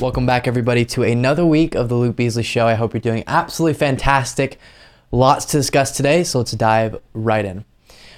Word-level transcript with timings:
Welcome 0.00 0.24
back, 0.24 0.48
everybody, 0.48 0.86
to 0.86 1.02
another 1.02 1.44
week 1.44 1.74
of 1.74 1.90
the 1.90 1.94
Luke 1.94 2.16
Beasley 2.16 2.42
Show. 2.42 2.66
I 2.66 2.72
hope 2.72 2.94
you're 2.94 3.02
doing 3.02 3.22
absolutely 3.26 3.74
fantastic. 3.74 4.58
Lots 5.12 5.44
to 5.44 5.58
discuss 5.58 5.94
today, 5.94 6.24
so 6.24 6.38
let's 6.38 6.52
dive 6.52 6.98
right 7.12 7.44
in. 7.44 7.66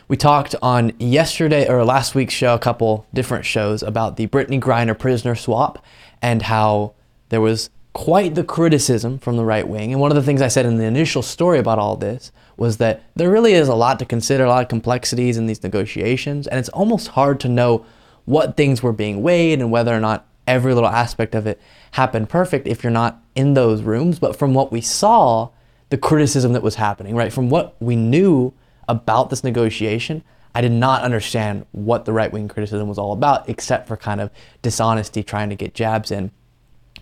We 0.07 0.17
talked 0.17 0.55
on 0.63 0.93
yesterday 1.01 1.69
or 1.69 1.85
last 1.85 2.15
week's 2.15 2.35
show, 2.35 2.55
a 2.55 2.59
couple 2.61 3.05
different 3.13 3.45
shows 3.45 3.83
about 3.83 4.17
the 4.17 4.29
Brittney 4.29 4.61
Griner 4.61 4.97
prisoner 4.97 5.35
swap 5.35 5.85
and 6.23 6.43
how 6.43 6.93
there 7.31 7.41
was 7.41 7.69
quite 7.95 8.37
the 8.37 8.45
criticism 8.45 9.19
from 9.19 9.37
the 9.37 9.45
right 9.45 9.67
wing. 9.67 9.91
And 9.91 10.01
one 10.01 10.13
of 10.13 10.17
the 10.17 10.23
things 10.23 10.41
I 10.41 10.47
said 10.47 10.67
in 10.67 10.77
the 10.77 10.85
initial 10.85 11.21
story 11.21 11.59
about 11.59 11.81
all 11.81 11.97
this 11.97 12.31
was 12.57 12.77
that 12.77 13.03
there 13.17 13.29
really 13.29 13.55
is 13.55 13.67
a 13.67 13.75
lot 13.75 13.99
to 13.99 14.05
consider, 14.05 14.45
a 14.45 14.49
lot 14.49 14.63
of 14.63 14.69
complexities 14.69 15.37
in 15.37 15.47
these 15.47 15.65
negotiations, 15.65 16.47
and 16.47 16.61
it's 16.61 16.69
almost 16.69 17.09
hard 17.09 17.41
to 17.41 17.49
know 17.49 17.85
what 18.25 18.57
things 18.57 18.85
were 18.85 18.93
being 18.93 19.21
weighed 19.21 19.61
and 19.61 19.73
whether 19.73 19.93
or 19.93 19.99
not 19.99 20.29
every 20.47 20.75
little 20.75 20.89
aspect 20.89 21.35
of 21.35 21.47
it 21.47 21.61
happened 21.93 22.29
perfect 22.29 22.67
if 22.67 22.83
you're 22.83 22.91
not 22.91 23.23
in 23.35 23.55
those 23.55 23.83
rooms. 23.83 24.19
But 24.19 24.37
from 24.37 24.55
what 24.55 24.73
we 24.73 24.81
saw, 24.81 25.51
the 25.91 25.99
criticism 25.99 26.53
that 26.55 26.63
was 26.63 26.77
happening, 26.77 27.15
right? 27.15 27.33
From 27.33 27.51
what 27.51 27.77
we 27.81 27.97
knew 27.97 28.53
about 28.89 29.31
this 29.31 29.45
negotiation, 29.45 30.23
I 30.55 30.61
did 30.61 30.73
not 30.73 31.03
understand 31.03 31.67
what 31.73 32.05
the 32.05 32.13
right 32.13 32.33
wing 32.33 32.49
criticism 32.49 32.89
was 32.89 32.99
all 32.99 33.13
about, 33.13 33.49
except 33.49 33.89
for 33.89 33.97
kind 33.97 34.21
of 34.21 34.31
dishonesty 34.61 35.23
trying 35.23 35.49
to 35.51 35.57
get 35.57 35.75
jabs 35.75 36.11
in 36.11 36.31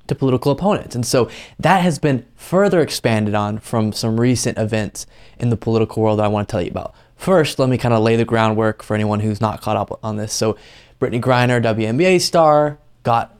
to 0.07 0.15
political 0.15 0.53
opponents. 0.53 0.95
And 0.95 1.07
so 1.07 1.31
that 1.59 1.83
has 1.83 1.99
been 1.99 2.27
further 2.35 2.81
expanded 2.81 3.35
on 3.35 3.59
from 3.59 3.93
some 3.93 4.21
recent 4.21 4.59
events 4.59 5.07
in 5.39 5.51
the 5.51 5.57
political 5.57 6.03
world 6.03 6.19
that 6.19 6.25
I 6.25 6.29
want 6.29 6.49
to 6.49 6.53
tell 6.53 6.63
you 6.63 6.71
about. 6.71 6.95
First, 7.17 7.59
let 7.59 7.69
me 7.69 7.79
kind 7.79 7.95
of 7.95 8.03
lay 8.03 8.17
the 8.17 8.25
groundwork 8.25 8.83
for 8.83 8.95
anyone 8.95 9.21
who's 9.21 9.41
not 9.41 9.61
caught 9.61 9.77
up 9.77 9.99
on 10.03 10.17
this. 10.17 10.33
So, 10.33 10.57
Brittney 11.01 11.21
Griner, 11.21 11.63
WNBA 11.63 12.21
star, 12.21 12.79
got 13.03 13.37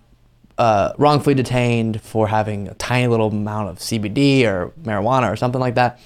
uh, 0.59 0.93
wrongfully 0.99 1.35
detained 1.35 2.03
for 2.03 2.29
having 2.29 2.69
a 2.69 2.75
tiny 2.75 3.07
little 3.07 3.29
amount 3.29 3.71
of 3.71 3.79
CBD 3.79 4.45
or 4.45 4.73
marijuana 4.83 5.33
or 5.33 5.37
something 5.37 5.61
like 5.61 5.75
that, 5.77 5.99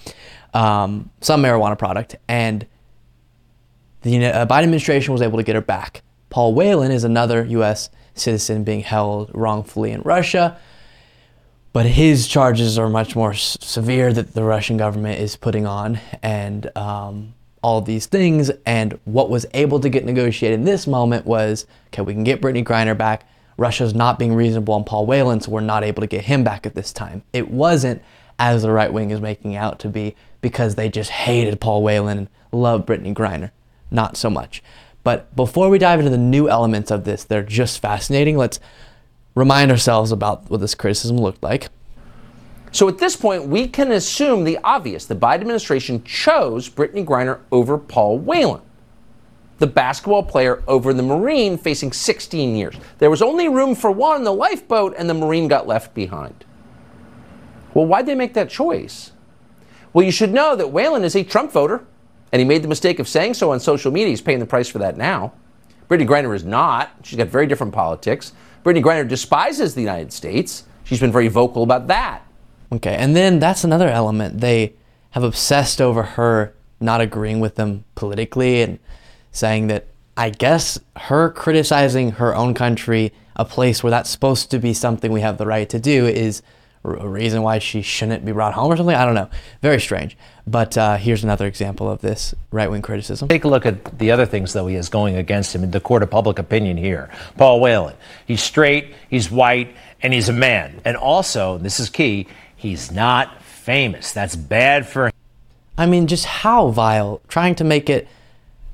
um, 0.55 1.11
some 1.21 1.43
marijuana 1.43 1.77
product, 1.77 2.17
and 2.29 2.67
the 4.03 4.27
uh, 4.27 4.47
Biden 4.47 4.65
administration 4.65 5.13
was 5.13 5.23
able 5.23 5.39
to 5.39 5.43
get 5.43 5.55
her 5.55 5.61
back. 5.61 6.03
Paul 6.31 6.55
Whelan 6.55 6.93
is 6.93 7.05
another 7.05 7.45
U.S. 7.47 7.91
citizen 8.15 8.65
being 8.65 8.81
held 8.81 9.31
wrongfully 9.35 9.91
in 9.93 10.03
Russia, 10.03 10.59
but 11.73 11.87
his 11.87 12.29
charges 12.29 12.79
are 12.79 12.89
much 12.89 13.17
more 13.17 13.33
s- 13.33 13.57
severe 13.61 14.13
that 14.13 14.35
the 14.35 14.45
Russian 14.45 14.77
government 14.77 15.21
is 15.21 15.37
putting 15.37 15.67
on, 15.67 15.99
and 16.23 16.77
um, 16.77 17.35
all 17.63 17.81
these 17.81 18.07
things. 18.07 18.51
And 18.67 18.99
what 19.05 19.31
was 19.31 19.47
able 19.55 19.81
to 19.81 19.89
get 19.89 20.05
negotiated 20.05 20.61
in 20.61 20.65
this 20.65 20.87
moment 20.87 21.27
was 21.27 21.67
okay, 21.89 22.03
we 22.03 22.13
can 22.13 22.23
get 22.25 22.41
Brittney 22.41 22.63
Griner 22.63 22.97
back. 22.97 23.27
Russia's 23.57 23.95
not 23.95 24.19
being 24.19 24.35
reasonable 24.35 24.75
on 24.75 24.85
Paul 24.85 25.07
Whelan, 25.07 25.41
so 25.41 25.51
we're 25.51 25.61
not 25.61 25.85
able 25.85 26.01
to 26.01 26.07
get 26.07 26.25
him 26.25 26.45
back 26.45 26.67
at 26.67 26.75
this 26.75 26.93
time. 26.93 27.23
It 27.33 27.51
wasn't 27.51 28.03
as 28.39 28.63
the 28.63 28.73
right 28.73 28.93
wing 28.93 29.11
is 29.11 29.21
making 29.21 29.55
out 29.57 29.79
to 29.81 29.89
be 29.89 30.17
because 30.41 30.75
they 30.75 30.89
just 30.89 31.11
hated 31.11 31.61
Paul 31.61 31.83
Whelan 31.83 32.19
and 32.19 32.29
loved 32.53 32.87
Brittney 32.87 33.15
Griner. 33.15 33.51
Not 33.91 34.17
so 34.17 34.29
much. 34.29 34.63
But 35.05 35.35
before 35.37 35.69
we 35.69 35.79
dive 35.79 36.01
into 36.01 36.11
the 36.11 36.19
new 36.19 36.49
elements 36.49 36.91
of 36.91 37.05
this, 37.05 37.25
they're 37.25 37.43
just 37.43 37.81
fascinating. 37.81 38.37
Let's 38.37 38.59
remind 39.35 39.71
ourselves 39.71 40.11
about 40.11 40.51
what 40.51 40.61
this 40.61 40.75
criticism 40.75 41.19
looked 41.19 41.43
like. 41.43 41.69
So 42.73 42.89
at 42.89 42.99
this 42.99 43.15
point, 43.15 43.47
we 43.47 43.69
can 43.69 43.93
assume 43.93 44.43
the 44.43 44.59
obvious. 44.65 45.07
The 45.07 45.15
Biden 45.15 45.43
administration 45.43 46.03
chose 46.03 46.69
Brittney 46.69 47.05
Griner 47.05 47.39
over 47.53 47.79
Paul 47.79 48.19
Whelan, 48.19 48.63
the 49.59 49.67
basketball 49.67 50.23
player 50.23 50.63
over 50.67 50.92
the 50.92 51.03
Marine 51.03 51.57
facing 51.57 51.92
16 51.92 52.57
years. 52.57 52.75
There 52.98 53.11
was 53.11 53.23
only 53.23 53.48
room 53.48 53.75
for 53.75 53.91
one, 53.91 54.25
the 54.25 54.33
lifeboat, 54.33 54.95
and 54.98 55.09
the 55.09 55.15
Marine 55.15 55.48
got 55.48 55.67
left 55.67 55.95
behind. 55.95 56.45
Well, 57.73 57.87
why'd 57.87 58.07
they 58.07 58.14
make 58.14 58.35
that 58.35 58.51
choice? 58.51 59.13
Well, 59.93 60.05
you 60.05 60.11
should 60.11 60.33
know 60.33 60.57
that 60.57 60.70
Whelan 60.73 61.05
is 61.05 61.14
a 61.14 61.23
Trump 61.23 61.53
voter, 61.53 61.85
and 62.33 62.41
he 62.41 62.45
made 62.45 62.63
the 62.63 62.69
mistake 62.69 62.98
of 62.98 63.09
saying 63.09 63.35
so 63.35 63.53
on 63.53 63.61
social 63.61 63.93
media. 63.93 64.09
He's 64.09 64.20
paying 64.20 64.41
the 64.41 64.47
price 64.47 64.69
for 64.69 64.79
that 64.79 64.97
now. 64.97 65.33
Brittney 65.89 66.07
Griner 66.07 66.35
is 66.35 66.45
not. 66.45 66.91
She's 67.03 67.19
got 67.19 67.29
very 67.29 67.47
different 67.47 67.73
politics. 67.73 68.33
Brittney 68.64 68.83
Griner 68.83 69.07
despises 69.07 69.75
the 69.75 69.83
United 69.83 70.13
States. 70.13 70.64
She's 70.85 71.01
been 71.01 71.13
very 71.13 71.29
vocal 71.29 71.63
about 71.63 71.87
that. 71.89 72.23
Okay, 72.73 72.97
and 72.97 73.14
then 73.14 73.39
that's 73.39 73.63
another 73.63 73.89
element. 73.89 74.41
They 74.41 74.75
have 75.11 75.23
obsessed 75.23 75.81
over 75.81 76.03
her 76.03 76.55
not 76.81 77.01
agreeing 77.01 77.39
with 77.39 77.55
them 77.55 77.85
politically 77.95 78.63
and 78.63 78.79
saying 79.34 79.67
that 79.67 79.86
I 80.17 80.30
guess 80.30 80.78
her 80.96 81.28
criticizing 81.30 82.12
her 82.12 82.34
own 82.34 82.55
country, 82.55 83.12
a 83.36 83.45
place 83.45 83.83
where 83.83 83.90
that's 83.90 84.08
supposed 84.08 84.50
to 84.52 84.58
be 84.58 84.72
something 84.72 85.12
we 85.12 85.20
have 85.20 85.36
the 85.36 85.46
right 85.46 85.68
to 85.68 85.78
do, 85.78 86.06
is 86.06 86.40
a 86.84 87.08
reason 87.08 87.42
why 87.42 87.58
she 87.58 87.83
shouldn't 87.83 88.24
be 88.24 88.33
brought 88.33 88.55
home 88.55 88.70
or 88.70 88.77
something. 88.77 88.95
I 88.95 89.05
don't 89.05 89.14
know. 89.14 89.28
Very 89.61 89.80
strange. 89.80 90.17
But 90.46 90.77
uh, 90.78 90.96
here's 90.98 91.24
another 91.24 91.46
example 91.46 91.90
of 91.90 92.00
this 92.00 92.34
right 92.50 92.70
wing 92.70 92.83
criticism. 92.83 93.28
Take 93.28 93.45
a 93.45 93.48
look 93.48 93.67
at 93.67 93.98
the 93.98 94.11
other 94.11 94.27
things, 94.27 94.52
though, 94.52 94.67
he 94.67 94.77
has 94.77 94.89
going 94.89 95.17
against 95.17 95.55
him 95.55 95.64
in 95.64 95.70
the 95.70 95.80
court 95.80 96.02
of 96.02 96.11
public 96.11 96.39
opinion 96.39 96.77
here. 96.77 97.11
Paul 97.36 97.61
Whelan. 97.61 97.96
He's 98.27 98.42
straight, 98.42 98.95
he's 99.08 99.30
white, 99.30 99.74
and 100.02 100.12
he's 100.12 100.28
a 100.28 100.33
man. 100.34 100.80
And 100.84 100.96
also, 100.96 101.58
this 101.58 101.80
is 101.80 101.89
key, 101.89 102.28
he's 102.55 102.92
not 102.92 103.42
famous. 103.42 104.12
That's 104.12 104.36
bad 104.36 104.86
for 104.86 105.06
him. 105.06 105.12
I 105.77 105.86
mean, 105.86 106.06
just 106.06 106.27
how 106.27 106.68
vile. 106.68 107.20
Trying 107.28 107.56
to 107.56 107.64
make 107.64 107.89
it 107.89 108.06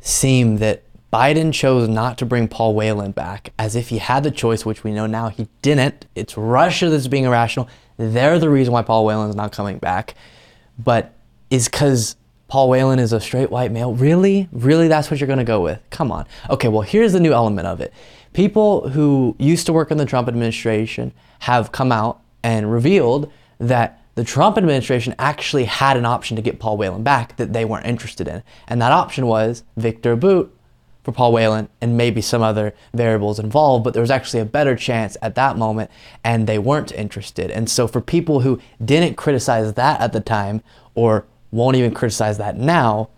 seem 0.01 0.59
that 0.59 0.85
Biden 1.13 1.53
chose 1.53 1.89
not 1.89 2.19
to 2.19 2.27
bring 2.27 2.47
Paul 2.47 2.75
Whelan 2.75 3.11
back 3.11 3.53
as 3.59 3.75
if 3.75 3.89
he 3.89 3.99
had 3.99 4.23
the 4.23 4.31
choice, 4.31 4.65
which 4.65 4.85
we 4.85 4.93
know 4.93 5.07
now 5.07 5.29
he 5.29 5.49
didn't. 5.61 6.07
It's 6.15 6.37
Russia 6.37 6.89
that's 6.89 7.09
being 7.09 7.25
irrational. 7.25 7.69
They're 7.97 8.39
the 8.39 8.49
reason 8.49 8.73
why 8.73 8.83
Paul 8.83 9.05
Whelan 9.05 9.29
is 9.31 9.37
not 9.37 9.53
coming 9.53 9.79
back. 9.79 10.15
But 10.79 11.15
is 11.51 11.69
because 11.69 12.17
Paul 12.47 12.69
Whelan 12.69 12.99
is 12.99 13.13
a 13.13 13.21
straight 13.21 13.51
white 13.51 13.73
male? 13.73 13.93
Really? 13.93 14.49
Really? 14.53 14.89
That's 14.89 15.11
what 15.11 15.21
you're 15.21 15.27
going 15.27 15.41
to 15.41 15.45
go 15.45 15.61
with? 15.61 15.81
Come 15.91 16.13
on. 16.13 16.27
Okay, 16.49 16.69
well, 16.69 16.83
here's 16.83 17.13
the 17.13 17.21
new 17.21 17.33
element 17.33 17.67
of 17.67 17.81
it. 17.81 17.93
People 18.33 18.89
who 18.91 19.35
used 19.39 19.67
to 19.67 19.73
work 19.73 19.91
in 19.91 19.99
the 19.99 20.07
Trump 20.07 20.29
administration 20.29 21.13
have 21.41 21.73
come 21.73 21.91
out 21.91 22.21
and 22.43 22.73
revealed 22.73 23.31
that 23.59 24.00
the 24.15 24.25
Trump 24.25 24.59
administration 24.59 25.15
actually 25.19 25.65
had 25.65 25.97
an 25.97 26.05
option 26.05 26.37
to 26.37 26.43
get 26.43 26.59
Paul 26.59 26.77
Whelan 26.77 27.03
back 27.03 27.37
that 27.37 27.53
they 27.53 27.65
weren't 27.65 27.87
interested 27.87 28.29
in. 28.29 28.43
And 28.69 28.81
that 28.83 28.93
option 28.93 29.27
was 29.27 29.65
Victor 29.77 30.17
Bout 30.17 30.55
for 31.03 31.13
Paul 31.13 31.33
Whelan 31.33 31.69
and 31.81 31.97
maybe 31.97 32.21
some 32.21 32.43
other 32.43 32.75
variables 32.93 33.39
involved, 33.39 33.85
but 33.85 33.95
there 33.95 34.03
was 34.03 34.11
actually 34.11 34.41
a 34.41 34.45
better 34.45 34.77
chance 34.77 35.17
at 35.23 35.35
that 35.37 35.57
moment 35.57 35.91
and 36.23 36.47
they 36.47 36.59
weren't 36.59 36.93
interested. 36.93 37.51
And 37.51 37.71
so 37.71 37.89
for 37.89 38.01
people 38.01 38.41
who 38.41 38.61
didn't 38.85 39.15
criticize 39.15 39.75
that 39.75 40.01
at 40.01 40.13
the 40.13 40.21
time 40.21 40.63
or 40.95 41.25
won't 41.51 41.77
even 41.77 41.95
criticize 41.95 42.37
that 42.39 42.57
now, 42.57 43.09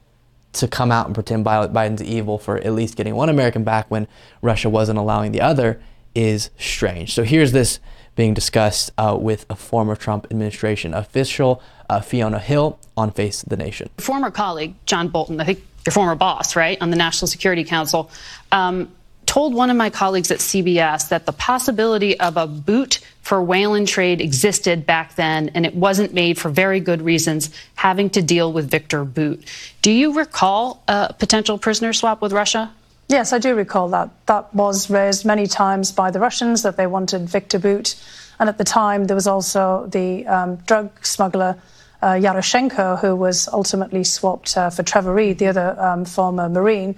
to 0.53 0.69
come 0.69 0.92
out 0.92 1.06
and 1.06 1.14
pretend 1.14 1.44
Biden's 1.44 2.03
evil 2.03 2.38
for 2.38 2.59
at 2.59 2.72
least 2.72 2.97
getting 2.97 3.14
one 3.14 3.28
American 3.28 3.64
back 3.64 3.91
when 3.91 4.06
Russia 4.42 4.69
wasn't 4.69 4.98
allowing 4.98 5.32
the 5.32 5.41
other 5.41 5.80
is 6.14 6.50
strange. 6.59 7.14
So 7.14 7.22
here's 7.22 7.53
this 7.53 7.80
being 8.15 8.34
discussed 8.34 8.91
uh, 8.99 9.17
with 9.19 9.47
a 9.49 9.56
former 9.56 9.97
Trump 9.97 10.27
administration 10.31 10.95
official, 10.95 11.62
uh, 11.89 12.00
Fiona 12.00 12.39
Hill, 12.39 12.78
on 12.97 13.11
Face 13.11 13.43
the 13.43 13.56
Nation. 13.56 13.89
Former 13.99 14.31
colleague, 14.31 14.75
John 14.87 15.09
Bolton, 15.09 15.41
I 15.41 15.45
think 15.45 15.65
your 15.87 15.93
former 15.93 16.15
boss, 16.15 16.55
right, 16.55 16.81
on 16.81 16.91
the 16.91 16.97
National 16.97 17.27
Security 17.27 17.65
Council, 17.65 18.11
um, 18.53 18.93
told 19.27 19.55
one 19.55 19.71
of 19.71 19.77
my 19.77 19.89
colleagues 19.89 20.31
at 20.31 20.39
CBS 20.39 21.09
that 21.09 21.27
the 21.27 21.33
possibility 21.33 22.19
of 22.21 22.37
a 22.37 22.47
Bout 22.47 22.99
for 23.22 23.43
Whelan 23.43 23.87
trade 23.87 24.21
existed 24.21 24.84
back 24.84 25.15
then, 25.15 25.51
and 25.55 25.65
it 25.65 25.75
wasn't 25.75 26.12
made 26.12 26.39
for 26.39 26.51
very 26.51 26.81
good 26.81 27.01
reasons, 27.01 27.51
having 27.75 28.10
to 28.10 28.21
deal 28.21 28.53
with 28.53 28.71
Victor 28.71 29.04
Bout. 29.04 29.41
Do 29.81 29.91
you 29.91 30.13
recall 30.13 30.83
a 30.86 31.15
potential 31.19 31.57
prisoner 31.57 31.92
swap 31.92 32.21
with 32.21 32.33
Russia? 32.33 32.72
Yes, 33.12 33.34
I 33.34 33.38
do 33.38 33.54
recall 33.54 33.88
that. 33.91 34.09
That 34.24 34.54
was 34.54 34.88
raised 34.88 35.26
many 35.26 35.47
times 35.47 35.92
by 35.92 36.10
the 36.10 36.18
Russians 36.18 36.62
that 36.62 36.78
they 36.78 36.86
wanted 36.86 37.28
Victor 37.28 37.59
Bout. 37.59 37.94
And 38.41 38.48
at 38.48 38.56
the 38.56 38.64
time, 38.64 39.04
there 39.04 39.14
was 39.14 39.26
also 39.26 39.86
the 39.88 40.26
um, 40.26 40.56
drug 40.56 41.04
smuggler 41.04 41.60
uh, 42.00 42.14
Yaroshenko, 42.14 42.98
who 43.00 43.14
was 43.14 43.48
ultimately 43.48 44.03
swapped 44.03 44.56
uh, 44.56 44.70
for 44.70 44.82
Trevor 44.82 45.12
Reed, 45.12 45.36
the 45.36 45.48
other 45.48 45.78
um, 45.78 46.06
former 46.06 46.48
Marine. 46.48 46.97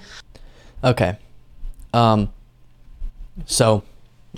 Okay. 0.84 1.19
Um, 1.93 2.32
so 3.46 3.82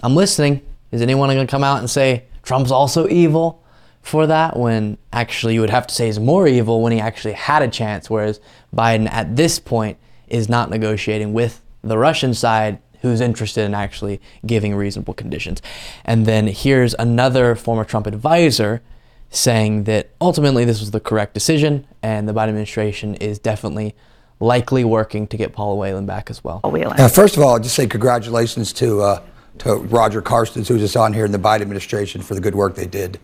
I'm 0.02 0.17
listening. 0.17 0.62
Is 0.93 1.02
anyone 1.02 1.28
going 1.28 1.46
to 1.46 1.50
come 1.50 1.62
out 1.62 1.81
and 1.81 1.90
say 1.90 2.25
Trump's 2.43 2.70
also 2.70 3.06
evil 3.06 3.62
for 4.00 4.26
that 4.28 4.56
when 4.56 4.96
actually 5.12 5.52
you 5.52 5.61
would 5.61 5.69
have 5.69 5.87
to 5.88 5.94
say 5.94 6.06
he's 6.06 6.19
more 6.19 6.49
evil 6.49 6.81
when 6.81 6.93
he 6.93 7.00
actually 7.00 7.34
had 7.34 7.61
a 7.61 7.69
chance, 7.69 8.08
whereas 8.08 8.40
Biden 8.75 9.12
at 9.12 9.37
this 9.37 9.58
point 9.58 9.99
is 10.26 10.49
not 10.49 10.70
negotiating 10.70 11.34
with 11.34 11.61
the 11.82 11.99
Russian 11.99 12.34
side 12.34 12.78
who's 13.02 13.20
interested 13.20 13.64
in 13.64 13.75
actually 13.75 14.20
giving 14.44 14.75
reasonable 14.75 15.14
conditions. 15.14 15.62
And 16.05 16.26
then 16.26 16.46
here's 16.46 16.94
another 16.94 17.55
former 17.55 17.84
Trump 17.84 18.06
advisor 18.06 18.82
saying 19.31 19.84
that 19.84 20.11
ultimately 20.20 20.64
this 20.64 20.81
was 20.81 20.90
the 20.93 21.00
correct 21.00 21.34
decision 21.34 21.87
and 22.02 22.28
the 22.28 22.32
Biden 22.32 22.49
administration 22.49 23.14
is 23.17 23.38
definitely 23.38 23.94
likely 24.40 24.84
working 24.84 25.26
to 25.26 25.37
get 25.37 25.52
Paul 25.52 25.78
Whelan 25.78 26.06
back 26.06 26.31
as 26.31 26.43
well. 26.43 26.61
Uh, 27.00 27.08
first 27.08 27.37
of 27.37 27.43
all, 27.43 27.55
I'll 27.55 27.61
just 27.61 27.75
say 27.75 27.87
congratulations 27.87 28.73
to 28.75 29.02
uh, 29.02 29.23
to 29.58 29.76
Roger 29.76 30.20
Carstens, 30.20 30.69
who's 30.69 30.81
just 30.81 30.96
on 30.96 31.12
here 31.12 31.25
in 31.25 31.32
the 31.32 31.38
Biden 31.38 31.62
administration 31.62 32.20
for 32.23 32.34
the 32.34 32.40
good 32.40 32.55
work 32.55 32.75
they 32.75 32.87
did. 32.87 33.19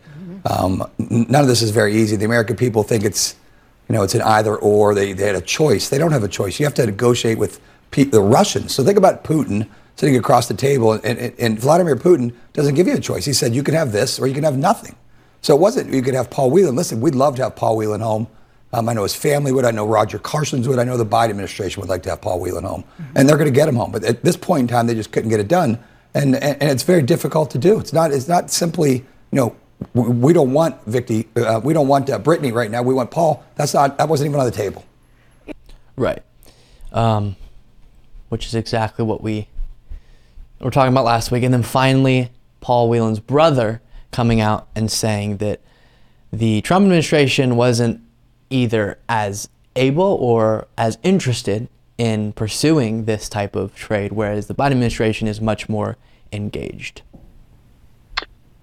Um, 0.47 0.83
none 0.99 1.43
of 1.43 1.47
this 1.47 1.63
is 1.63 1.71
very 1.71 1.95
easy. 1.95 2.17
The 2.17 2.25
American 2.25 2.57
people 2.57 2.83
think 2.83 3.05
it's, 3.05 3.37
you 3.89 3.95
know, 3.95 4.03
it's 4.03 4.15
an 4.15 4.23
either 4.23 4.57
or. 4.57 4.95
They, 4.95 5.13
they 5.13 5.27
had 5.27 5.37
a 5.37 5.41
choice. 5.43 5.89
They 5.89 5.99
don't 5.99 6.13
have 6.13 6.25
a 6.25 6.29
choice. 6.29 6.59
You 6.59 6.67
have 6.67 6.75
to 6.75 6.87
negotiate 6.87 7.39
with 7.39 7.61
pe- 7.61 7.71
the 7.93 8.21
Russians. 8.21 8.75
So 8.75 8.85
think 8.85 8.99
about 8.99 9.25
Putin 9.25 9.69
sitting 9.97 10.17
across 10.17 10.49
the 10.49 10.55
table, 10.55 10.93
and, 10.93 11.05
and, 11.05 11.35
and 11.39 11.59
Vladimir 11.59 11.97
Putin 11.97 12.35
doesn't 12.53 12.75
give 12.75 12.87
you 12.87 12.95
a 12.95 13.01
choice. 13.01 13.25
He 13.25 13.33
said 13.33 13.55
you 13.55 13.63
can 13.63 13.75
have 13.75 13.93
this 13.93 14.19
or 14.19 14.27
you 14.27 14.35
can 14.35 14.45
have 14.45 14.57
nothing. 14.57 14.97
So 15.43 15.55
it 15.55 15.61
wasn't 15.61 15.93
you 15.93 16.03
could 16.03 16.15
have 16.15 16.31
Paul 16.31 16.51
Whelan. 16.51 16.75
Listen, 16.77 17.01
we'd 17.01 17.15
love 17.15 17.37
to 17.37 17.45
have 17.45 17.57
Paul 17.57 17.77
Whelan 17.77 18.01
home. 18.01 18.27
Um, 18.73 18.89
I 18.89 18.95
know 18.95 19.03
his 19.03 19.15
family 19.15 19.53
would. 19.53 19.67
I 19.67 19.71
know 19.71 19.87
Roger 19.87 20.19
Carstens 20.19 20.67
would. 20.67 20.79
I 20.79 20.85
know 20.85 20.97
the 20.97 21.05
Biden 21.05 21.31
administration 21.31 21.81
would 21.83 21.91
like 21.91 22.03
to 22.05 22.11
have 22.11 22.23
Paul 22.23 22.41
Whelan 22.41 22.65
home, 22.65 22.85
mm-hmm. 22.85 23.17
and 23.17 23.29
they're 23.29 23.37
going 23.37 23.53
to 23.53 23.55
get 23.55 23.69
him 23.69 23.77
home. 23.77 23.93
But 23.93 24.05
at 24.05 24.25
this 24.25 24.37
point 24.37 24.63
in 24.63 24.69
time, 24.69 24.87
they 24.87 24.95
just 24.95 25.13
couldn't 25.13 25.29
get 25.29 25.41
it 25.41 25.49
done, 25.49 25.79
and, 26.15 26.37
and, 26.37 26.63
and 26.63 26.71
it's 26.71 26.85
very 26.85 27.03
difficult 27.03 27.51
to 27.51 27.59
do. 27.59 27.79
It's 27.79 27.93
not. 27.93 28.13
It's 28.13 28.29
not 28.29 28.51
simply 28.51 29.05
you 29.31 29.39
know 29.39 29.57
we 29.95 30.33
don't 30.33 30.53
want 30.53 30.83
Vicky, 30.87 31.29
uh, 31.37 31.61
we 31.63 31.73
don't 31.73 31.89
want 31.89 32.09
uh, 32.09 32.19
Brittney 32.19 32.53
right 32.53 32.71
now. 32.71 32.83
We 32.83 32.95
want 32.95 33.11
Paul. 33.11 33.45
That's 33.57 33.75
not. 33.75 33.99
That 33.99 34.09
wasn't 34.09 34.31
even 34.31 34.41
on 34.41 34.47
the 34.47 34.53
table. 34.53 34.85
Right. 35.97 36.23
Um, 36.93 37.37
which 38.33 38.47
is 38.47 38.55
exactly 38.55 39.05
what 39.05 39.23
we 39.23 39.47
were 40.59 40.71
talking 40.71 40.91
about 40.91 41.05
last 41.05 41.31
week, 41.31 41.43
and 41.43 41.53
then 41.53 41.63
finally 41.63 42.31
Paul 42.63 42.89
Whelan's 42.89 43.21
brother 43.21 43.83
coming 44.11 44.41
out 44.41 44.69
and 44.75 44.91
saying 44.91 45.37
that 45.37 45.61
the 46.33 46.63
Trump 46.63 46.85
administration 46.85 47.57
wasn't 47.57 48.01
either 48.49 48.99
as 49.07 49.51
able 49.77 50.17
or 50.19 50.67
as 50.79 50.97
interested 51.03 51.69
in 51.99 52.33
pursuing 52.33 53.05
this 53.05 53.29
type 53.29 53.55
of 53.55 53.75
trade, 53.75 54.13
whereas 54.13 54.47
the 54.47 54.55
Biden 54.55 54.71
administration 54.71 55.29
is 55.29 55.39
much 55.39 55.69
more 55.69 55.99
engaged. 56.33 57.03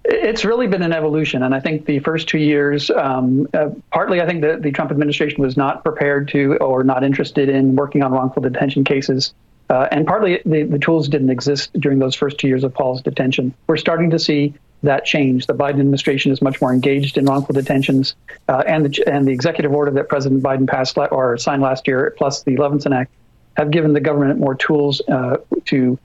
It's 0.04 0.44
really 0.44 0.66
been 0.66 0.82
an 0.82 0.92
evolution, 0.92 1.44
and 1.44 1.54
I 1.54 1.60
think 1.60 1.86
the 1.86 2.00
first 2.00 2.26
two 2.26 2.38
years, 2.38 2.90
um, 2.90 3.46
uh, 3.54 3.68
partly 3.92 4.20
I 4.20 4.26
think 4.26 4.40
that 4.40 4.62
the 4.62 4.72
Trump 4.72 4.90
administration 4.90 5.40
was 5.40 5.56
not 5.56 5.84
prepared 5.84 6.26
to 6.28 6.56
or 6.56 6.82
not 6.82 7.04
interested 7.04 7.48
in 7.48 7.76
working 7.76 8.02
on 8.02 8.10
wrongful 8.10 8.42
detention 8.42 8.82
cases, 8.82 9.32
uh, 9.70 9.86
and 9.92 10.04
partly 10.04 10.42
the, 10.44 10.64
the 10.64 10.78
tools 10.78 11.08
didn't 11.08 11.30
exist 11.30 11.72
during 11.74 12.00
those 12.00 12.16
first 12.16 12.38
two 12.38 12.48
years 12.48 12.64
of 12.64 12.74
Paul's 12.74 13.00
detention. 13.02 13.54
We're 13.68 13.76
starting 13.76 14.10
to 14.10 14.18
see 14.18 14.54
that 14.82 15.04
change. 15.04 15.46
The 15.46 15.54
Biden 15.54 15.78
administration 15.78 16.32
is 16.32 16.42
much 16.42 16.60
more 16.60 16.72
engaged 16.72 17.16
in 17.16 17.24
wrongful 17.24 17.54
detentions, 17.54 18.16
uh, 18.48 18.64
and 18.66 18.86
the 18.86 19.04
and 19.06 19.28
the 19.28 19.32
executive 19.32 19.72
order 19.72 19.92
that 19.92 20.08
President 20.08 20.42
Biden 20.42 20.68
passed 20.68 20.96
la- 20.96 21.06
or 21.06 21.38
signed 21.38 21.62
last 21.62 21.86
year, 21.86 22.12
plus 22.18 22.42
the 22.42 22.56
Levinson 22.56 22.94
Act, 22.94 23.12
have 23.56 23.70
given 23.70 23.92
the 23.92 24.00
government 24.00 24.40
more 24.40 24.56
tools 24.56 25.00
uh, 25.08 25.36
to 25.66 25.98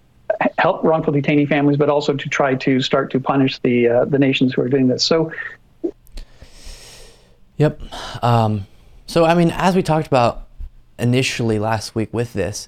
help 0.60 0.84
wrongful 0.84 1.14
detainee 1.14 1.48
families, 1.48 1.78
but 1.78 1.90
also 1.90 2.14
to 2.14 2.30
try 2.30 2.54
to 2.56 2.82
start 2.82 3.12
to 3.12 3.20
punish 3.20 3.58
the 3.60 3.88
uh, 3.88 4.06
the 4.06 4.20
nations 4.20 4.54
who 4.54 4.62
are 4.62 4.70
doing 4.70 4.88
this. 4.88 5.04
So, 5.04 5.32
yep. 7.58 7.82
Um, 8.22 8.68
so 9.08 9.26
I 9.26 9.34
mean, 9.34 9.52
as 9.56 9.76
we 9.76 9.82
talked 9.82 10.06
about 10.06 10.48
initially 11.00 11.58
last 11.58 11.96
week 11.96 12.14
with 12.14 12.34
this, 12.34 12.68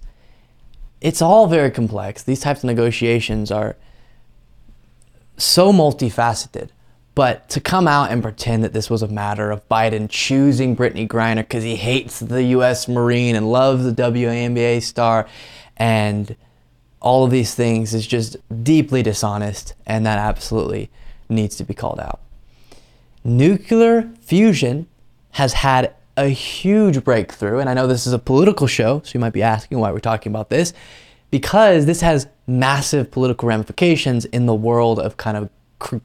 it's 1.01 1.21
all 1.21 1.47
very 1.47 1.71
complex. 1.71 2.23
These 2.23 2.41
types 2.41 2.61
of 2.61 2.65
negotiations 2.67 3.51
are 3.51 3.75
so 5.38 5.71
multifaceted. 5.71 6.69
But 7.15 7.49
to 7.49 7.59
come 7.59 7.88
out 7.88 8.11
and 8.11 8.21
pretend 8.21 8.63
that 8.63 8.73
this 8.73 8.91
was 8.91 9.01
a 9.01 9.07
matter 9.07 9.49
of 9.49 9.67
Biden 9.69 10.07
choosing 10.07 10.75
Brittney 10.75 11.07
Griner 11.07 11.38
because 11.38 11.63
he 11.63 11.75
hates 11.75 12.19
the 12.19 12.44
U.S. 12.44 12.88
Marine 12.88 13.35
and 13.35 13.51
loves 13.51 13.83
the 13.83 13.91
WNBA 13.91 14.83
star 14.83 15.27
and 15.77 16.35
all 17.00 17.23
of 17.23 17.31
these 17.31 17.53
things 17.53 17.93
is 17.93 18.07
just 18.07 18.38
deeply 18.63 19.03
dishonest, 19.03 19.73
and 19.85 20.05
that 20.05 20.17
absolutely 20.17 20.89
needs 21.29 21.55
to 21.57 21.63
be 21.63 21.73
called 21.73 22.00
out. 22.00 22.19
Nuclear 23.23 24.09
fusion 24.21 24.88
has 25.31 25.53
had 25.53 25.93
a 26.17 26.27
huge 26.27 27.03
breakthrough, 27.03 27.59
and 27.59 27.69
I 27.69 27.73
know 27.73 27.87
this 27.87 28.07
is 28.07 28.13
a 28.13 28.19
political 28.19 28.67
show, 28.67 29.01
so 29.05 29.11
you 29.13 29.19
might 29.19 29.33
be 29.33 29.43
asking 29.43 29.79
why 29.79 29.91
we're 29.91 29.99
talking 29.99 30.31
about 30.31 30.49
this 30.49 30.73
because 31.29 31.85
this 31.85 32.01
has 32.01 32.27
massive 32.47 33.11
political 33.11 33.47
ramifications 33.47 34.25
in 34.25 34.45
the 34.45 34.55
world 34.55 34.99
of 34.99 35.17
kind 35.17 35.37
of 35.37 35.49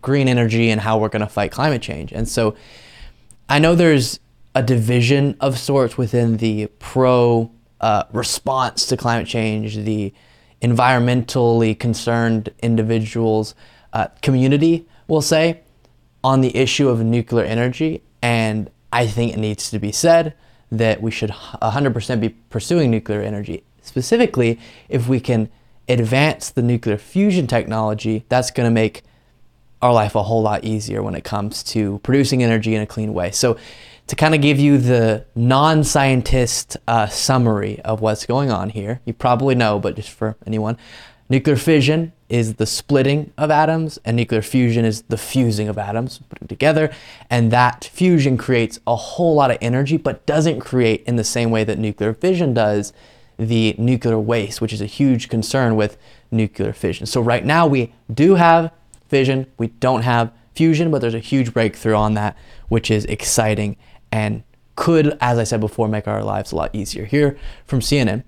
green 0.03 0.29
energy 0.29 0.71
and 0.71 0.81
how 0.81 0.99
we're 0.99 1.09
going 1.09 1.21
to 1.21 1.29
fight 1.29 1.53
climate 1.53 1.83
change. 1.83 2.13
And 2.13 2.29
so 2.29 2.57
I 3.49 3.59
know 3.59 3.75
there's 3.75 4.19
a 4.55 4.63
division 4.63 5.37
of 5.41 5.59
sorts 5.59 5.97
within 5.97 6.39
the 6.39 6.67
pro 6.79 7.51
uh, 7.81 8.05
response 8.13 8.87
to 8.87 8.97
climate 8.97 9.27
change, 9.27 9.77
the 9.77 10.13
environmentally 10.61 11.79
concerned 11.79 12.51
individuals 12.63 13.55
uh, 13.93 14.09
community, 14.23 14.87
we'll 15.09 15.23
say, 15.23 15.61
on 16.23 16.41
the 16.41 16.57
issue 16.57 16.89
of 16.89 17.03
nuclear 17.03 17.45
energy. 17.45 18.03
And 18.21 18.71
I 18.93 19.07
think 19.07 19.33
it 19.33 19.39
needs 19.39 19.71
to 19.71 19.79
be 19.79 19.93
said 19.93 20.35
that 20.71 21.03
we 21.03 21.11
should 21.11 21.31
100% 21.31 22.21
be 22.21 22.31
pursuing 22.51 22.91
nuclear 22.91 23.21
energy 23.21 23.65
Specifically, 23.83 24.61
if 24.89 25.09
we 25.09 25.21
can 25.21 25.51
advance 25.89 26.51
the 26.51 26.63
nuclear 26.63 26.97
fusion 26.97 27.47
technology, 27.47 28.25
that's 28.29 28.51
going 28.51 28.67
to 28.67 28.73
make 28.73 29.03
our 29.83 29.93
life 29.93 30.15
a 30.15 30.23
whole 30.23 30.43
lot 30.43 30.65
easier 30.65 31.03
when 31.03 31.17
it 31.17 31.25
comes 31.25 31.65
to 31.65 31.99
producing 32.05 32.43
energy 32.43 32.75
in 32.77 32.81
a 32.81 32.87
clean 32.87 33.13
way. 33.13 33.33
So, 33.33 33.59
to 34.09 34.17
kind 34.17 34.35
of 34.35 34.41
give 34.41 34.59
you 34.59 34.79
the 34.79 35.25
non 35.35 35.85
scientist 35.85 36.77
uh, 36.87 37.07
summary 37.07 37.81
of 37.81 38.01
what's 38.01 38.27
going 38.27 38.51
on 38.51 38.71
here, 38.71 39.01
you 39.05 39.13
probably 39.13 39.55
know, 39.55 39.79
but 39.79 39.97
just 39.97 40.11
for 40.11 40.37
anyone, 40.47 40.77
nuclear 41.29 41.57
fission 41.57 42.13
is 42.33 42.55
the 42.55 42.65
splitting 42.65 43.31
of 43.37 43.51
atoms, 43.51 43.99
and 44.07 44.17
nuclear 44.17 44.41
fusion 44.41 44.87
is 44.87 45.03
the 45.03 45.19
fusing 45.19 45.69
of 45.69 45.77
atoms, 45.77 46.19
putting 46.31 46.49
together. 46.49 46.91
And 47.29 47.51
that 47.51 47.85
fusion 47.93 48.39
creates 48.39 48.81
a 48.87 48.97
whole 48.97 49.35
lot 49.35 49.51
of 49.51 49.59
energy, 49.61 49.99
but 49.99 50.25
doesn't 50.25 50.61
create 50.61 51.05
in 51.05 51.17
the 51.17 51.25
same 51.25 51.51
way 51.51 51.63
that 51.65 51.79
nuclear 51.79 52.15
fission 52.15 52.55
does 52.55 52.95
the 53.37 53.75
nuclear 53.77 54.19
waste, 54.19 54.63
which 54.63 54.73
is 54.73 54.81
a 54.81 54.87
huge 54.87 55.29
concern 55.29 55.77
with 55.77 55.99
nuclear 56.31 56.73
fission. 56.73 57.05
So 57.05 57.21
right 57.21 57.45
now 57.45 57.67
we 57.67 57.93
do 58.13 58.37
have 58.37 58.73
fission, 59.09 59.47
we 59.59 59.67
don't 59.67 60.01
have 60.01 60.33
fusion, 60.55 60.91
but 60.91 61.03
there's 61.03 61.13
a 61.13 61.19
huge 61.19 61.53
breakthrough 61.53 61.97
on 61.97 62.15
that, 62.15 62.35
which 62.69 62.91
is 62.91 63.05
exciting 63.05 63.77
and 64.11 64.43
could, 64.75 65.19
as 65.21 65.37
I 65.37 65.45
said 65.45 65.61
before, 65.61 65.87
make 65.87 66.09
our 66.09 66.25
lives 66.25 66.51
a 66.51 66.57
lot 66.57 66.75
easier. 66.75 67.05
Here 67.05 67.37
from 67.67 67.81
CNN. 67.81 68.25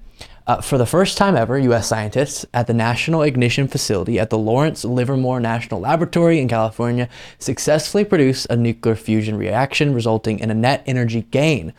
Uh, 0.47 0.61
for 0.61 0.77
the 0.77 0.85
first 0.85 1.17
time 1.17 1.37
ever, 1.37 1.59
U.S. 1.59 1.89
scientists 1.89 2.45
at 2.53 2.67
the 2.67 2.75
National 2.75 3.23
Ignition 3.23 3.67
Facility 3.67 4.19
at 4.19 4.29
the 4.29 4.37
Lawrence 4.37 4.85
Livermore 4.85 5.41
National 5.41 5.81
Laboratory 5.81 6.39
in 6.39 6.49
California 6.49 7.09
successfully 7.39 8.05
produced 8.05 8.47
a 8.51 8.57
nuclear 8.57 8.95
fusion 8.95 9.39
reaction, 9.39 9.95
resulting 9.95 10.39
in 10.39 10.51
a 10.51 10.55
net 10.55 10.83
energy 10.85 11.23
gain. 11.31 11.73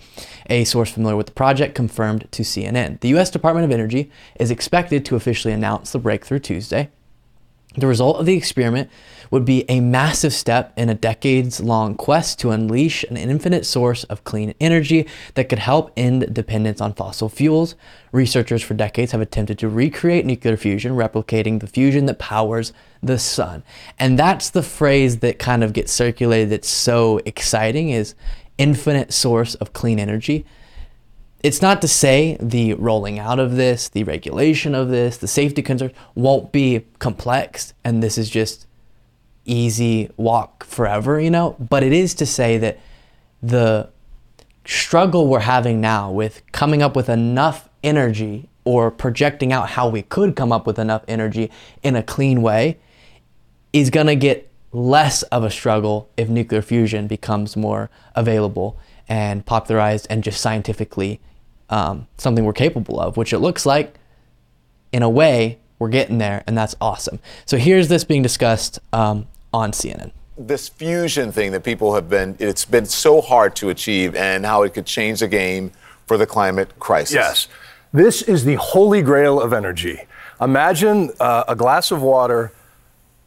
A 0.50 0.64
source 0.64 0.90
familiar 0.90 1.16
with 1.16 1.28
the 1.28 1.34
project 1.34 1.76
confirmed 1.76 2.28
to 2.32 2.42
CNN. 2.42 3.00
The 3.02 3.10
U.S. 3.10 3.30
Department 3.30 3.66
of 3.66 3.72
Energy 3.72 4.12
is 4.40 4.50
expected 4.50 5.06
to 5.06 5.16
officially 5.16 5.54
announce 5.54 5.92
the 5.92 6.00
breakthrough 6.00 6.40
Tuesday. 6.40 6.90
The 7.78 7.88
result 7.88 8.18
of 8.18 8.26
the 8.26 8.36
experiment 8.36 8.90
would 9.32 9.46
be 9.46 9.66
a 9.70 9.80
massive 9.80 10.34
step 10.34 10.74
in 10.78 10.90
a 10.90 10.96
decades 10.96 11.60
long 11.60 11.96
quest 11.96 12.40
to 12.40 12.52
unleash 12.52 13.04
an 13.06 13.18
infinite 13.18 13.66
source 13.66 14.04
of 14.06 14.24
clean 14.24 14.54
energy 14.60 15.08
that 15.36 15.50
could 15.50 15.60
help 15.60 15.92
end 15.96 16.34
dependence 16.34 16.82
on 16.82 16.94
fossil 16.94 17.30
fuels. 17.30 17.76
Researchers 18.12 18.64
for 18.64 18.74
decades 18.74 19.12
have 19.12 19.22
attempted 19.22 19.60
to 19.60 19.70
recreate 19.70 20.26
nuclear 20.26 20.58
fusion, 20.58 20.94
replicating 20.94 21.60
the 21.60 21.68
fusion 21.68 22.06
that 22.06 22.20
powers 22.20 22.74
the 23.02 23.20
sun. 23.20 23.64
And 24.00 24.18
that's 24.18 24.50
the 24.50 24.64
phrase 24.64 25.18
that 25.20 25.40
kind 25.40 25.64
of 25.64 25.74
gets 25.74 25.92
circulated 25.92 26.50
that's 26.50 26.70
so 26.70 27.20
exciting 27.26 27.90
is 27.90 28.16
infinite 28.58 29.14
source 29.14 29.56
of 29.56 29.74
clean 29.74 30.00
energy 30.00 30.46
it's 31.46 31.62
not 31.62 31.80
to 31.82 31.88
say 31.88 32.38
the 32.42 32.74
rolling 32.74 33.20
out 33.20 33.38
of 33.38 33.56
this, 33.56 33.90
the 33.90 34.04
regulation 34.04 34.74
of 34.74 34.90
this, 34.90 35.18
the 35.18 35.28
safety 35.28 35.62
concerns 35.62 35.92
won't 36.16 36.52
be 36.52 36.84
complex 36.98 37.76
and 37.84 38.02
this 38.02 38.18
is 38.18 38.32
just 38.32 38.65
easy 39.46 40.10
walk 40.18 40.64
forever, 40.66 41.20
you 41.20 41.30
know, 41.30 41.56
but 41.60 41.84
it 41.84 41.94
is 41.94 42.14
to 42.16 42.26
say 42.26 42.58
that 42.58 42.80
the 43.42 43.90
struggle 44.66 45.28
we're 45.28 45.40
having 45.40 45.80
now 45.80 46.12
with 46.12 46.42
coming 46.52 46.82
up 46.82 46.96
with 46.96 47.08
enough 47.08 47.70
energy 47.84 48.50
or 48.64 48.90
projecting 48.90 49.54
out 49.54 49.70
how 49.70 49.88
we 49.88 50.02
could 50.02 50.36
come 50.36 50.52
up 50.52 50.66
with 50.66 50.80
enough 50.80 51.04
energy 51.08 51.52
in 51.84 51.96
a 51.96 52.02
clean 52.02 52.42
way 52.42 52.78
is 53.72 53.90
going 53.90 54.08
to 54.08 54.16
get 54.16 54.50
less 54.72 55.22
of 55.24 55.44
a 55.44 55.52
struggle 55.52 56.10
if 56.18 56.28
nuclear 56.28 56.62
fusion 56.62 57.08
becomes 57.08 57.56
more 57.56 57.90
available 58.16 58.78
and 59.08 59.46
popularized 59.46 60.08
and 60.10 60.24
just 60.24 60.42
scientifically 60.42 61.20
um, 61.70 62.08
something 62.18 62.44
we're 62.44 62.54
capable 62.54 63.00
of, 63.00 63.18
which 63.18 63.34
it 63.34 63.40
looks 63.40 63.66
like, 63.66 63.96
in 64.92 65.04
a 65.04 65.10
way, 65.10 65.60
we're 65.78 65.90
getting 65.90 66.18
there, 66.18 66.44
and 66.48 66.58
that's 66.58 66.76
awesome. 66.80 67.20
So 67.46 67.58
here's 67.58 67.88
this 67.88 68.04
being 68.04 68.22
discussed 68.22 68.80
um, 68.94 69.28
on 69.56 69.72
CNN. 69.72 70.12
This 70.38 70.68
fusion 70.68 71.32
thing 71.32 71.52
that 71.54 71.64
people 71.64 71.96
have 71.96 72.10
been, 72.10 72.36
it's 72.40 72.66
been 72.66 72.86
so 72.86 73.22
hard 73.22 73.56
to 73.58 73.70
achieve, 73.70 74.14
and 74.16 74.46
how 74.46 74.64
it 74.64 74.74
could 74.74 74.86
change 74.86 75.22
the 75.22 75.30
game 75.30 75.72
for 76.08 76.18
the 76.18 76.26
climate 76.26 76.78
crisis. 76.78 77.16
Yes. 77.16 77.48
This 77.94 78.22
is 78.22 78.44
the 78.44 78.56
holy 78.56 79.02
grail 79.02 79.40
of 79.42 79.54
energy. 79.54 80.02
Imagine 80.42 81.12
uh, 81.22 81.46
a 81.48 81.56
glass 81.56 81.90
of 81.92 82.02
water 82.02 82.52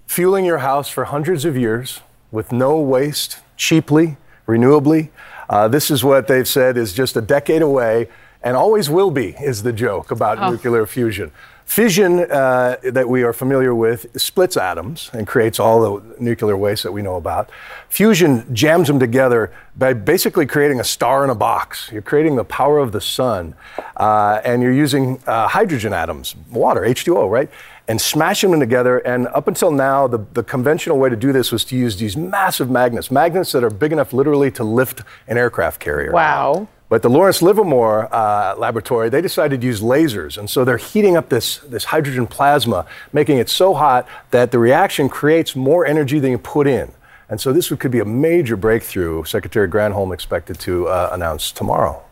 fueling 0.06 0.44
your 0.44 0.58
house 0.58 0.88
for 0.90 1.04
hundreds 1.06 1.46
of 1.46 1.56
years 1.56 2.00
with 2.30 2.52
no 2.52 2.78
waste, 2.78 3.38
cheaply, 3.56 4.18
renewably. 4.46 5.08
Uh, 5.48 5.66
this 5.66 5.90
is 5.90 6.04
what 6.04 6.26
they've 6.28 6.46
said 6.48 6.76
is 6.76 6.92
just 6.92 7.16
a 7.16 7.22
decade 7.22 7.62
away 7.62 8.08
and 8.42 8.54
always 8.56 8.90
will 8.90 9.10
be, 9.10 9.30
is 9.40 9.62
the 9.62 9.72
joke 9.72 10.10
about 10.10 10.38
Oh. 10.38 10.50
nuclear 10.50 10.86
fusion. 10.86 11.32
Fission, 11.68 12.20
uh, 12.20 12.76
that 12.82 13.10
we 13.10 13.22
are 13.22 13.34
familiar 13.34 13.74
with, 13.74 14.06
splits 14.18 14.56
atoms 14.56 15.10
and 15.12 15.26
creates 15.26 15.60
all 15.60 15.82
the 15.82 16.18
nuclear 16.18 16.56
waste 16.56 16.82
that 16.82 16.92
we 16.92 17.02
know 17.02 17.16
about. 17.16 17.50
Fusion 17.90 18.52
jams 18.54 18.88
them 18.88 18.98
together 18.98 19.52
by 19.76 19.92
basically 19.92 20.46
creating 20.46 20.80
a 20.80 20.84
star 20.84 21.24
in 21.24 21.28
a 21.30 21.34
box. 21.34 21.90
You're 21.92 22.00
creating 22.00 22.36
the 22.36 22.44
power 22.44 22.78
of 22.78 22.92
the 22.92 23.02
sun, 23.02 23.54
uh, 23.98 24.40
and 24.46 24.62
you're 24.62 24.72
using 24.72 25.22
uh, 25.26 25.46
hydrogen 25.46 25.92
atoms, 25.92 26.34
water, 26.50 26.80
H2O, 26.80 27.30
right? 27.30 27.50
And 27.86 28.00
smashing 28.00 28.50
them 28.50 28.60
together. 28.60 29.00
And 29.00 29.28
up 29.28 29.46
until 29.46 29.70
now, 29.70 30.06
the, 30.08 30.24
the 30.32 30.42
conventional 30.42 30.98
way 30.98 31.10
to 31.10 31.16
do 31.16 31.34
this 31.34 31.52
was 31.52 31.66
to 31.66 31.76
use 31.76 31.98
these 31.98 32.16
massive 32.16 32.70
magnets, 32.70 33.10
magnets 33.10 33.52
that 33.52 33.62
are 33.62 33.70
big 33.70 33.92
enough 33.92 34.14
literally 34.14 34.50
to 34.52 34.64
lift 34.64 35.02
an 35.26 35.36
aircraft 35.36 35.80
carrier. 35.80 36.12
Wow. 36.12 36.66
But 36.88 37.02
the 37.02 37.10
Lawrence 37.10 37.42
Livermore 37.42 38.08
uh, 38.14 38.54
laboratory, 38.56 39.10
they 39.10 39.20
decided 39.20 39.60
to 39.60 39.66
use 39.66 39.80
lasers. 39.80 40.38
And 40.38 40.48
so 40.48 40.64
they're 40.64 40.78
heating 40.78 41.16
up 41.16 41.28
this, 41.28 41.58
this 41.58 41.84
hydrogen 41.84 42.26
plasma, 42.26 42.86
making 43.12 43.38
it 43.38 43.50
so 43.50 43.74
hot 43.74 44.08
that 44.30 44.52
the 44.52 44.58
reaction 44.58 45.08
creates 45.08 45.54
more 45.54 45.84
energy 45.84 46.18
than 46.18 46.30
you 46.30 46.38
put 46.38 46.66
in. 46.66 46.92
And 47.28 47.40
so 47.40 47.52
this 47.52 47.68
could 47.68 47.90
be 47.90 48.00
a 48.00 48.06
major 48.06 48.56
breakthrough, 48.56 49.24
Secretary 49.24 49.68
Granholm 49.68 50.14
expected 50.14 50.58
to 50.60 50.88
uh, 50.88 51.10
announce 51.12 51.52
tomorrow. 51.52 52.02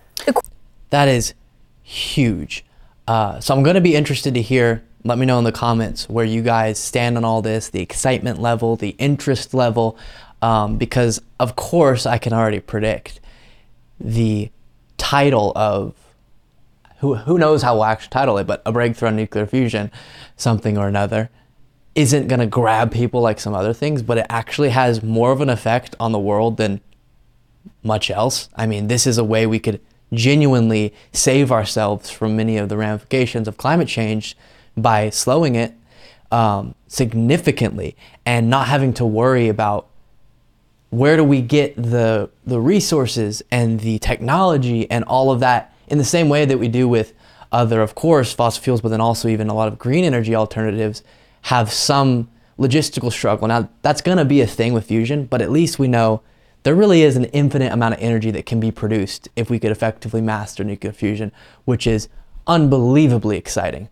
That 0.90 1.08
is 1.08 1.32
huge. 1.82 2.64
Uh, 3.08 3.40
so 3.40 3.54
I'm 3.54 3.62
going 3.62 3.74
to 3.74 3.80
be 3.80 3.94
interested 3.94 4.34
to 4.34 4.42
hear. 4.42 4.82
Let 5.04 5.18
me 5.18 5.24
know 5.24 5.38
in 5.38 5.44
the 5.44 5.52
comments 5.52 6.08
where 6.08 6.24
you 6.24 6.42
guys 6.42 6.78
stand 6.78 7.16
on 7.16 7.24
all 7.24 7.40
this, 7.40 7.70
the 7.70 7.80
excitement 7.80 8.40
level, 8.40 8.76
the 8.76 8.90
interest 8.98 9.54
level, 9.54 9.96
um, 10.42 10.76
because 10.76 11.22
of 11.38 11.56
course 11.56 12.06
I 12.06 12.18
can 12.18 12.32
already 12.32 12.60
predict 12.60 13.20
the 14.00 14.50
title 14.98 15.52
of 15.54 15.94
who 16.98 17.14
who 17.14 17.38
knows 17.38 17.62
how 17.62 17.74
we'll 17.74 17.84
actually 17.84 18.10
title 18.10 18.38
it, 18.38 18.46
but 18.46 18.62
a 18.64 18.72
breakthrough 18.72 19.08
on 19.08 19.16
nuclear 19.16 19.46
fusion, 19.46 19.90
something 20.36 20.78
or 20.78 20.88
another, 20.88 21.30
isn't 21.94 22.28
to 22.28 22.46
grab 22.46 22.92
people 22.92 23.20
like 23.20 23.40
some 23.40 23.54
other 23.54 23.72
things, 23.72 24.02
but 24.02 24.18
it 24.18 24.26
actually 24.28 24.70
has 24.70 25.02
more 25.02 25.32
of 25.32 25.40
an 25.40 25.48
effect 25.48 25.94
on 25.98 26.12
the 26.12 26.18
world 26.18 26.56
than 26.56 26.80
much 27.82 28.10
else. 28.10 28.48
I 28.54 28.66
mean, 28.66 28.88
this 28.88 29.06
is 29.06 29.18
a 29.18 29.24
way 29.24 29.46
we 29.46 29.58
could 29.58 29.80
genuinely 30.12 30.94
save 31.12 31.50
ourselves 31.50 32.10
from 32.10 32.36
many 32.36 32.56
of 32.56 32.68
the 32.68 32.76
ramifications 32.76 33.48
of 33.48 33.56
climate 33.56 33.88
change 33.88 34.36
by 34.76 35.10
slowing 35.10 35.54
it 35.54 35.74
um, 36.30 36.74
significantly 36.86 37.96
and 38.24 38.50
not 38.50 38.68
having 38.68 38.92
to 38.94 39.04
worry 39.04 39.48
about 39.48 39.88
where 40.90 41.16
do 41.16 41.24
we 41.24 41.40
get 41.40 41.74
the 41.76 42.30
the 42.44 42.60
resources 42.60 43.42
and 43.50 43.80
the 43.80 43.98
technology 43.98 44.90
and 44.90 45.04
all 45.04 45.30
of 45.30 45.40
that 45.40 45.74
in 45.88 45.98
the 45.98 46.04
same 46.04 46.28
way 46.28 46.44
that 46.44 46.58
we 46.58 46.68
do 46.68 46.88
with 46.88 47.12
other 47.52 47.80
of 47.82 47.94
course 47.94 48.32
fossil 48.32 48.62
fuels 48.62 48.80
but 48.80 48.88
then 48.88 49.00
also 49.00 49.28
even 49.28 49.48
a 49.48 49.54
lot 49.54 49.68
of 49.68 49.78
green 49.78 50.04
energy 50.04 50.34
alternatives 50.34 51.02
have 51.42 51.72
some 51.72 52.28
logistical 52.58 53.12
struggle. 53.12 53.46
Now 53.46 53.68
that's 53.82 54.00
going 54.00 54.18
to 54.18 54.24
be 54.24 54.40
a 54.40 54.46
thing 54.46 54.72
with 54.72 54.86
fusion 54.86 55.26
but 55.26 55.42
at 55.42 55.50
least 55.50 55.78
we 55.78 55.88
know 55.88 56.22
there 56.62 56.74
really 56.74 57.02
is 57.02 57.16
an 57.16 57.26
infinite 57.26 57.72
amount 57.72 57.94
of 57.94 58.00
energy 58.00 58.30
that 58.32 58.46
can 58.46 58.58
be 58.58 58.70
produced 58.70 59.28
if 59.36 59.50
we 59.50 59.58
could 59.58 59.70
effectively 59.70 60.20
master 60.20 60.64
nuclear 60.64 60.92
fusion 60.92 61.32
which 61.64 61.86
is 61.86 62.08
unbelievably 62.46 63.36
exciting. 63.36 63.88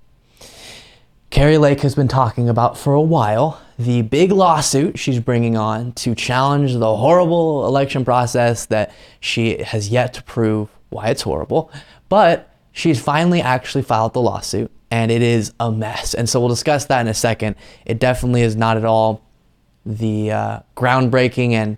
Kari 1.30 1.58
Lake 1.58 1.80
has 1.80 1.96
been 1.96 2.06
talking 2.06 2.48
about 2.48 2.78
for 2.78 2.94
a 2.94 3.00
while 3.00 3.60
the 3.78 4.02
big 4.02 4.30
lawsuit 4.30 4.98
she's 4.98 5.20
bringing 5.20 5.56
on 5.56 5.92
to 5.92 6.14
challenge 6.14 6.74
the 6.74 6.96
horrible 6.96 7.66
election 7.66 8.04
process 8.04 8.66
that 8.66 8.92
she 9.20 9.62
has 9.62 9.88
yet 9.88 10.14
to 10.14 10.22
prove 10.22 10.68
why 10.90 11.08
it's 11.08 11.22
horrible. 11.22 11.70
But 12.08 12.54
she's 12.72 13.00
finally 13.00 13.40
actually 13.40 13.82
filed 13.82 14.12
the 14.12 14.20
lawsuit 14.20 14.70
and 14.90 15.10
it 15.10 15.22
is 15.22 15.52
a 15.58 15.72
mess. 15.72 16.14
And 16.14 16.28
so 16.28 16.38
we'll 16.38 16.48
discuss 16.48 16.84
that 16.86 17.00
in 17.00 17.08
a 17.08 17.14
second. 17.14 17.56
It 17.84 17.98
definitely 17.98 18.42
is 18.42 18.54
not 18.54 18.76
at 18.76 18.84
all 18.84 19.22
the 19.84 20.30
uh, 20.30 20.60
groundbreaking 20.76 21.52
and 21.52 21.76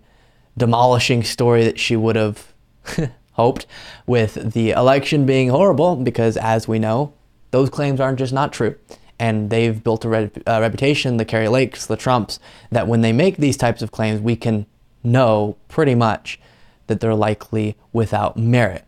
demolishing 0.57 1.23
story 1.23 1.65
that 1.65 1.79
she 1.79 1.97
would 1.97 2.17
have 2.17 2.53
hoped 3.33 3.67
with 4.07 4.53
the 4.53 4.71
election 4.71 5.25
being 5.25 5.49
horrible 5.49 5.97
because 5.97 6.37
as 6.37 6.69
we 6.69 6.79
know, 6.79 7.15
those 7.53 7.71
claims 7.71 8.01
aren't 8.01 8.19
just 8.19 8.33
not 8.33 8.53
true 8.53 8.77
and 9.19 9.51
they've 9.51 9.83
built 9.83 10.05
a 10.05 10.09
re- 10.09 10.31
uh, 10.47 10.61
reputation, 10.61 11.17
the 11.17 11.25
Kari 11.25 11.49
Lakes, 11.49 11.87
the 11.87 11.97
Trumps, 11.97 12.39
that 12.71 12.87
when 12.87 13.01
they 13.01 13.13
make 13.13 13.37
these 13.37 13.57
types 13.57 13.83
of 13.83 13.91
claims, 13.91 14.21
we 14.21 14.37
can 14.37 14.67
know 15.03 15.57
pretty 15.69 15.95
much 15.95 16.39
that 16.87 17.01
they're 17.01 17.15
likely 17.15 17.77
without 17.93 18.37
merit. 18.37 18.85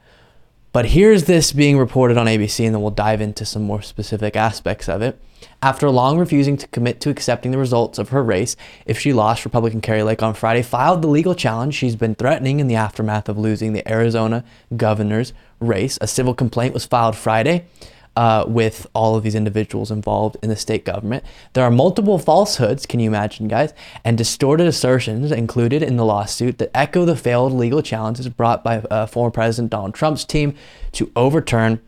But 0.70 0.86
here's 0.86 1.24
this 1.24 1.52
being 1.52 1.78
reported 1.78 2.18
on 2.18 2.26
ABC, 2.26 2.64
and 2.64 2.74
then 2.74 2.82
we'll 2.82 2.90
dive 2.90 3.20
into 3.20 3.44
some 3.44 3.62
more 3.62 3.82
specific 3.82 4.36
aspects 4.36 4.88
of 4.88 5.00
it. 5.00 5.20
After 5.62 5.88
long 5.90 6.18
refusing 6.18 6.56
to 6.58 6.68
commit 6.68 7.00
to 7.00 7.10
accepting 7.10 7.52
the 7.52 7.58
results 7.58 7.98
of 7.98 8.10
her 8.10 8.22
race, 8.22 8.54
if 8.86 8.98
she 8.98 9.12
lost, 9.12 9.44
Republican 9.44 9.80
Kari 9.80 10.02
Lake 10.02 10.22
on 10.22 10.34
Friday 10.34 10.62
filed 10.62 11.00
the 11.00 11.08
legal 11.08 11.34
challenge 11.34 11.74
she's 11.74 11.96
been 11.96 12.14
threatening 12.14 12.60
in 12.60 12.68
the 12.68 12.74
aftermath 12.74 13.28
of 13.28 13.38
losing 13.38 13.72
the 13.72 13.88
Arizona 13.90 14.44
governor's 14.76 15.32
race. 15.58 15.98
A 16.00 16.06
civil 16.06 16.34
complaint 16.34 16.74
was 16.74 16.84
filed 16.84 17.16
Friday 17.16 17.66
uh, 18.18 18.44
with 18.48 18.84
all 18.94 19.14
of 19.14 19.22
these 19.22 19.36
individuals 19.36 19.92
involved 19.92 20.36
in 20.42 20.48
the 20.48 20.56
state 20.56 20.84
government. 20.84 21.22
There 21.52 21.62
are 21.62 21.70
multiple 21.70 22.18
falsehoods, 22.18 22.84
can 22.84 22.98
you 22.98 23.08
imagine, 23.08 23.46
guys, 23.46 23.72
and 24.04 24.18
distorted 24.18 24.66
assertions 24.66 25.30
included 25.30 25.84
in 25.84 25.96
the 25.96 26.04
lawsuit 26.04 26.58
that 26.58 26.72
echo 26.74 27.04
the 27.04 27.14
failed 27.14 27.52
legal 27.52 27.80
challenges 27.80 28.28
brought 28.28 28.64
by 28.64 28.78
uh, 28.78 29.06
former 29.06 29.30
President 29.30 29.70
Donald 29.70 29.94
Trump's 29.94 30.24
team 30.24 30.56
to 30.90 31.12
overturn 31.14 31.80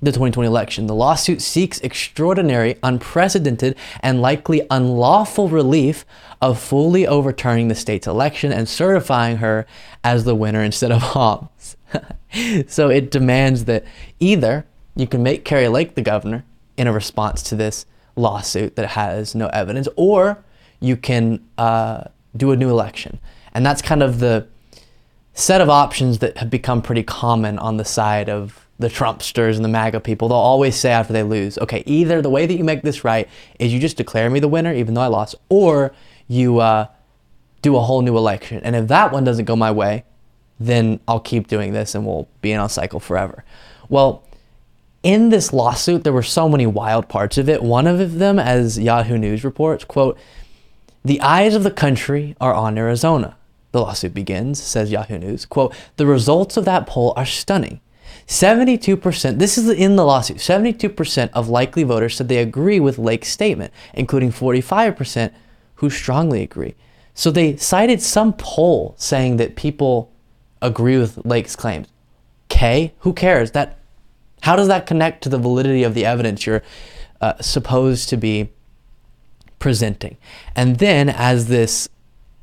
the 0.00 0.12
2020 0.12 0.46
election. 0.46 0.86
The 0.86 0.94
lawsuit 0.94 1.42
seeks 1.42 1.78
extraordinary, 1.80 2.76
unprecedented, 2.82 3.76
and 4.00 4.22
likely 4.22 4.66
unlawful 4.70 5.50
relief 5.50 6.06
of 6.40 6.58
fully 6.58 7.06
overturning 7.06 7.68
the 7.68 7.74
state's 7.74 8.06
election 8.06 8.50
and 8.50 8.66
certifying 8.66 9.36
her 9.38 9.66
as 10.02 10.24
the 10.24 10.34
winner 10.34 10.62
instead 10.62 10.90
of 10.90 11.02
Hobbs. 11.12 11.76
so 12.66 12.88
it 12.88 13.10
demands 13.10 13.66
that 13.66 13.84
either 14.20 14.64
you 14.96 15.06
can 15.06 15.22
make 15.22 15.44
Kari 15.44 15.68
Lake 15.68 15.94
the 15.94 16.02
governor 16.02 16.44
in 16.76 16.86
a 16.86 16.92
response 16.92 17.42
to 17.44 17.56
this 17.56 17.86
lawsuit 18.16 18.76
that 18.76 18.90
has 18.90 19.34
no 19.34 19.48
evidence, 19.48 19.88
or 19.96 20.42
you 20.80 20.96
can 20.96 21.44
uh, 21.58 22.04
do 22.36 22.52
a 22.52 22.56
new 22.56 22.70
election. 22.70 23.18
And 23.52 23.64
that's 23.64 23.82
kind 23.82 24.02
of 24.02 24.20
the 24.20 24.46
set 25.32 25.60
of 25.60 25.68
options 25.68 26.18
that 26.20 26.38
have 26.38 26.50
become 26.50 26.80
pretty 26.80 27.02
common 27.02 27.58
on 27.58 27.76
the 27.76 27.84
side 27.84 28.28
of 28.28 28.66
the 28.78 28.88
Trumpsters 28.88 29.56
and 29.56 29.64
the 29.64 29.68
MAGA 29.68 30.00
people. 30.00 30.28
They'll 30.28 30.36
always 30.38 30.76
say 30.76 30.90
after 30.90 31.12
they 31.12 31.22
lose, 31.22 31.58
okay, 31.58 31.82
either 31.86 32.20
the 32.20 32.30
way 32.30 32.46
that 32.46 32.54
you 32.54 32.64
make 32.64 32.82
this 32.82 33.04
right 33.04 33.28
is 33.58 33.72
you 33.72 33.80
just 33.80 33.96
declare 33.96 34.30
me 34.30 34.40
the 34.40 34.48
winner, 34.48 34.72
even 34.72 34.94
though 34.94 35.00
I 35.00 35.06
lost, 35.06 35.36
or 35.48 35.94
you 36.26 36.58
uh, 36.58 36.86
do 37.62 37.76
a 37.76 37.80
whole 37.80 38.02
new 38.02 38.16
election. 38.16 38.60
And 38.64 38.74
if 38.74 38.88
that 38.88 39.12
one 39.12 39.24
doesn't 39.24 39.44
go 39.44 39.56
my 39.56 39.70
way, 39.70 40.04
then 40.58 41.00
I'll 41.06 41.20
keep 41.20 41.48
doing 41.48 41.72
this 41.72 41.94
and 41.94 42.06
we'll 42.06 42.28
be 42.40 42.52
in 42.52 42.60
a 42.60 42.68
cycle 42.68 43.00
forever. 43.00 43.44
Well, 43.88 44.24
in 45.04 45.28
this 45.28 45.52
lawsuit, 45.52 46.02
there 46.02 46.12
were 46.12 46.22
so 46.22 46.48
many 46.48 46.66
wild 46.66 47.08
parts 47.08 47.38
of 47.38 47.48
it. 47.48 47.62
One 47.62 47.86
of 47.86 48.18
them, 48.18 48.38
as 48.38 48.78
Yahoo 48.78 49.18
News 49.18 49.44
reports, 49.44 49.84
quote, 49.84 50.18
the 51.04 51.20
eyes 51.20 51.54
of 51.54 51.62
the 51.62 51.70
country 51.70 52.34
are 52.40 52.54
on 52.54 52.78
Arizona. 52.78 53.36
The 53.72 53.82
lawsuit 53.82 54.14
begins, 54.14 54.60
says 54.62 54.90
Yahoo 54.90 55.18
News. 55.18 55.44
Quote, 55.44 55.74
the 55.96 56.06
results 56.06 56.56
of 56.56 56.64
that 56.64 56.86
poll 56.86 57.12
are 57.16 57.26
stunning. 57.26 57.80
72%, 58.26 59.38
this 59.38 59.58
is 59.58 59.68
in 59.68 59.96
the 59.96 60.04
lawsuit, 60.04 60.38
72% 60.38 61.30
of 61.34 61.50
likely 61.50 61.82
voters 61.82 62.16
said 62.16 62.28
they 62.28 62.38
agree 62.38 62.80
with 62.80 62.98
Lake's 62.98 63.28
statement, 63.28 63.72
including 63.92 64.32
45% 64.32 65.30
who 65.76 65.90
strongly 65.90 66.42
agree. 66.42 66.74
So 67.12 67.30
they 67.30 67.56
cited 67.56 68.00
some 68.00 68.32
poll 68.32 68.94
saying 68.96 69.36
that 69.36 69.56
people 69.56 70.10
agree 70.62 70.96
with 70.96 71.24
Lake's 71.26 71.54
claims. 71.54 71.88
K, 72.48 72.94
who 73.00 73.12
cares? 73.12 73.50
That 73.50 73.78
how 74.44 74.56
does 74.56 74.68
that 74.68 74.84
connect 74.84 75.22
to 75.22 75.30
the 75.30 75.38
validity 75.38 75.84
of 75.84 75.94
the 75.94 76.04
evidence 76.04 76.44
you're 76.44 76.62
uh, 77.22 77.40
supposed 77.40 78.10
to 78.10 78.18
be 78.18 78.50
presenting? 79.58 80.18
And 80.54 80.78
then, 80.78 81.08
as 81.08 81.48
this 81.48 81.88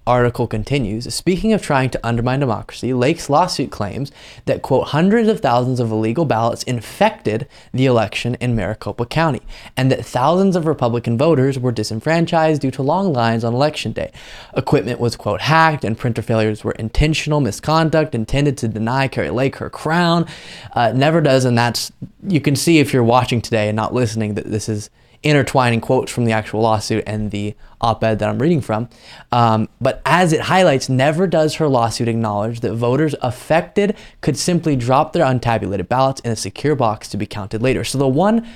article 0.08 0.48
continues, 0.48 1.14
speaking 1.14 1.54
of 1.54 1.62
trying 1.62 1.90
to 1.90 2.00
undermine 2.06 2.40
democracy, 2.40 2.94
Lake's 2.94 3.30
lawsuit 3.30 3.72
claims 3.72 4.12
that, 4.46 4.62
quote, 4.62 4.88
hundreds 4.88 5.28
of 5.28 5.40
thousands 5.40 5.80
of 5.80 5.92
illegal 5.92 6.26
ballots 6.26 6.64
infected 6.64 7.48
the 7.74 7.86
election 7.86 8.36
in 8.36 8.56
Maricopa 8.56 9.06
County, 9.06 9.42
and 9.78 9.92
that 9.92 10.06
thousands 10.06 10.56
of 10.56 10.66
Republican 10.66 11.18
voters 11.18 11.60
were 11.60 11.72
disenfranchised 11.72 12.62
due 12.62 12.72
to 12.72 12.82
long 12.82 13.14
lines 13.14 13.44
on 13.44 13.54
election 13.54 13.92
day. 13.92 14.12
Equipment 14.58 15.00
was, 15.00 15.16
quote, 15.16 15.42
hacked, 15.42 15.86
and 15.86 15.98
printer 15.98 16.22
failures 16.22 16.64
were 16.64 16.74
intentional 16.74 17.40
misconduct 17.40 18.16
intended 18.16 18.58
to 18.58 18.68
deny 18.68 19.08
Kari 19.08 19.30
Lake 19.30 19.58
her 19.58 19.70
crown. 19.70 20.26
Uh, 20.74 20.92
never 20.94 21.22
does, 21.22 21.46
and 21.46 21.58
that's, 21.58 21.92
you 22.28 22.42
can 22.42 22.56
see 22.56 22.80
if 22.80 22.92
you're 22.92 23.04
watching 23.04 23.42
today 23.42 23.70
and 23.70 23.76
not 23.76 23.94
listening, 23.94 24.34
that 24.34 24.50
this 24.50 24.68
is 24.68 24.90
intertwining 25.24 25.82
quotes 25.82 26.12
from 26.12 26.26
the 26.26 26.32
actual 26.32 26.62
lawsuit 26.62 27.04
and 27.06 27.32
the 27.32 27.54
op 27.80 28.04
ed 28.04 28.20
that 28.20 28.30
I'm 28.30 28.40
reading 28.40 28.62
from. 28.62 28.90
Um, 29.32 29.70
but 29.80 30.02
as 30.06 30.34
it 30.34 30.42
highlights, 30.42 30.90
never 30.90 31.28
does 31.28 31.56
her 31.56 31.68
lawsuit 31.68 32.08
acknowledge 32.08 32.62
that 32.62 32.74
voters 32.74 33.16
affected 33.22 33.96
could 34.22 34.38
simply 34.38 34.76
drop 34.76 35.14
their 35.14 35.26
untabulated 35.26 35.88
ballots 35.88 36.22
in 36.22 36.32
a 36.32 36.36
secure 36.36 36.76
box 36.76 37.08
to 37.10 37.18
be 37.18 37.26
counted 37.26 37.62
later. 37.62 37.84
So 37.84 37.98
the 37.98 38.08
one 38.08 38.48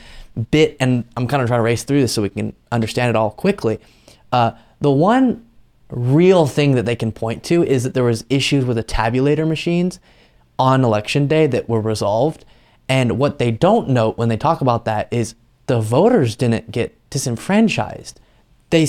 bit, 0.51 0.75
and 0.79 1.05
I'm 1.15 1.27
kind 1.27 1.41
of 1.41 1.47
trying 1.47 1.59
to 1.59 1.63
race 1.63 1.83
through 1.83 2.01
this 2.01 2.13
so 2.13 2.21
we 2.21 2.29
can 2.29 2.53
understand 2.71 3.09
it 3.09 3.15
all 3.15 3.31
quickly. 3.31 3.79
Uh, 4.31 4.51
the 4.81 4.91
one 4.91 5.45
real 5.89 6.47
thing 6.47 6.73
that 6.75 6.85
they 6.85 6.95
can 6.95 7.11
point 7.11 7.43
to 7.43 7.63
is 7.63 7.83
that 7.83 7.93
there 7.93 8.03
was 8.03 8.25
issues 8.29 8.65
with 8.65 8.77
the 8.77 8.83
tabulator 8.83 9.47
machines 9.47 9.99
on 10.57 10.83
election 10.83 11.27
day 11.27 11.47
that 11.47 11.69
were 11.69 11.81
resolved. 11.81 12.43
And 12.89 13.17
what 13.17 13.39
they 13.39 13.51
don't 13.51 13.89
note 13.89 14.17
when 14.17 14.29
they 14.29 14.37
talk 14.37 14.61
about 14.61 14.85
that 14.85 15.07
is 15.11 15.35
the 15.67 15.79
voters 15.79 16.35
didn't 16.35 16.71
get 16.71 16.97
disenfranchised. 17.09 18.19
They 18.69 18.87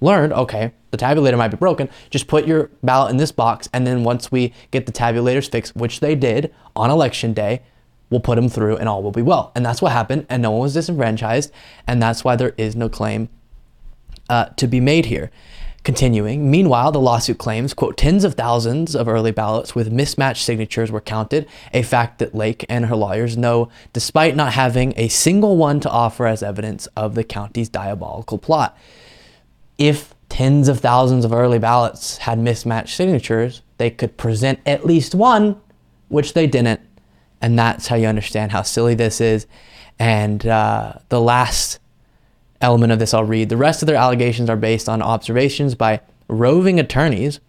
learned, 0.00 0.32
okay, 0.32 0.72
the 0.90 0.96
tabulator 0.96 1.36
might 1.36 1.48
be 1.48 1.56
broken. 1.56 1.88
Just 2.10 2.28
put 2.28 2.46
your 2.46 2.70
ballot 2.82 3.10
in 3.10 3.16
this 3.16 3.32
box, 3.32 3.68
and 3.72 3.86
then 3.86 4.04
once 4.04 4.32
we 4.32 4.52
get 4.70 4.86
the 4.86 4.92
tabulators 4.92 5.50
fixed, 5.50 5.76
which 5.76 6.00
they 6.00 6.14
did 6.14 6.54
on 6.74 6.90
election 6.90 7.32
day, 7.32 7.62
we'll 8.10 8.20
put 8.20 8.36
them 8.36 8.48
through, 8.48 8.76
and 8.76 8.88
all 8.88 9.02
will 9.02 9.10
be 9.10 9.22
well. 9.22 9.52
And 9.54 9.64
that's 9.64 9.82
what 9.82 9.92
happened, 9.92 10.26
and 10.28 10.42
no 10.42 10.50
one 10.50 10.60
was 10.60 10.74
disenfranchised, 10.74 11.52
and 11.86 12.02
that's 12.02 12.24
why 12.24 12.36
there 12.36 12.54
is 12.56 12.74
no 12.74 12.88
claim 12.88 13.28
uh, 14.28 14.46
to 14.56 14.66
be 14.66 14.80
made 14.80 15.06
here. 15.06 15.30
Continuing, 15.88 16.50
meanwhile, 16.50 16.92
the 16.92 17.00
lawsuit 17.00 17.38
claims, 17.38 17.72
quote, 17.72 17.96
tens 17.96 18.22
of 18.22 18.34
thousands 18.34 18.94
of 18.94 19.08
early 19.08 19.30
ballots 19.30 19.74
with 19.74 19.90
mismatched 19.90 20.44
signatures 20.44 20.92
were 20.92 21.00
counted, 21.00 21.48
a 21.72 21.80
fact 21.80 22.18
that 22.18 22.34
Lake 22.34 22.66
and 22.68 22.84
her 22.84 22.94
lawyers 22.94 23.38
know 23.38 23.70
despite 23.94 24.36
not 24.36 24.52
having 24.52 24.92
a 24.98 25.08
single 25.08 25.56
one 25.56 25.80
to 25.80 25.88
offer 25.88 26.26
as 26.26 26.42
evidence 26.42 26.88
of 26.88 27.14
the 27.14 27.24
county's 27.24 27.70
diabolical 27.70 28.36
plot. 28.36 28.76
If 29.78 30.14
tens 30.28 30.68
of 30.68 30.80
thousands 30.80 31.24
of 31.24 31.32
early 31.32 31.58
ballots 31.58 32.18
had 32.18 32.38
mismatched 32.38 32.94
signatures, 32.94 33.62
they 33.78 33.88
could 33.88 34.18
present 34.18 34.60
at 34.66 34.84
least 34.84 35.14
one, 35.14 35.58
which 36.08 36.34
they 36.34 36.46
didn't. 36.46 36.82
And 37.40 37.58
that's 37.58 37.86
how 37.86 37.96
you 37.96 38.08
understand 38.08 38.52
how 38.52 38.60
silly 38.60 38.94
this 38.94 39.22
is. 39.22 39.46
And 39.98 40.46
uh, 40.46 40.96
the 41.08 41.22
last 41.22 41.78
element 42.60 42.92
of 42.92 42.98
this 42.98 43.14
I'll 43.14 43.24
read. 43.24 43.48
The 43.48 43.56
rest 43.56 43.82
of 43.82 43.86
their 43.86 43.96
allegations 43.96 44.50
are 44.50 44.56
based 44.56 44.88
on 44.88 45.02
observations 45.02 45.74
by 45.74 46.00
roving 46.28 46.80
attorneys, 46.80 47.40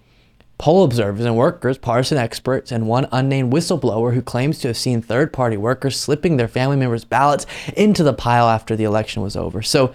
poll 0.58 0.84
observers 0.84 1.26
and 1.26 1.36
workers, 1.36 1.78
partisan 1.78 2.18
experts, 2.18 2.72
and 2.72 2.88
one 2.88 3.08
unnamed 3.12 3.52
whistleblower 3.52 4.14
who 4.14 4.22
claims 4.22 4.60
to 4.60 4.68
have 4.68 4.78
seen 4.78 5.02
third 5.02 5.34
party 5.34 5.58
workers 5.58 6.00
slipping 6.00 6.38
their 6.38 6.48
family 6.48 6.76
members' 6.76 7.06
ballots 7.06 7.46
into 7.76 8.04
the 8.04 8.14
pile 8.14 8.48
after 8.48 8.76
the 8.76 8.84
election 8.84 9.22
was 9.22 9.36
over. 9.36 9.62
So 9.62 9.94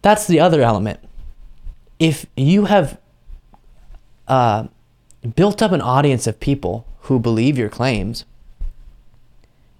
that's 0.00 0.26
the 0.26 0.40
other 0.40 0.62
element. 0.62 1.00
If 1.98 2.26
you 2.36 2.64
have 2.64 2.98
uh, 4.26 4.68
built 5.36 5.62
up 5.62 5.72
an 5.72 5.80
audience 5.82 6.26
of 6.26 6.40
people 6.40 6.86
who 7.02 7.18
believe 7.18 7.58
your 7.58 7.68
claims, 7.68 8.24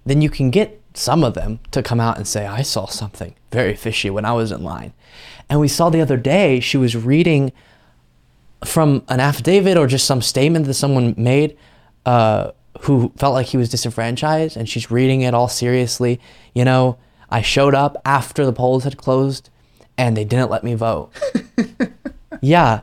then 0.04 0.20
you 0.20 0.28
can 0.28 0.50
get 0.50 0.81
some 0.94 1.24
of 1.24 1.34
them 1.34 1.60
to 1.70 1.82
come 1.82 2.00
out 2.00 2.16
and 2.16 2.26
say, 2.26 2.46
I 2.46 2.62
saw 2.62 2.86
something 2.86 3.34
very 3.50 3.74
fishy 3.74 4.10
when 4.10 4.24
I 4.24 4.32
was 4.32 4.52
in 4.52 4.62
line. 4.62 4.92
And 5.48 5.60
we 5.60 5.68
saw 5.68 5.90
the 5.90 6.00
other 6.00 6.16
day 6.16 6.60
she 6.60 6.76
was 6.76 6.96
reading 6.96 7.52
from 8.64 9.02
an 9.08 9.20
affidavit 9.20 9.76
or 9.76 9.86
just 9.86 10.06
some 10.06 10.22
statement 10.22 10.66
that 10.66 10.74
someone 10.74 11.14
made 11.16 11.56
uh, 12.06 12.52
who 12.82 13.12
felt 13.16 13.34
like 13.34 13.46
he 13.46 13.56
was 13.56 13.68
disenfranchised, 13.68 14.56
and 14.56 14.68
she's 14.68 14.90
reading 14.90 15.20
it 15.22 15.34
all 15.34 15.48
seriously. 15.48 16.20
You 16.54 16.64
know, 16.64 16.98
I 17.30 17.42
showed 17.42 17.74
up 17.74 17.96
after 18.04 18.44
the 18.44 18.52
polls 18.52 18.84
had 18.84 18.96
closed 18.96 19.50
and 19.98 20.16
they 20.16 20.24
didn't 20.24 20.50
let 20.50 20.64
me 20.64 20.74
vote. 20.74 21.12
yeah, 22.40 22.80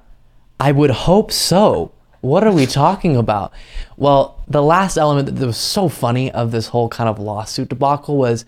I 0.60 0.72
would 0.72 0.91
hope 0.91 1.32
so. 1.32 1.91
What 2.22 2.44
are 2.44 2.52
we 2.52 2.66
talking 2.66 3.16
about? 3.16 3.54
Well, 3.96 4.44
the 4.48 4.62
last 4.62 4.98
element 4.98 5.34
that 5.34 5.46
was 5.46 5.58
so 5.58 5.88
funny 5.88 6.32
of 6.32 6.52
this 6.52 6.68
whole 6.68 6.90
kind 6.90 7.10
of 7.10 7.18
lawsuit 7.20 7.70
debacle 7.70 8.18
was 8.18 8.46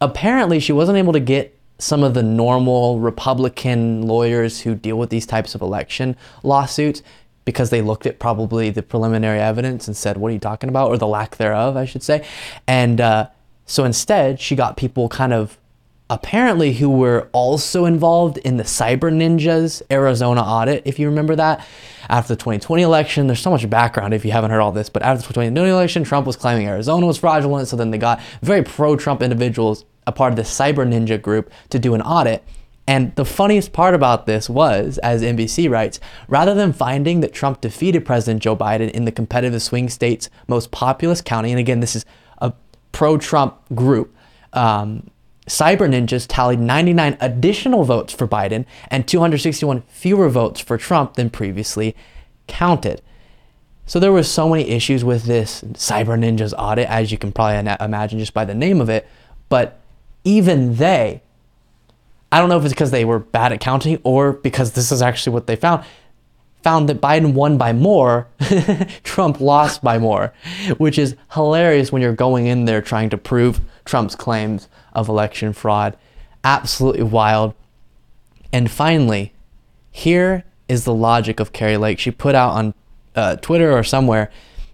apparently 0.00 0.60
she 0.60 0.72
wasn't 0.72 0.98
able 0.98 1.12
to 1.12 1.20
get 1.20 1.58
some 1.78 2.02
of 2.02 2.14
the 2.14 2.22
normal 2.22 2.98
Republican 3.00 4.02
lawyers 4.02 4.60
who 4.60 4.74
deal 4.74 4.98
with 4.98 5.10
these 5.10 5.26
types 5.26 5.54
of 5.54 5.60
election 5.60 6.16
lawsuits 6.42 7.02
because 7.44 7.70
they 7.70 7.80
looked 7.80 8.06
at 8.06 8.18
probably 8.18 8.70
the 8.70 8.82
preliminary 8.82 9.40
evidence 9.40 9.86
and 9.88 9.96
said, 9.96 10.16
What 10.16 10.28
are 10.28 10.34
you 10.34 10.38
talking 10.38 10.68
about? 10.68 10.88
Or 10.88 10.98
the 10.98 11.06
lack 11.06 11.36
thereof, 11.36 11.76
I 11.76 11.86
should 11.86 12.02
say. 12.02 12.26
And 12.66 13.00
uh, 13.00 13.28
so 13.64 13.84
instead, 13.84 14.40
she 14.40 14.54
got 14.54 14.76
people 14.76 15.08
kind 15.08 15.32
of 15.32 15.57
apparently 16.10 16.72
who 16.72 16.88
were 16.88 17.28
also 17.32 17.84
involved 17.84 18.38
in 18.38 18.56
the 18.56 18.64
Cyber 18.64 19.12
Ninjas 19.12 19.82
Arizona 19.90 20.40
audit, 20.40 20.82
if 20.86 20.98
you 20.98 21.08
remember 21.08 21.36
that. 21.36 21.66
After 22.08 22.34
the 22.34 22.38
2020 22.38 22.82
election, 22.82 23.26
there's 23.26 23.40
so 23.40 23.50
much 23.50 23.68
background 23.68 24.14
if 24.14 24.24
you 24.24 24.32
haven't 24.32 24.50
heard 24.50 24.60
all 24.60 24.72
this, 24.72 24.88
but 24.88 25.02
after 25.02 25.18
the 25.18 25.34
2020 25.34 25.70
election, 25.70 26.04
Trump 26.04 26.26
was 26.26 26.36
claiming 26.36 26.66
Arizona 26.66 27.06
was 27.06 27.18
fraudulent, 27.18 27.68
so 27.68 27.76
then 27.76 27.90
they 27.90 27.98
got 27.98 28.20
very 28.40 28.62
pro 28.62 28.96
Trump 28.96 29.20
individuals, 29.20 29.84
a 30.06 30.12
part 30.12 30.32
of 30.32 30.36
the 30.36 30.42
Cyber 30.42 30.86
Ninja 30.88 31.20
group, 31.20 31.50
to 31.68 31.78
do 31.78 31.94
an 31.94 32.00
audit. 32.00 32.42
And 32.86 33.14
the 33.16 33.26
funniest 33.26 33.74
part 33.74 33.94
about 33.94 34.24
this 34.24 34.48
was, 34.48 34.96
as 34.98 35.20
NBC 35.20 35.68
writes, 35.68 36.00
rather 36.26 36.54
than 36.54 36.72
finding 36.72 37.20
that 37.20 37.34
Trump 37.34 37.60
defeated 37.60 38.06
President 38.06 38.42
Joe 38.42 38.56
Biden 38.56 38.90
in 38.92 39.04
the 39.04 39.12
competitive 39.12 39.60
swing 39.60 39.90
state's 39.90 40.30
most 40.46 40.70
populous 40.70 41.20
county, 41.20 41.50
and 41.50 41.60
again, 41.60 41.80
this 41.80 41.94
is 41.94 42.06
a 42.38 42.54
pro 42.92 43.18
Trump 43.18 43.58
group, 43.74 44.16
um, 44.54 45.10
Cyber 45.48 45.88
Ninjas 45.88 46.26
tallied 46.28 46.60
99 46.60 47.16
additional 47.20 47.84
votes 47.84 48.12
for 48.12 48.28
Biden 48.28 48.64
and 48.90 49.08
261 49.08 49.82
fewer 49.88 50.28
votes 50.28 50.60
for 50.60 50.78
Trump 50.78 51.14
than 51.14 51.30
previously 51.30 51.96
counted. 52.46 53.02
So 53.86 53.98
there 53.98 54.12
were 54.12 54.22
so 54.22 54.48
many 54.50 54.68
issues 54.68 55.02
with 55.02 55.24
this 55.24 55.62
Cyber 55.62 56.18
Ninjas 56.18 56.52
audit, 56.58 56.88
as 56.88 57.10
you 57.10 57.16
can 57.16 57.32
probably 57.32 57.74
imagine 57.80 58.18
just 58.18 58.34
by 58.34 58.44
the 58.44 58.54
name 58.54 58.82
of 58.82 58.90
it. 58.90 59.08
But 59.48 59.80
even 60.24 60.76
they, 60.76 61.22
I 62.30 62.38
don't 62.38 62.50
know 62.50 62.58
if 62.58 62.64
it's 62.64 62.74
because 62.74 62.90
they 62.90 63.06
were 63.06 63.18
bad 63.18 63.52
at 63.52 63.60
counting 63.60 63.98
or 64.04 64.34
because 64.34 64.72
this 64.72 64.92
is 64.92 65.00
actually 65.00 65.32
what 65.32 65.46
they 65.46 65.56
found, 65.56 65.84
found 66.68 66.86
that 66.86 67.00
Biden 67.00 67.32
won 67.32 67.56
by 67.56 67.72
more, 67.72 68.28
Trump 69.02 69.40
lost 69.40 69.82
by 69.82 69.98
more, 69.98 70.34
which 70.76 70.98
is 70.98 71.16
hilarious 71.32 71.90
when 71.90 72.02
you're 72.02 72.12
going 72.12 72.46
in 72.46 72.66
there 72.66 72.82
trying 72.82 73.08
to 73.08 73.16
prove 73.16 73.62
Trump's 73.86 74.14
claims 74.14 74.68
of 74.92 75.08
election 75.08 75.54
fraud. 75.54 75.96
Absolutely 76.44 77.04
wild. 77.04 77.54
And 78.52 78.70
finally, 78.70 79.32
here 79.90 80.44
is 80.68 80.84
the 80.84 80.92
logic 80.92 81.40
of 81.40 81.54
Kari 81.54 81.78
Lake. 81.78 81.98
She 81.98 82.10
put 82.10 82.34
out 82.34 82.52
on 82.52 82.74
uh, 83.16 83.36
Twitter 83.36 83.72
or 83.72 83.82
somewhere, 83.82 84.30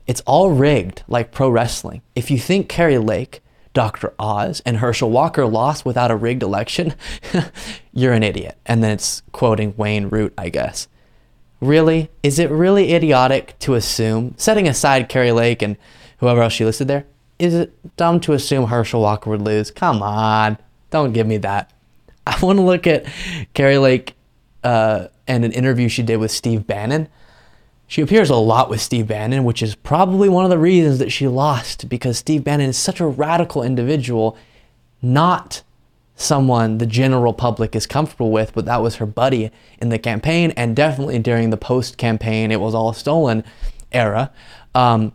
it's 0.08 0.22
all 0.22 0.50
rigged 0.50 1.04
like 1.06 1.30
pro 1.30 1.48
wrestling. 1.48 2.02
If 2.16 2.28
you 2.28 2.38
think 2.38 2.68
Kari 2.68 2.98
Lake, 2.98 3.40
Dr. 3.72 4.12
Oz, 4.18 4.60
and 4.66 4.78
Herschel 4.78 5.12
Walker 5.12 5.46
lost 5.46 5.84
without 5.84 6.10
a 6.10 6.16
rigged 6.16 6.42
election, 6.42 6.92
you're 7.92 8.12
an 8.12 8.24
idiot. 8.24 8.58
And 8.66 8.82
then 8.82 8.90
it's 8.90 9.22
quoting 9.30 9.74
Wayne 9.76 10.08
Root, 10.08 10.34
I 10.36 10.48
guess. 10.48 10.88
Really? 11.64 12.10
Is 12.22 12.38
it 12.38 12.50
really 12.50 12.92
idiotic 12.92 13.58
to 13.60 13.74
assume, 13.74 14.34
setting 14.36 14.68
aside 14.68 15.08
Kari 15.08 15.32
Lake 15.32 15.62
and 15.62 15.78
whoever 16.18 16.42
else 16.42 16.52
she 16.52 16.64
listed 16.64 16.88
there, 16.88 17.06
is 17.38 17.54
it 17.54 17.96
dumb 17.96 18.20
to 18.20 18.34
assume 18.34 18.66
Herschel 18.66 19.00
Walker 19.00 19.30
would 19.30 19.40
lose? 19.40 19.70
Come 19.70 20.02
on, 20.02 20.58
don't 20.90 21.12
give 21.12 21.26
me 21.26 21.38
that. 21.38 21.72
I 22.26 22.38
want 22.40 22.58
to 22.58 22.62
look 22.62 22.86
at 22.86 23.06
Kari 23.54 23.78
Lake 23.78 24.14
uh, 24.62 25.08
and 25.26 25.42
an 25.44 25.52
interview 25.52 25.88
she 25.88 26.02
did 26.02 26.18
with 26.18 26.30
Steve 26.30 26.66
Bannon. 26.66 27.08
She 27.86 28.02
appears 28.02 28.28
a 28.28 28.36
lot 28.36 28.68
with 28.68 28.82
Steve 28.82 29.06
Bannon, 29.06 29.44
which 29.44 29.62
is 29.62 29.74
probably 29.74 30.28
one 30.28 30.44
of 30.44 30.50
the 30.50 30.58
reasons 30.58 30.98
that 30.98 31.12
she 31.12 31.28
lost 31.28 31.88
because 31.88 32.18
Steve 32.18 32.44
Bannon 32.44 32.70
is 32.70 32.76
such 32.76 33.00
a 33.00 33.06
radical 33.06 33.62
individual, 33.62 34.36
not 35.00 35.62
someone 36.16 36.78
the 36.78 36.86
general 36.86 37.32
public 37.32 37.74
is 37.74 37.86
comfortable 37.86 38.30
with, 38.30 38.54
but 38.54 38.64
that 38.66 38.82
was 38.82 38.96
her 38.96 39.06
buddy 39.06 39.50
in 39.80 39.88
the 39.88 39.98
campaign 39.98 40.52
and 40.56 40.76
definitely 40.76 41.18
during 41.18 41.50
the 41.50 41.56
post 41.56 41.98
campaign, 41.98 42.50
it 42.50 42.60
was 42.60 42.74
all 42.74 42.92
stolen 42.92 43.44
era. 43.92 44.30
Um, 44.74 45.12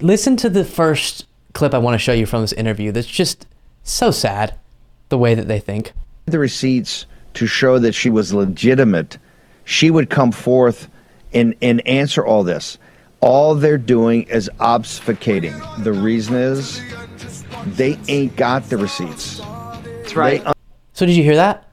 listen 0.00 0.36
to 0.38 0.48
the 0.48 0.64
first 0.64 1.26
clip 1.52 1.74
I 1.74 1.78
want 1.78 1.94
to 1.94 1.98
show 1.98 2.12
you 2.12 2.26
from 2.26 2.42
this 2.42 2.52
interview 2.52 2.92
that's 2.92 3.06
just 3.06 3.46
so 3.82 4.10
sad 4.10 4.58
the 5.08 5.18
way 5.18 5.34
that 5.34 5.48
they 5.48 5.60
think. 5.60 5.92
The 6.26 6.38
receipts 6.38 7.06
to 7.34 7.46
show 7.46 7.78
that 7.78 7.94
she 7.94 8.10
was 8.10 8.34
legitimate, 8.34 9.18
she 9.64 9.90
would 9.90 10.10
come 10.10 10.32
forth 10.32 10.88
and, 11.32 11.54
and 11.62 11.86
answer 11.86 12.24
all 12.24 12.44
this. 12.44 12.78
All 13.20 13.54
they're 13.54 13.78
doing 13.78 14.24
is 14.24 14.50
obfuscating. 14.58 15.84
The 15.84 15.92
reason 15.92 16.34
is 16.34 16.82
they 17.66 17.98
ain't 18.08 18.36
got 18.36 18.68
the 18.68 18.76
receipts. 18.76 19.40
That's 20.16 20.44
right. 20.44 20.44
They 20.44 20.52
So, 20.94 21.06
did 21.06 21.14
you 21.16 21.22
hear 21.22 21.36
that? 21.36 21.68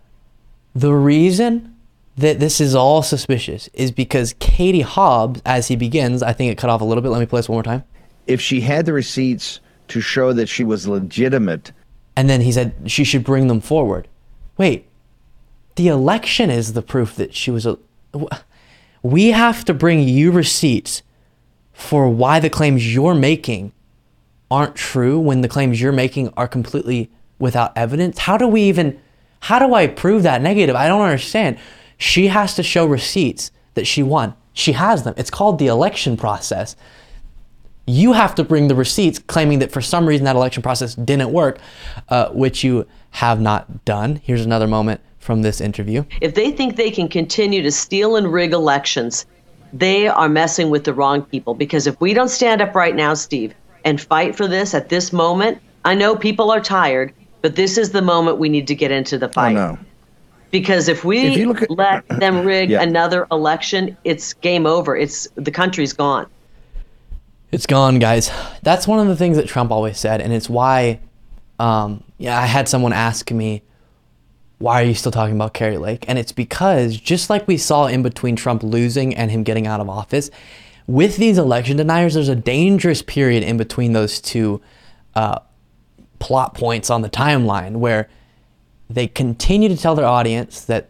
The 0.76 0.94
reason 0.94 1.76
that 2.18 2.40
this 2.40 2.62
is 2.62 2.76
all 2.76 3.02
suspicious 3.02 3.70
is 3.74 3.92
because 3.92 4.36
Katie 4.40 4.82
Hobbs, 4.82 5.42
as 5.46 5.68
he 5.68 5.76
begins, 5.76 6.22
I 6.22 6.34
think 6.34 6.52
it 6.52 6.58
cut 6.58 6.70
off 6.70 6.82
a 6.82 6.86
little 6.86 7.02
bit. 7.02 7.10
Let 7.10 7.20
me 7.20 7.26
play 7.26 7.40
this 7.40 7.50
one 7.50 7.56
more 7.56 7.64
time. 7.64 7.84
if 8.28 8.40
she 8.40 8.62
had 8.62 8.86
the 8.86 8.94
receipts 8.94 9.60
to 9.90 10.00
show 10.00 10.32
that 10.34 10.48
she 10.48 10.64
was 10.64 10.88
legitimate, 10.88 11.72
And 12.16 12.30
then 12.30 12.42
he 12.42 12.52
said 12.52 12.74
she 12.86 13.04
should 13.04 13.24
bring 13.24 13.48
them 13.48 13.60
forward. 13.60 14.08
Wait, 14.58 14.88
the 15.76 15.88
election 15.88 16.50
is 16.50 16.74
the 16.74 16.82
proof 16.82 17.16
that 17.16 17.34
she 17.34 17.52
was 17.52 17.66
a. 17.66 17.78
We 19.02 19.30
have 19.32 19.66
to 19.66 19.74
bring 19.74 20.08
you 20.08 20.32
receipts 20.32 21.02
for 21.74 22.08
why 22.08 22.40
the 22.40 22.50
claims 22.50 22.94
you're 22.94 23.16
making 23.16 23.74
aren't 24.50 24.76
true 24.76 25.20
when 25.20 25.42
the 25.42 25.48
claims 25.50 25.82
you're 25.82 25.92
making 25.92 26.32
are 26.38 26.48
completely 26.48 27.10
without 27.44 27.78
evidence. 27.78 28.18
How 28.18 28.38
do 28.38 28.48
we 28.48 28.64
even. 28.64 29.00
How 29.42 29.60
do 29.60 29.74
I 29.74 29.88
prove 29.88 30.24
that 30.24 30.42
negative? 30.42 30.74
I 30.74 30.88
don't 30.88 31.02
understand. 31.02 31.60
She 31.98 32.28
has 32.28 32.56
to 32.56 32.64
show 32.64 32.86
receipts 32.86 33.52
that 33.74 33.86
she 33.86 34.02
won. 34.02 34.36
She 34.54 34.72
has 34.72 35.04
them. 35.04 35.14
It's 35.18 35.30
called 35.30 35.60
the 35.60 35.68
election 35.68 36.16
process 36.16 36.78
you 37.86 38.14
have 38.14 38.34
to 38.36 38.44
bring 38.44 38.68
the 38.68 38.76
receipts 38.76 39.20
claiming 39.20 39.60
that 39.60 39.72
for 39.72 39.82
some 39.82 40.06
reason 40.06 40.26
that 40.26 40.36
election 40.36 40.64
process 40.64 40.96
didn't 40.96 41.32
work, 41.32 41.60
uh, 42.10 42.30
which 42.30 42.64
you 42.64 42.88
have 43.12 43.42
not 43.42 43.84
done. 43.86 44.22
Here's 44.24 44.46
another 44.46 44.68
moment 44.68 45.02
from 45.20 45.42
this 45.42 45.60
interview. 45.60 46.06
If 46.22 46.36
they 46.36 46.52
think 46.52 46.76
they 46.76 46.92
can 46.92 47.08
continue 47.08 47.62
to 47.62 47.72
steal 47.72 48.16
and 48.16 48.32
rig 48.32 48.54
elections, 48.54 49.26
they 49.74 50.08
are 50.08 50.30
messing 50.30 50.70
with 50.70 50.84
the 50.84 50.94
wrong 50.94 51.24
people. 51.24 51.54
Because 51.54 51.88
if 51.88 52.00
we 52.00 52.14
don't 52.14 52.30
stand 52.30 52.62
up 52.62 52.76
right 52.76 52.96
now, 52.96 53.14
Steve, 53.14 53.54
and 53.86 54.00
fight 54.00 54.36
for 54.36 54.48
this 54.48 54.74
at 54.74 54.90
this 54.90 55.12
moment, 55.12 55.60
I 55.84 55.96
know 55.96 56.16
people 56.16 56.52
are 56.52 56.62
tired, 56.62 57.14
but 57.44 57.56
this 57.56 57.78
is 57.78 57.92
the 57.92 58.02
moment 58.02 58.40
we 58.40 58.50
need 58.50 58.66
to 58.68 58.74
get 58.76 58.90
into 58.90 59.20
the 59.20 59.30
fight. 59.30 59.56
Oh, 59.56 59.74
no. 59.74 59.78
Because 60.50 60.88
if 60.88 61.04
we 61.04 61.20
If 61.20 61.48
look 61.48 61.62
at- 61.64 61.70
let 61.70 62.08
them 62.08 62.44
rig 62.46 62.70
Yeah. 62.72 62.82
another 62.82 63.28
election, 63.32 63.96
it's 64.04 64.34
game 64.34 64.66
over. 64.66 64.96
It's 64.96 65.28
the 65.36 65.52
country's 65.52 65.94
gone. 65.94 66.26
It's 67.52 67.66
gone, 67.68 68.00
guys. 68.00 68.32
That's 68.64 68.88
one 68.88 69.00
of 69.00 69.08
the 69.08 69.16
things 69.16 69.38
that 69.38 69.48
Trump 69.48 69.72
always 69.72 70.00
said, 70.00 70.22
and 70.22 70.34
it's 70.34 70.50
why. 70.50 71.00
Um, 71.60 72.04
yeah, 72.18 72.40
I 72.40 72.46
had 72.48 72.68
someone 72.68 72.94
ask 72.94 73.30
me, 73.32 73.62
"Why 74.58 74.82
are 74.82 74.86
you 74.86 74.96
still 74.96 75.12
talking 75.12 75.36
about 75.36 75.54
Kari 75.54 75.78
Lake?" 75.78 76.06
And 76.08 76.18
it's 76.18 76.32
because 76.32 76.98
just 76.98 77.30
like 77.30 77.48
we 77.48 77.58
saw 77.58 77.86
in 77.86 78.02
between 78.02 78.36
Trump 78.36 78.64
losing 78.64 79.14
and 79.16 79.30
him 79.30 79.44
getting 79.44 79.68
out 79.68 79.80
of 79.80 79.88
office, 79.90 80.32
with 80.88 81.18
these 81.18 81.38
election 81.38 81.78
deniers, 81.78 82.16
there's 82.16 82.28
a 82.30 82.36
dangerous 82.36 83.02
period 83.04 83.44
in 83.44 83.58
between 83.58 83.94
those 83.94 84.20
two 84.20 84.60
uh, 85.16 85.40
plot 86.24 86.54
points 86.54 86.90
on 86.90 87.02
the 87.02 87.10
timeline 87.10 87.74
where 87.74 88.08
they 88.90 89.08
continue 89.08 89.68
to 89.68 89.76
tell 89.76 89.94
their 89.94 90.06
audience 90.06 90.64
that 90.64 90.90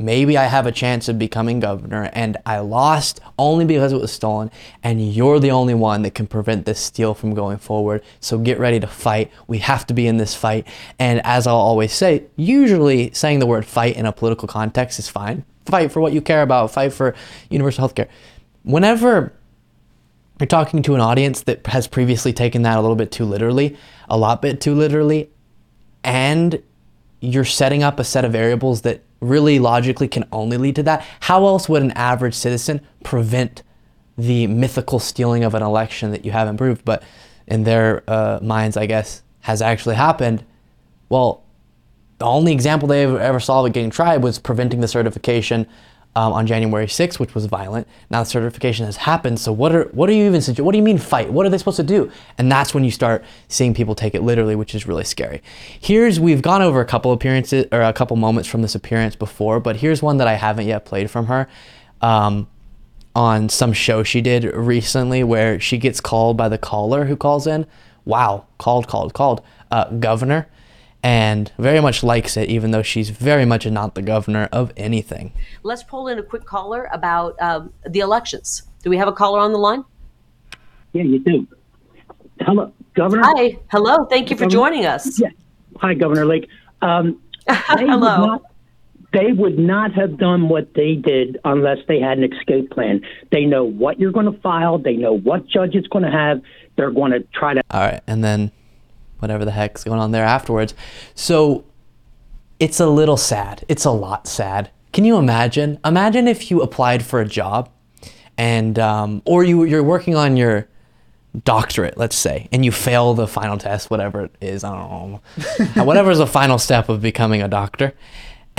maybe 0.00 0.36
I 0.36 0.46
have 0.46 0.66
a 0.66 0.72
chance 0.72 1.08
of 1.08 1.16
becoming 1.16 1.60
governor 1.60 2.10
and 2.12 2.36
I 2.44 2.58
lost 2.58 3.20
only 3.38 3.64
because 3.64 3.92
it 3.92 4.00
was 4.00 4.10
stolen 4.10 4.50
and 4.82 5.14
you're 5.14 5.38
the 5.38 5.52
only 5.52 5.74
one 5.74 6.02
that 6.02 6.16
can 6.16 6.26
prevent 6.26 6.66
this 6.66 6.80
steal 6.80 7.14
from 7.14 7.34
going 7.34 7.58
forward. 7.58 8.02
So 8.18 8.36
get 8.36 8.58
ready 8.58 8.80
to 8.80 8.88
fight. 8.88 9.30
We 9.46 9.58
have 9.58 9.86
to 9.86 9.94
be 9.94 10.08
in 10.08 10.16
this 10.16 10.34
fight. 10.34 10.66
And 10.98 11.24
as 11.24 11.46
I'll 11.46 11.54
always 11.54 11.92
say, 11.92 12.24
usually 12.34 13.12
saying 13.12 13.38
the 13.38 13.46
word 13.46 13.64
fight 13.64 13.94
in 13.96 14.06
a 14.06 14.12
political 14.12 14.48
context 14.48 14.98
is 14.98 15.08
fine. 15.08 15.44
Fight 15.66 15.92
for 15.92 16.00
what 16.00 16.12
you 16.12 16.20
care 16.20 16.42
about, 16.42 16.72
fight 16.72 16.92
for 16.92 17.14
universal 17.48 17.82
health 17.82 17.94
care. 17.94 18.08
Whenever 18.64 19.34
you're 20.40 20.46
talking 20.46 20.82
to 20.82 20.94
an 20.94 21.00
audience 21.00 21.42
that 21.42 21.66
has 21.66 21.86
previously 21.86 22.32
taken 22.32 22.62
that 22.62 22.78
a 22.78 22.80
little 22.80 22.96
bit 22.96 23.12
too 23.12 23.24
literally, 23.24 23.76
a 24.08 24.16
lot 24.16 24.42
bit 24.42 24.60
too 24.60 24.74
literally, 24.74 25.30
and 26.02 26.62
you're 27.20 27.44
setting 27.44 27.82
up 27.82 27.98
a 27.98 28.04
set 28.04 28.24
of 28.24 28.32
variables 28.32 28.82
that 28.82 29.02
really 29.20 29.58
logically 29.58 30.08
can 30.08 30.24
only 30.32 30.56
lead 30.56 30.76
to 30.76 30.82
that. 30.82 31.04
How 31.20 31.46
else 31.46 31.68
would 31.68 31.82
an 31.82 31.90
average 31.92 32.34
citizen 32.34 32.80
prevent 33.04 33.62
the 34.16 34.46
mythical 34.46 34.98
stealing 34.98 35.44
of 35.44 35.54
an 35.54 35.62
election 35.62 36.10
that 36.10 36.24
you 36.24 36.30
haven't 36.30 36.56
proved, 36.56 36.84
but 36.84 37.02
in 37.46 37.64
their 37.64 38.02
uh, 38.08 38.38
minds, 38.42 38.76
I 38.76 38.86
guess, 38.86 39.22
has 39.40 39.60
actually 39.60 39.96
happened? 39.96 40.44
Well, 41.08 41.42
the 42.18 42.26
only 42.26 42.52
example 42.52 42.88
they 42.88 43.04
ever, 43.04 43.40
saw 43.40 43.60
of 43.60 43.66
it 43.66 43.72
getting 43.72 43.90
tried 43.90 44.22
was 44.22 44.38
preventing 44.38 44.80
the 44.80 44.88
certification 44.88 45.66
um, 46.16 46.32
on 46.32 46.46
January 46.46 46.86
6th, 46.86 47.18
which 47.18 47.34
was 47.34 47.46
violent. 47.46 47.86
Now 48.10 48.20
the 48.22 48.28
certification 48.28 48.86
has 48.86 48.96
happened. 48.96 49.38
So 49.38 49.52
what 49.52 49.74
are 49.74 49.84
what 49.92 50.08
are 50.08 50.12
you 50.12 50.24
even 50.26 50.42
What 50.64 50.72
do 50.72 50.78
you 50.78 50.82
mean 50.82 50.98
fight? 50.98 51.32
What 51.32 51.46
are 51.46 51.48
they 51.48 51.58
supposed 51.58 51.76
to 51.76 51.82
do? 51.82 52.10
And 52.36 52.50
that's 52.50 52.74
when 52.74 52.84
you 52.84 52.90
start 52.90 53.24
seeing 53.48 53.74
people 53.74 53.94
take 53.94 54.14
it 54.14 54.22
literally, 54.22 54.56
which 54.56 54.74
is 54.74 54.86
really 54.86 55.04
scary. 55.04 55.42
Here's 55.80 56.18
we've 56.18 56.42
gone 56.42 56.62
over 56.62 56.80
a 56.80 56.84
couple 56.84 57.12
appearances 57.12 57.66
or 57.70 57.82
a 57.82 57.92
couple 57.92 58.16
moments 58.16 58.48
from 58.48 58.62
this 58.62 58.74
appearance 58.74 59.14
before, 59.14 59.60
but 59.60 59.76
here's 59.76 60.02
one 60.02 60.16
that 60.16 60.26
I 60.26 60.34
haven't 60.34 60.66
yet 60.66 60.84
played 60.84 61.10
from 61.10 61.26
her. 61.26 61.48
Um, 62.00 62.48
on 63.14 63.48
some 63.48 63.72
show 63.72 64.04
she 64.04 64.20
did 64.20 64.44
recently 64.44 65.24
where 65.24 65.58
she 65.58 65.78
gets 65.78 66.00
called 66.00 66.36
by 66.36 66.48
the 66.48 66.58
caller 66.58 67.06
who 67.06 67.16
calls 67.16 67.46
in. 67.46 67.66
Wow, 68.04 68.46
called, 68.58 68.88
called, 68.88 69.14
called. 69.14 69.42
Uh, 69.70 69.90
governor. 69.90 70.48
And 71.02 71.50
very 71.58 71.80
much 71.80 72.02
likes 72.02 72.36
it, 72.36 72.48
even 72.50 72.72
though 72.72 72.82
she's 72.82 73.08
very 73.10 73.44
much 73.46 73.66
not 73.66 73.94
the 73.94 74.02
governor 74.02 74.48
of 74.52 74.72
anything. 74.76 75.32
Let's 75.62 75.82
pull 75.82 76.08
in 76.08 76.18
a 76.18 76.22
quick 76.22 76.44
caller 76.44 76.88
about 76.92 77.40
um, 77.40 77.72
the 77.88 78.00
elections. 78.00 78.62
Do 78.82 78.90
we 78.90 78.98
have 78.98 79.08
a 79.08 79.12
caller 79.12 79.40
on 79.40 79.52
the 79.52 79.58
line? 79.58 79.84
Yeah, 80.92 81.04
you 81.04 81.18
do. 81.20 81.46
Hello, 82.40 82.72
Governor. 82.94 83.22
Hi. 83.24 83.58
Hello. 83.70 84.06
Thank 84.10 84.30
you 84.30 84.36
for 84.36 84.44
Governor- 84.44 84.70
joining 84.70 84.86
us. 84.86 85.20
Yeah. 85.20 85.28
Hi, 85.76 85.94
Governor 85.94 86.26
Lake. 86.26 86.48
Um, 86.82 87.20
they 87.46 87.54
Hello. 87.56 88.20
Would 88.20 88.26
not, 88.26 88.42
they 89.12 89.32
would 89.32 89.58
not 89.58 89.92
have 89.92 90.18
done 90.18 90.48
what 90.48 90.74
they 90.74 90.94
did 90.94 91.38
unless 91.44 91.78
they 91.88 92.00
had 92.00 92.18
an 92.18 92.32
escape 92.32 92.70
plan. 92.70 93.00
They 93.32 93.44
know 93.44 93.64
what 93.64 93.98
you're 93.98 94.12
going 94.12 94.30
to 94.32 94.38
file. 94.40 94.78
They 94.78 94.94
know 94.96 95.16
what 95.16 95.46
judge 95.46 95.74
it's 95.74 95.88
going 95.88 96.04
to 96.04 96.10
have. 96.10 96.42
They're 96.76 96.90
going 96.90 97.12
to 97.12 97.20
try 97.34 97.54
to. 97.54 97.62
All 97.70 97.80
right, 97.80 98.00
and 98.06 98.22
then 98.24 98.52
whatever 99.20 99.44
the 99.44 99.50
heck's 99.50 99.84
going 99.84 100.00
on 100.00 100.10
there 100.10 100.24
afterwards. 100.24 100.74
So 101.14 101.64
it's 102.58 102.80
a 102.80 102.86
little 102.86 103.16
sad. 103.16 103.64
It's 103.68 103.84
a 103.84 103.90
lot 103.90 104.26
sad. 104.26 104.70
Can 104.92 105.04
you 105.04 105.16
imagine? 105.16 105.78
Imagine 105.84 106.28
if 106.28 106.50
you 106.50 106.62
applied 106.62 107.04
for 107.04 107.20
a 107.20 107.26
job, 107.26 107.70
and 108.36 108.78
um, 108.78 109.22
or 109.24 109.44
you 109.44 109.64
you're 109.64 109.84
working 109.84 110.16
on 110.16 110.36
your 110.36 110.68
doctorate, 111.44 111.96
let's 111.96 112.16
say, 112.16 112.48
and 112.50 112.64
you 112.64 112.72
fail 112.72 113.14
the 113.14 113.28
final 113.28 113.56
test, 113.56 113.90
whatever 113.90 114.24
it 114.24 114.34
is. 114.40 114.64
I 114.64 114.74
don't 114.74 115.20
know, 115.76 115.84
whatever 115.84 116.10
is 116.10 116.18
the 116.18 116.26
final 116.26 116.58
step 116.58 116.88
of 116.88 117.00
becoming 117.00 117.40
a 117.40 117.48
doctor. 117.48 117.94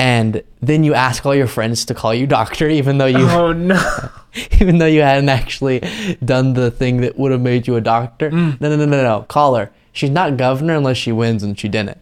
And 0.02 0.42
then 0.62 0.84
you 0.84 0.96
ask 0.96 1.28
all 1.28 1.36
your 1.36 1.46
friends 1.46 1.86
to 1.86 1.94
call 1.94 2.12
you 2.12 2.26
doctor, 2.26 2.68
even 2.68 2.98
though 2.98 3.06
you 3.06 3.20
Oh 3.30 3.54
no. 3.54 4.10
even 4.60 4.80
though 4.80 4.88
you 4.88 5.02
hadn't 5.02 5.30
actually 5.30 5.80
done 6.26 6.54
the 6.54 6.72
thing 6.72 7.02
that 7.02 7.20
would 7.20 7.32
have 7.32 7.42
made 7.42 7.68
you 7.68 7.76
a 7.76 7.82
doctor. 7.82 8.32
Mm. 8.32 8.60
No, 8.60 8.70
no, 8.70 8.78
no, 8.78 8.86
no, 8.86 9.04
no. 9.04 9.22
Call 9.30 9.54
her. 9.54 9.72
She's 9.92 10.10
not 10.10 10.38
governor 10.38 10.74
unless 10.74 10.98
she 10.98 11.12
wins, 11.12 11.44
and 11.44 11.60
she 11.60 11.70
didn't. 11.70 12.00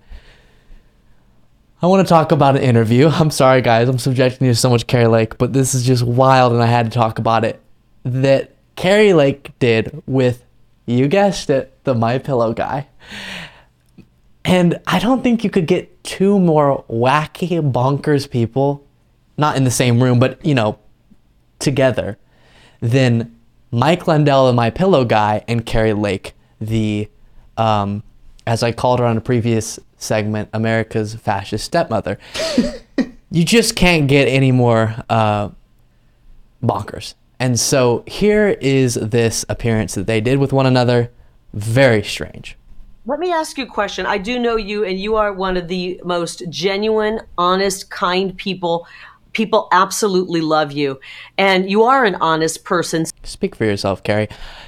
I 1.81 1.87
want 1.87 2.07
to 2.07 2.09
talk 2.09 2.31
about 2.31 2.55
an 2.55 2.61
interview. 2.61 3.09
I'm 3.11 3.31
sorry, 3.31 3.61
guys. 3.61 3.89
I'm 3.89 3.99
subjecting 3.99 4.47
you 4.47 4.53
to 4.53 4.59
so 4.59 4.69
much 4.69 4.87
Kari 4.87 5.07
Lake, 5.07 5.37
but 5.37 5.51
this 5.51 5.75
is 5.75 5.85
just 5.85 6.03
wild, 6.03 6.53
and 6.53 6.63
I 6.63 6.67
had 6.67 6.85
to 6.85 6.97
talk 6.97 7.19
about 7.19 7.43
it. 7.43 7.61
That 8.05 8.55
Kari 8.77 9.11
Lake 9.11 9.51
did 9.59 10.01
with, 10.05 10.45
you 10.85 11.09
guessed 11.09 11.49
it, 11.49 11.77
the 11.83 11.93
My 11.93 12.17
Pillow 12.17 12.53
guy. 12.53 12.87
And 14.49 14.79
I 14.87 14.97
don't 14.97 15.21
think 15.21 15.43
you 15.43 15.51
could 15.51 15.67
get 15.67 16.03
two 16.03 16.39
more 16.39 16.83
wacky, 16.89 17.49
bonkers 17.71 18.27
people, 18.27 18.83
not 19.37 19.55
in 19.55 19.63
the 19.63 19.69
same 19.69 20.01
room, 20.01 20.17
but 20.17 20.43
you 20.43 20.55
know, 20.55 20.79
together, 21.59 22.17
than 22.79 23.35
Mike 23.69 24.07
Lindell, 24.07 24.47
the 24.47 24.53
My 24.53 24.71
Pillow 24.71 25.05
guy, 25.05 25.43
and 25.47 25.63
Kari 25.63 25.93
Lake, 25.93 26.33
the, 26.59 27.07
um, 27.57 28.01
as 28.47 28.63
I 28.63 28.71
called 28.71 28.97
her 28.97 29.05
on 29.05 29.17
a 29.17 29.21
previous 29.21 29.79
segment, 29.97 30.49
America's 30.51 31.13
fascist 31.13 31.65
stepmother. 31.65 32.17
you 33.31 33.45
just 33.45 33.75
can't 33.75 34.07
get 34.07 34.27
any 34.27 34.51
more 34.51 34.95
uh, 35.11 35.49
bonkers. 36.63 37.13
And 37.39 37.59
so 37.59 38.03
here 38.07 38.57
is 38.61 38.95
this 38.95 39.45
appearance 39.47 39.93
that 39.93 40.07
they 40.07 40.21
did 40.21 40.39
with 40.39 40.51
one 40.51 40.65
another. 40.65 41.11
Very 41.53 42.01
strange. 42.01 42.57
Let 43.09 43.19
me 43.19 43.31
ask 43.31 43.57
you 43.57 43.63
a 43.63 43.67
question. 43.67 44.05
I 44.05 44.19
do 44.19 44.37
know 44.37 44.55
you, 44.55 44.85
and 44.85 44.99
you 44.99 45.15
are 45.15 45.33
one 45.33 45.57
of 45.57 45.67
the 45.67 45.99
most 46.05 46.47
genuine, 46.47 47.21
honest, 47.39 47.89
kind 47.89 48.37
people. 48.37 48.85
People 49.33 49.67
absolutely 49.71 50.41
love 50.41 50.71
you. 50.71 50.99
And 51.35 51.67
you 51.71 51.81
are 51.85 52.05
an 52.05 52.13
honest 52.21 52.63
person. 52.63 53.07
Speak 53.23 53.55
for 53.55 53.65
yourself, 53.65 54.03
Kari. 54.03 54.27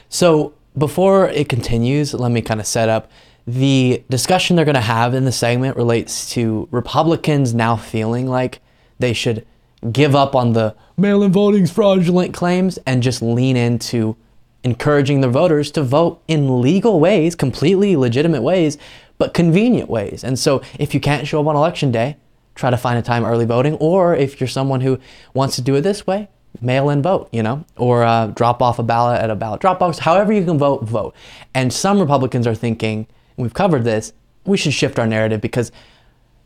So 0.09 0.55
before 0.75 1.27
it 1.27 1.49
continues, 1.49 2.15
let 2.15 2.31
me 2.31 2.41
kind 2.41 2.59
of 2.59 2.65
set 2.65 2.89
up 2.89 3.11
the 3.45 4.03
discussion 4.09 4.55
they're 4.55 4.65
going 4.65 4.73
to 4.73 4.81
have 4.81 5.13
in 5.13 5.25
the 5.25 5.31
segment 5.31 5.77
relates 5.77 6.31
to 6.31 6.67
Republicans 6.71 7.53
now 7.53 7.75
feeling 7.75 8.25
like 8.25 8.59
they 8.97 9.13
should 9.13 9.45
give 9.91 10.15
up 10.15 10.33
on 10.33 10.53
the 10.53 10.75
mail 10.97 11.21
in 11.21 11.31
voting's 11.31 11.69
fraudulent 11.69 12.33
claims 12.33 12.79
and 12.87 13.03
just 13.03 13.21
lean 13.21 13.55
into 13.55 14.15
encouraging 14.63 15.21
their 15.21 15.31
voters 15.31 15.71
to 15.71 15.83
vote 15.83 16.21
in 16.27 16.61
legal 16.61 16.99
ways, 16.99 17.35
completely 17.35 17.95
legitimate 17.95 18.41
ways, 18.41 18.77
but 19.17 19.33
convenient 19.33 19.89
ways. 19.89 20.23
And 20.23 20.37
so 20.37 20.61
if 20.79 20.93
you 20.93 20.99
can't 20.99 21.27
show 21.27 21.41
up 21.41 21.47
on 21.47 21.55
election 21.55 21.91
day, 21.91 22.17
try 22.55 22.69
to 22.69 22.77
find 22.77 22.97
a 22.97 23.01
time 23.01 23.25
early 23.25 23.45
voting, 23.45 23.75
or 23.75 24.15
if 24.15 24.39
you're 24.39 24.47
someone 24.47 24.81
who 24.81 24.99
wants 25.33 25.55
to 25.55 25.61
do 25.61 25.75
it 25.75 25.81
this 25.81 26.05
way, 26.05 26.29
mail 26.59 26.89
in 26.89 27.01
vote, 27.01 27.29
you 27.31 27.41
know, 27.41 27.65
or 27.77 28.03
uh, 28.03 28.27
drop 28.27 28.61
off 28.61 28.77
a 28.77 28.83
ballot 28.83 29.21
at 29.21 29.29
a 29.29 29.35
ballot 29.35 29.61
drop 29.61 29.79
box. 29.79 29.99
However, 29.99 30.33
you 30.33 30.43
can 30.43 30.57
vote, 30.57 30.83
vote. 30.83 31.15
And 31.53 31.71
some 31.71 31.99
Republicans 31.99 32.45
are 32.45 32.55
thinking, 32.55 33.07
we've 33.37 33.53
covered 33.53 33.83
this, 33.83 34.13
we 34.45 34.57
should 34.57 34.73
shift 34.73 34.99
our 34.99 35.07
narrative 35.07 35.39
because 35.41 35.71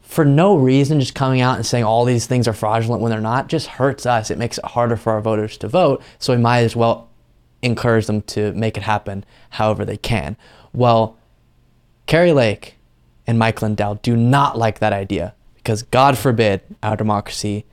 for 0.01 0.23
no 0.23 0.55
reason, 0.55 0.99
just 0.99 1.15
coming 1.15 1.41
out 1.41 1.55
and 1.55 1.65
saying 1.65 1.83
all 1.83 2.05
these 2.05 2.27
things 2.27 2.47
are 2.47 2.53
fraudulent 2.53 3.01
when 3.01 3.09
they're 3.09 3.19
not 3.19 3.47
just 3.47 3.67
hurts 3.67 4.05
us. 4.05 4.29
It 4.29 4.37
makes 4.37 4.57
it 4.59 4.65
harder 4.65 4.95
for 4.95 5.13
our 5.13 5.21
voters 5.21 5.57
to 5.57 5.67
vote. 5.67 6.03
So 6.19 6.35
we 6.35 6.41
might 6.41 6.59
as 6.59 6.75
well 6.75 7.09
encourage 7.65 8.05
them 8.05 8.21
to 8.21 8.53
make 8.53 8.77
it 8.77 8.83
happen 8.83 9.25
however 9.51 9.83
they 9.83 9.97
can. 9.97 10.37
Well, 10.71 11.17
Kari 12.05 12.31
Lake 12.31 12.75
and 13.25 13.39
Mike 13.39 13.61
Lindell 13.61 13.95
do 13.95 14.15
not 14.15 14.57
like 14.57 14.79
that 14.79 14.93
idea 14.93 15.33
because, 15.55 15.83
God 15.83 16.17
forbid, 16.17 16.61
our 16.83 16.95
democracy 16.95 17.65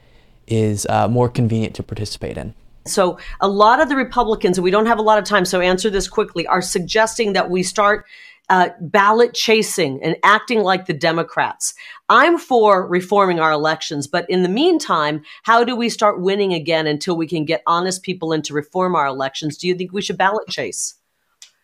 is 0.46 0.86
uh, 0.86 1.08
more 1.08 1.28
convenient 1.28 1.74
to 1.76 1.82
participate 1.82 2.38
in. 2.38 2.54
So, 2.86 3.18
a 3.40 3.48
lot 3.48 3.80
of 3.80 3.88
the 3.88 3.96
Republicans, 3.96 4.58
and 4.58 4.64
we 4.64 4.70
don't 4.70 4.86
have 4.86 4.98
a 4.98 5.02
lot 5.02 5.18
of 5.18 5.24
time, 5.24 5.44
so 5.44 5.60
answer 5.60 5.90
this 5.90 6.08
quickly, 6.08 6.46
are 6.46 6.62
suggesting 6.62 7.34
that 7.34 7.48
we 7.50 7.62
start 7.62 8.06
uh, 8.52 8.68
ballot 8.82 9.32
chasing 9.32 9.98
and 10.02 10.14
acting 10.22 10.60
like 10.60 10.84
the 10.84 10.92
Democrats. 10.92 11.72
I'm 12.10 12.36
for 12.36 12.86
reforming 12.86 13.40
our 13.40 13.50
elections, 13.50 14.06
but 14.06 14.28
in 14.28 14.42
the 14.42 14.48
meantime, 14.50 15.22
how 15.44 15.64
do 15.64 15.74
we 15.74 15.88
start 15.88 16.20
winning 16.20 16.52
again 16.52 16.86
until 16.86 17.16
we 17.16 17.26
can 17.26 17.46
get 17.46 17.62
honest 17.66 18.02
people 18.02 18.30
in 18.34 18.42
to 18.42 18.52
reform 18.52 18.94
our 18.94 19.06
elections? 19.06 19.56
Do 19.56 19.68
you 19.68 19.74
think 19.74 19.94
we 19.94 20.02
should 20.02 20.18
ballot 20.18 20.48
chase? 20.48 20.96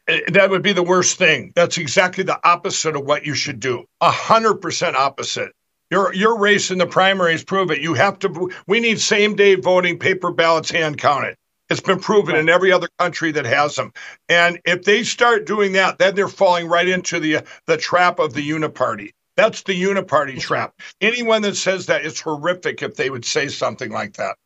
Eh, 0.08 0.20
that 0.28 0.48
would 0.48 0.62
be 0.62 0.72
the 0.72 0.82
worst 0.82 1.18
thing. 1.18 1.52
That's 1.54 1.76
exactly 1.76 2.24
the 2.24 2.40
opposite 2.42 2.96
of 2.96 3.04
what 3.04 3.26
you 3.26 3.34
should 3.34 3.60
do. 3.60 3.84
A 4.00 4.10
hundred 4.10 4.62
percent 4.62 4.96
opposite. 4.96 5.52
Your 5.90 6.14
your 6.14 6.38
race 6.38 6.70
in 6.70 6.78
the 6.78 6.86
primaries 6.86 7.44
prove 7.44 7.70
it. 7.70 7.82
You 7.82 7.92
have 7.92 8.18
to. 8.20 8.50
We 8.66 8.80
need 8.80 8.98
same 8.98 9.36
day 9.36 9.56
voting, 9.56 9.98
paper 9.98 10.32
ballots, 10.32 10.70
hand 10.70 10.96
counted. 10.96 11.36
It's 11.70 11.80
been 11.80 12.00
proven 12.00 12.34
in 12.36 12.48
every 12.48 12.72
other 12.72 12.88
country 12.98 13.30
that 13.32 13.44
has 13.44 13.76
them. 13.76 13.92
And 14.28 14.60
if 14.64 14.84
they 14.84 15.04
start 15.04 15.46
doing 15.46 15.72
that, 15.72 15.98
then 15.98 16.14
they're 16.14 16.28
falling 16.28 16.68
right 16.68 16.88
into 16.88 17.20
the 17.20 17.44
the 17.66 17.76
trap 17.76 18.18
of 18.18 18.34
the 18.34 18.48
uniparty. 18.48 19.10
That's 19.36 19.62
the 19.62 19.80
uniparty 19.80 20.40
trap. 20.40 20.74
Anyone 21.00 21.42
that 21.42 21.56
says 21.56 21.86
that 21.86 22.04
is 22.04 22.20
horrific 22.20 22.82
if 22.82 22.96
they 22.96 23.10
would 23.10 23.24
say 23.24 23.48
something 23.48 23.90
like 23.90 24.14
that. 24.14 24.36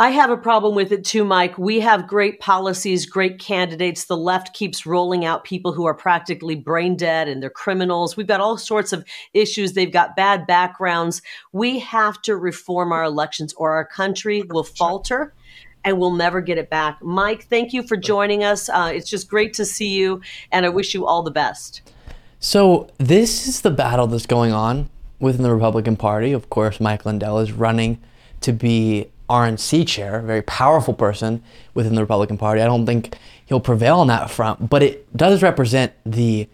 I 0.00 0.10
have 0.10 0.30
a 0.30 0.36
problem 0.36 0.76
with 0.76 0.92
it 0.92 1.04
too, 1.04 1.24
Mike. 1.24 1.58
We 1.58 1.80
have 1.80 2.06
great 2.06 2.38
policies, 2.38 3.04
great 3.04 3.40
candidates. 3.40 4.04
The 4.04 4.16
left 4.16 4.54
keeps 4.54 4.86
rolling 4.86 5.24
out 5.24 5.42
people 5.42 5.72
who 5.72 5.86
are 5.86 5.94
practically 5.94 6.54
brain 6.54 6.94
dead 6.94 7.26
and 7.26 7.42
they're 7.42 7.50
criminals. 7.50 8.16
We've 8.16 8.28
got 8.28 8.40
all 8.40 8.56
sorts 8.56 8.92
of 8.92 9.04
issues. 9.34 9.72
They've 9.72 9.92
got 9.92 10.14
bad 10.14 10.46
backgrounds. 10.46 11.20
We 11.50 11.80
have 11.80 12.22
to 12.22 12.36
reform 12.36 12.92
our 12.92 13.02
elections 13.02 13.52
or 13.54 13.72
our 13.72 13.84
country 13.84 14.42
will 14.42 14.62
falter 14.62 15.34
and 15.84 15.98
we'll 15.98 16.12
never 16.12 16.40
get 16.40 16.58
it 16.58 16.70
back. 16.70 17.02
Mike, 17.02 17.44
thank 17.44 17.72
you 17.72 17.82
for 17.82 17.96
joining 17.96 18.44
us. 18.44 18.68
Uh, 18.68 18.90
it's 18.94 19.08
just 19.08 19.28
great 19.28 19.54
to 19.54 19.64
see 19.64 19.88
you, 19.88 20.20
and 20.52 20.66
I 20.66 20.68
wish 20.68 20.94
you 20.94 21.06
all 21.06 21.22
the 21.22 21.30
best. 21.30 21.82
So, 22.40 22.88
this 22.98 23.48
is 23.48 23.62
the 23.62 23.70
battle 23.70 24.06
that's 24.06 24.26
going 24.26 24.52
on 24.52 24.88
within 25.18 25.42
the 25.42 25.52
Republican 25.52 25.96
Party. 25.96 26.32
Of 26.32 26.50
course, 26.50 26.80
Mike 26.80 27.04
Lindell 27.04 27.38
is 27.38 27.52
running 27.52 27.98
to 28.42 28.52
be 28.52 29.10
RNC 29.28 29.86
chair, 29.86 30.20
a 30.20 30.22
very 30.22 30.42
powerful 30.42 30.94
person 30.94 31.42
within 31.74 31.94
the 31.94 32.00
Republican 32.00 32.38
Party. 32.38 32.60
I 32.60 32.66
don't 32.66 32.86
think 32.86 33.16
he'll 33.46 33.60
prevail 33.60 33.98
on 33.98 34.06
that 34.06 34.30
front, 34.30 34.70
but 34.70 34.82
it 34.82 35.16
does 35.16 35.42
represent 35.42 35.92
the 36.06 36.48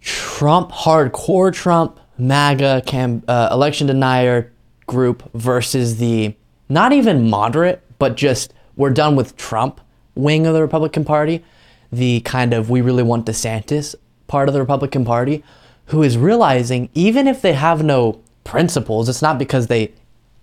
Trump, 0.00 0.70
hardcore 0.70 1.52
Trump, 1.52 1.98
MAGA 2.18 2.82
cam, 2.86 3.22
uh, 3.28 3.48
election 3.50 3.88
denier 3.88 4.52
group 4.86 5.28
versus 5.34 5.96
the 5.98 6.34
not 6.68 6.92
even 6.92 7.28
moderate, 7.28 7.82
but 7.98 8.16
just 8.16 8.52
we're 8.76 8.90
done 8.90 9.16
with 9.16 9.36
Trump 9.36 9.80
wing 10.14 10.46
of 10.46 10.54
the 10.54 10.62
Republican 10.62 11.04
Party, 11.04 11.44
the 11.92 12.20
kind 12.20 12.52
of 12.52 12.70
we 12.70 12.80
really 12.80 13.02
want 13.02 13.26
DeSantis 13.26 13.94
part 14.26 14.48
of 14.48 14.54
the 14.54 14.60
Republican 14.60 15.04
Party, 15.04 15.44
who 15.86 16.02
is 16.02 16.18
realizing 16.18 16.88
even 16.94 17.26
if 17.26 17.42
they 17.42 17.52
have 17.52 17.82
no 17.82 18.20
principles, 18.44 19.08
it's 19.08 19.22
not 19.22 19.38
because 19.38 19.68
they, 19.68 19.92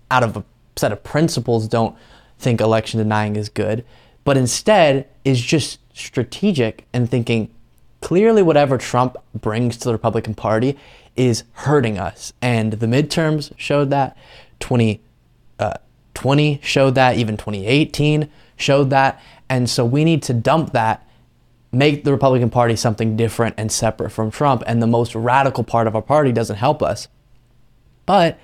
out 0.10 0.24
of 0.24 0.38
a 0.38 0.44
set 0.76 0.92
of 0.92 1.04
principles, 1.04 1.68
don't 1.68 1.96
think 2.39 2.62
election 2.62 2.98
denying 2.98 3.36
is 3.36 3.50
good, 3.50 3.84
but 4.24 4.38
instead 4.38 5.08
is 5.26 5.42
just 5.42 5.80
strategic 5.94 6.86
and 6.94 7.10
thinking 7.10 7.50
clearly 8.02 8.42
whatever 8.42 8.78
Trump 8.78 9.16
brings 9.34 9.78
to 9.78 9.86
the 9.86 9.94
Republican 9.94 10.34
Party 10.34 10.78
is 11.16 11.44
hurting 11.54 11.98
us. 11.98 12.34
And 12.42 12.74
the 12.74 12.88
midterms 12.88 13.52
showed 13.58 13.89
that. 13.92 14.18
20, 14.60 14.96
uh, 14.96 15.00
20 16.13 16.60
showed 16.63 16.95
that, 16.95 17.17
even 17.17 17.38
2018 17.38 18.30
showed 18.56 18.89
that. 18.91 19.21
And 19.49 19.69
so 19.69 19.86
we 19.86 20.04
need 20.04 20.23
to 20.23 20.34
dump 20.34 20.71
that, 20.73 21.08
make 21.71 22.04
the 22.04 22.12
Republican 22.12 22.49
Party 22.49 22.76
something 22.76 23.15
different 23.15 23.56
and 23.58 23.71
separate 23.71 24.12
from 24.12 24.32
Trump. 24.32 24.63
And 24.67 24.82
the 24.82 24.88
most 24.88 25.15
radical 25.15 25.63
part 25.63 25.88
of 25.88 25.95
our 25.95 26.02
party 26.02 26.32
doesn't 26.32 26.58
help 26.58 26.82
us. 26.82 27.08
But 28.06 28.39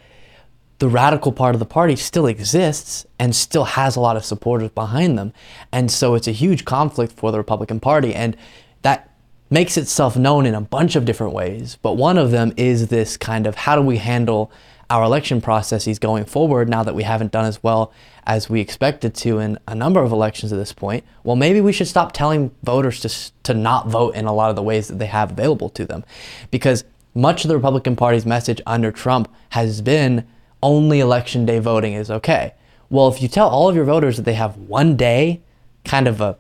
the 0.79 0.88
radical 0.88 1.32
part 1.32 1.55
of 1.55 1.60
the 1.60 1.65
party 1.65 1.95
still 1.95 2.25
exists 2.25 3.05
and 3.19 3.36
still 3.36 3.65
has 3.65 3.95
a 3.95 3.99
lot 3.99 4.15
of 4.15 4.23
supporters 4.23 4.71
behind 4.71 5.17
them. 5.17 5.34
And 5.71 5.91
so 5.91 6.15
it's 6.15 6.27
a 6.27 6.32
huge 6.32 6.65
conflict 6.65 7.13
for 7.13 7.32
the 7.32 7.38
Republican 7.38 7.79
Party. 7.79 8.15
And 8.15 8.38
that 8.82 9.13
makes 9.49 9.77
itself 9.77 10.15
known 10.15 10.45
in 10.45 10.55
a 10.55 10.62
bunch 10.62 10.95
of 10.95 11.05
different 11.05 11.34
ways. 11.34 11.77
But 11.82 11.97
one 11.97 12.17
of 12.17 12.32
them 12.32 12.53
is 12.55 12.88
this 12.88 13.17
kind 13.17 13.45
of 13.45 13.55
how 13.55 13.75
do 13.75 13.82
we 13.82 13.97
handle 13.97 14.51
our 14.89 15.04
election 15.04 15.39
processes 15.39 15.99
going 15.99 16.25
forward 16.25 16.67
now 16.67 16.84
that 16.84 16.95
we 16.95 17.04
haven't 17.04 17.32
done 17.32 17.45
as 17.45 17.62
well 17.62 17.93
as 18.25 18.49
we 18.49 18.60
expected 18.60 19.13
to 19.15 19.39
in 19.39 19.58
a 19.67 19.75
number 19.75 20.02
of 20.02 20.12
elections 20.12 20.52
at 20.52 20.58
this 20.58 20.73
point, 20.73 21.04
well, 21.23 21.36
maybe 21.36 21.62
we 21.62 21.71
should 21.71 21.88
stop 21.88 22.12
telling 22.12 22.52
voters 22.63 22.99
to, 23.02 23.32
to 23.43 23.54
not 23.54 23.88
vote 23.88 24.15
in 24.15 24.25
a 24.25 24.34
lot 24.34 24.49
of 24.49 24.56
the 24.56 24.63
ways 24.63 24.88
that 24.88 24.99
they 24.99 25.06
have 25.08 25.32
available 25.32 25.69
to 25.69 25.86
them. 25.86 26.04
Because 26.49 26.84
much 27.13 27.43
of 27.43 27.49
the 27.49 27.56
Republican 27.56 27.95
Party's 27.95 28.25
message 28.25 28.62
under 28.65 28.91
Trump 28.91 29.32
has 29.49 29.82
been 29.82 30.28
only 30.62 30.99
election 30.99 31.45
day 31.45 31.60
voting 31.60 31.93
is 31.93 32.10
okay. 32.10 32.54
Well, 32.89 33.08
if 33.08 33.21
you 33.21 33.28
tell 33.28 33.47
all 33.47 33.69
of 33.69 33.75
your 33.75 33.86
voters 33.86 34.17
that 34.17 34.23
they 34.23 34.34
have 34.34 34.58
one 34.58 34.95
day, 34.95 35.41
kind 35.86 36.08
of 36.08 36.21
a 36.21 36.38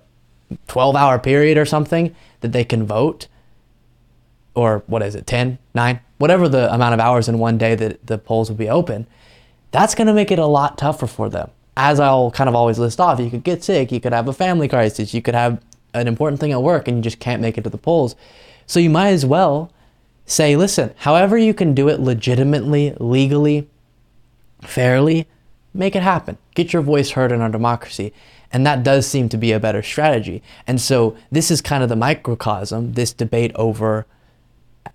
12 0.67 0.95
hour 0.95 1.19
period 1.19 1.57
or 1.57 1.65
something, 1.65 2.15
that 2.41 2.51
they 2.51 2.63
can 2.63 2.85
vote, 2.85 3.27
or 4.55 4.83
what 4.87 5.01
is 5.03 5.15
it, 5.15 5.27
10, 5.27 5.59
9, 5.73 5.99
whatever 6.19 6.47
the 6.47 6.71
amount 6.73 6.93
of 6.93 6.99
hours 6.99 7.27
in 7.27 7.39
one 7.39 7.57
day 7.57 7.73
that 7.75 8.05
the 8.05 8.17
polls 8.17 8.49
will 8.49 8.57
be 8.57 8.69
open, 8.69 9.07
that's 9.71 9.95
going 9.95 10.07
to 10.07 10.13
make 10.13 10.31
it 10.31 10.39
a 10.39 10.45
lot 10.45 10.77
tougher 10.77 11.07
for 11.07 11.29
them. 11.29 11.49
As 11.75 11.99
I'll 11.99 12.29
kind 12.31 12.47
of 12.47 12.55
always 12.55 12.77
list 12.77 12.99
off, 12.99 13.19
you 13.19 13.29
could 13.29 13.43
get 13.43 13.63
sick, 13.63 13.91
you 13.91 13.99
could 13.99 14.13
have 14.13 14.27
a 14.27 14.33
family 14.33 14.67
crisis, 14.67 15.13
you 15.13 15.21
could 15.21 15.33
have 15.33 15.61
an 15.93 16.07
important 16.07 16.39
thing 16.39 16.51
at 16.51 16.61
work 16.61 16.87
and 16.87 16.97
you 16.97 17.03
just 17.03 17.19
can't 17.19 17.41
make 17.41 17.57
it 17.57 17.63
to 17.63 17.69
the 17.69 17.77
polls. 17.77 18.15
So 18.67 18.79
you 18.79 18.89
might 18.89 19.09
as 19.09 19.25
well 19.25 19.71
say, 20.25 20.55
listen, 20.55 20.93
however 20.97 21.37
you 21.37 21.53
can 21.53 21.73
do 21.73 21.87
it 21.87 21.99
legitimately, 21.99 22.95
legally, 22.99 23.67
fairly, 24.61 25.27
make 25.73 25.95
it 25.95 26.03
happen. 26.03 26.37
Get 26.53 26.73
your 26.73 26.81
voice 26.81 27.11
heard 27.11 27.31
in 27.31 27.41
our 27.41 27.49
democracy. 27.49 28.13
And 28.51 28.65
that 28.65 28.83
does 28.83 29.07
seem 29.07 29.29
to 29.29 29.37
be 29.37 29.51
a 29.51 29.59
better 29.59 29.81
strategy. 29.81 30.43
And 30.67 30.81
so 30.81 31.15
this 31.31 31.49
is 31.49 31.61
kind 31.61 31.83
of 31.83 31.89
the 31.89 31.95
microcosm, 31.95 32.93
this 32.93 33.13
debate 33.13 33.51
over 33.55 34.05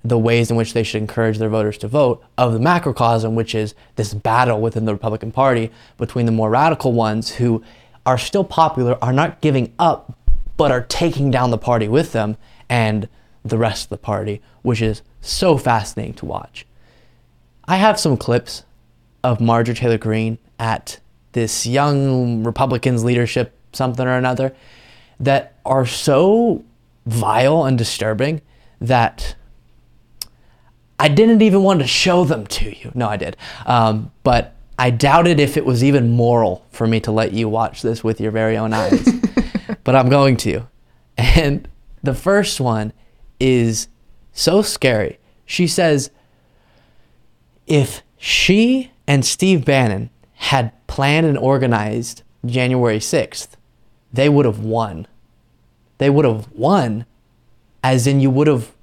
the 0.02 0.18
ways 0.18 0.50
in 0.50 0.56
which 0.56 0.72
they 0.72 0.82
should 0.82 1.00
encourage 1.00 1.38
their 1.38 1.48
voters 1.48 1.78
to 1.78 1.88
vote, 1.88 2.22
of 2.36 2.52
the 2.52 2.58
macrocosm, 2.58 3.34
which 3.34 3.54
is 3.54 3.74
this 3.96 4.14
battle 4.14 4.60
within 4.60 4.84
the 4.84 4.92
Republican 4.92 5.32
Party 5.32 5.70
between 5.96 6.26
the 6.26 6.32
more 6.32 6.50
radical 6.50 6.92
ones 6.92 7.34
who 7.36 7.62
are 8.06 8.18
still 8.18 8.44
popular, 8.44 8.98
are 9.02 9.12
not 9.12 9.40
giving 9.40 9.72
up, 9.78 10.18
but 10.56 10.70
are 10.70 10.82
taking 10.82 11.30
down 11.30 11.50
the 11.50 11.58
party 11.58 11.88
with 11.88 12.12
them, 12.12 12.36
and 12.68 13.08
the 13.44 13.58
rest 13.58 13.84
of 13.84 13.88
the 13.90 13.98
party, 13.98 14.40
which 14.62 14.80
is 14.80 15.02
so 15.20 15.56
fascinating 15.56 16.14
to 16.14 16.26
watch. 16.26 16.66
I 17.66 17.76
have 17.76 17.98
some 18.00 18.16
clips 18.16 18.64
of 19.22 19.40
Marjorie 19.40 19.74
Taylor 19.74 19.98
Greene 19.98 20.38
at 20.58 21.00
this 21.32 21.66
young 21.66 22.44
Republicans 22.44 23.04
leadership, 23.04 23.52
something 23.72 24.06
or 24.06 24.16
another, 24.16 24.54
that 25.18 25.54
are 25.64 25.86
so 25.86 26.64
vile 27.06 27.64
and 27.64 27.76
disturbing 27.76 28.40
that 28.80 29.34
I 30.98 31.08
didn't 31.08 31.42
even 31.42 31.62
want 31.62 31.80
to 31.80 31.86
show 31.86 32.24
them 32.24 32.46
to 32.46 32.76
you. 32.76 32.92
No, 32.94 33.08
I 33.08 33.16
did. 33.16 33.36
Um, 33.66 34.12
but 34.22 34.54
I 34.78 34.90
doubted 34.90 35.40
if 35.40 35.56
it 35.56 35.64
was 35.64 35.82
even 35.82 36.12
moral 36.12 36.64
for 36.70 36.86
me 36.86 37.00
to 37.00 37.12
let 37.12 37.32
you 37.32 37.48
watch 37.48 37.82
this 37.82 38.02
with 38.02 38.20
your 38.20 38.30
very 38.30 38.56
own 38.56 38.72
eyes. 38.72 39.08
but 39.84 39.94
I'm 39.94 40.08
going 40.08 40.36
to. 40.38 40.66
And 41.16 41.68
the 42.02 42.14
first 42.14 42.60
one 42.60 42.92
is 43.40 43.88
so 44.32 44.62
scary. 44.62 45.18
She 45.46 45.66
says, 45.66 46.10
if 47.66 48.02
she 48.18 48.90
and 49.06 49.24
Steve 49.24 49.64
Bannon 49.64 50.10
had 50.34 50.72
planned 50.86 51.26
and 51.26 51.38
organized 51.38 52.22
January 52.44 52.98
6th, 52.98 53.48
they 54.12 54.28
would 54.28 54.44
have 54.44 54.60
won. 54.60 55.06
They 55.98 56.10
would 56.10 56.24
have 56.24 56.50
won, 56.52 57.06
as 57.82 58.06
in 58.06 58.20
you 58.20 58.30
would 58.30 58.46
have 58.46 58.73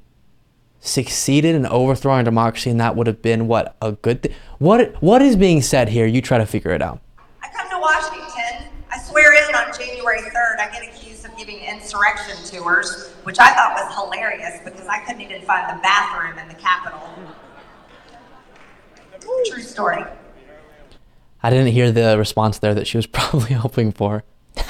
succeeded 0.81 1.55
in 1.55 1.65
overthrowing 1.65 2.25
democracy, 2.25 2.69
and 2.69 2.79
that 2.81 2.95
would 2.95 3.07
have 3.07 3.21
been 3.21 3.47
what 3.47 3.75
a 3.81 3.93
good 3.93 4.23
thing. 4.23 4.33
What 4.59 5.01
what 5.01 5.21
is 5.21 5.35
being 5.37 5.61
said 5.61 5.87
here? 5.89 6.05
You 6.05 6.21
try 6.21 6.37
to 6.37 6.45
figure 6.45 6.71
it 6.71 6.81
out. 6.81 6.99
I 7.41 7.47
come 7.55 7.69
to 7.69 7.79
Washington. 7.79 8.67
I 8.91 8.99
swear 8.99 9.31
in 9.47 9.55
on 9.55 9.71
January 9.77 10.19
3rd. 10.19 10.59
I 10.59 10.69
get 10.71 10.83
accused 10.93 11.23
of 11.25 11.37
giving 11.37 11.59
insurrection 11.59 12.35
tours, 12.43 13.13
which 13.23 13.39
I 13.39 13.53
thought 13.53 13.73
was 13.73 13.95
hilarious 13.95 14.59
because 14.65 14.87
I 14.87 14.99
couldn't 15.05 15.21
even 15.21 15.41
find 15.43 15.77
the 15.77 15.81
bathroom 15.81 16.37
in 16.39 16.47
the 16.49 16.55
Capitol. 16.55 16.99
True 19.45 19.61
story. 19.61 20.03
I 21.43 21.49
didn't 21.49 21.71
hear 21.71 21.91
the 21.91 22.17
response 22.17 22.59
there 22.59 22.73
that 22.73 22.85
she 22.87 22.97
was 22.97 23.05
probably 23.07 23.53
hoping 23.53 23.91
for. 23.91 24.23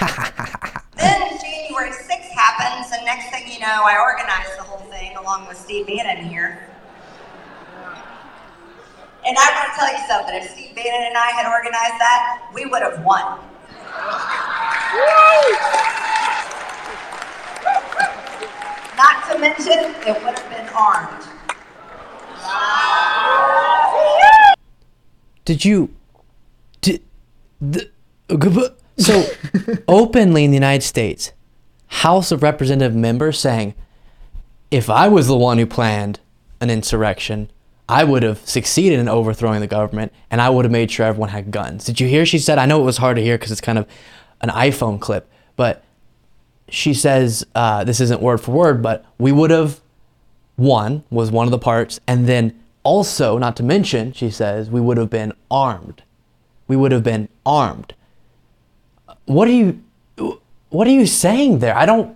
Then 0.98 1.20
January 1.42 1.90
6th 1.90 2.30
happens, 2.30 2.94
and 2.96 3.04
next 3.06 3.32
thing 3.32 3.52
you 3.52 3.60
know, 3.60 3.66
I 3.66 3.98
organized 4.00 4.56
the 4.56 4.61
whole 4.61 4.61
thing 4.61 4.61
along 5.32 5.48
with 5.48 5.58
Steve 5.58 5.88
Bannon 5.88 6.26
here. 6.26 6.68
And 9.26 9.38
I 9.38 9.52
want 9.54 9.72
to 9.72 9.80
tell 9.80 9.90
you 9.90 10.00
something 10.06 10.36
if 10.36 10.52
Steve 10.52 10.76
Bannon 10.76 11.08
and 11.08 11.18
I 11.18 11.32
had 11.32 11.50
organized 11.50 12.00
that, 12.00 12.50
we 12.54 12.66
would 12.66 12.82
have 12.82 13.06
won. 13.06 13.40
Not 18.98 19.32
to 19.32 19.40
mention, 19.40 19.96
it 20.06 20.22
would 20.22 20.38
have 20.38 20.50
been 20.50 20.68
armed. 20.76 21.24
Did 25.46 25.64
you? 25.64 25.94
Did 26.82 27.04
the? 27.62 27.90
So 28.98 29.26
openly 29.88 30.44
in 30.44 30.52
the 30.52 30.58
United 30.58 30.84
States, 30.84 31.32
House 31.88 32.34
of 32.34 32.44
Representative 32.44 32.96
members 32.96 33.40
saying, 33.40 33.76
if 34.72 34.90
I 34.90 35.10
was 35.10 35.28
the 35.28 35.38
one 35.38 35.58
who 35.58 35.66
planned 35.66 36.20
an 36.62 36.70
insurrection, 36.70 37.52
I 37.90 38.06
would 38.06 38.24
have 38.24 38.48
succeeded 38.48 39.00
in 39.00 39.10
overthrowing 39.10 39.60
the 39.60 39.68
government 39.68 40.14
and 40.32 40.42
I 40.42 40.50
would 40.50 40.64
have 40.64 40.72
made 40.72 40.90
sure 40.90 41.06
everyone 41.06 41.30
had 41.30 41.52
guns. 41.52 41.84
Did 41.84 42.00
you 42.00 42.08
hear? 42.08 42.26
She 42.26 42.40
said, 42.40 42.58
I 42.58 42.66
know 42.66 42.80
it 42.82 42.86
was 42.86 42.98
hard 42.98 43.18
to 43.18 43.24
hear 43.24 43.38
because 43.38 43.52
it's 43.52 43.60
kind 43.60 43.78
of 43.78 43.86
an 44.40 44.50
iPhone 44.50 45.00
clip, 45.00 45.30
but 45.58 45.84
she 46.70 46.94
says, 46.94 47.46
uh, 47.54 47.84
this 47.84 48.00
isn't 48.00 48.22
word 48.22 48.40
for 48.40 48.52
word, 48.52 48.82
but 48.82 49.06
we 49.20 49.34
would 49.34 49.52
have 49.52 49.82
won, 50.58 51.04
was 51.10 51.32
one 51.32 51.46
of 51.48 51.52
the 51.52 51.60
parts. 51.60 52.00
And 52.08 52.28
then 52.28 52.58
also, 52.84 53.38
not 53.38 53.58
to 53.58 53.64
mention, 53.64 54.14
she 54.14 54.30
says, 54.30 54.70
we 54.70 54.80
would 54.80 54.98
have 54.98 55.10
been 55.10 55.34
armed. 55.52 56.02
We 56.70 56.78
would 56.78 56.94
have 56.94 57.04
been 57.04 57.28
armed. 57.46 57.94
What 59.26 59.50
are 59.50 59.52
you, 59.52 59.84
what 60.70 60.88
are 60.88 60.92
you 60.92 61.06
saying 61.06 61.60
there? 61.60 61.76
I 61.76 61.86
don't, 61.86 62.16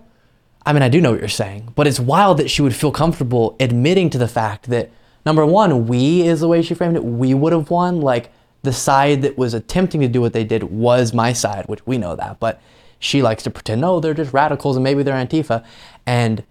I 0.66 0.72
mean, 0.72 0.82
I 0.82 0.88
do 0.88 1.00
know 1.00 1.12
what 1.12 1.20
you're 1.20 1.28
saying, 1.28 1.72
but 1.76 1.86
it's 1.86 2.00
wild 2.00 2.38
that 2.38 2.50
she 2.50 2.60
would 2.60 2.74
feel 2.74 2.90
comfortable 2.90 3.54
admitting 3.60 4.10
to 4.10 4.18
the 4.18 4.26
fact 4.26 4.68
that 4.68 4.90
number 5.24 5.46
one, 5.46 5.86
we 5.86 6.22
is 6.22 6.40
the 6.40 6.48
way 6.48 6.60
she 6.60 6.74
framed 6.74 6.96
it, 6.96 7.04
we 7.04 7.34
would 7.34 7.52
have 7.52 7.70
won. 7.70 8.00
Like 8.00 8.32
the 8.62 8.72
side 8.72 9.22
that 9.22 9.38
was 9.38 9.54
attempting 9.54 10.00
to 10.00 10.08
do 10.08 10.20
what 10.20 10.32
they 10.32 10.42
did 10.42 10.64
was 10.64 11.14
my 11.14 11.32
side, 11.32 11.66
which 11.66 11.86
we 11.86 11.98
know 11.98 12.16
that, 12.16 12.40
but 12.40 12.60
she 12.98 13.22
likes 13.22 13.44
to 13.44 13.50
pretend, 13.50 13.80
no, 13.80 14.00
they're 14.00 14.12
just 14.12 14.32
radicals 14.32 14.76
and 14.76 14.82
maybe 14.82 15.04
they're 15.04 15.14
Antifa. 15.14 15.64
And 16.04 16.42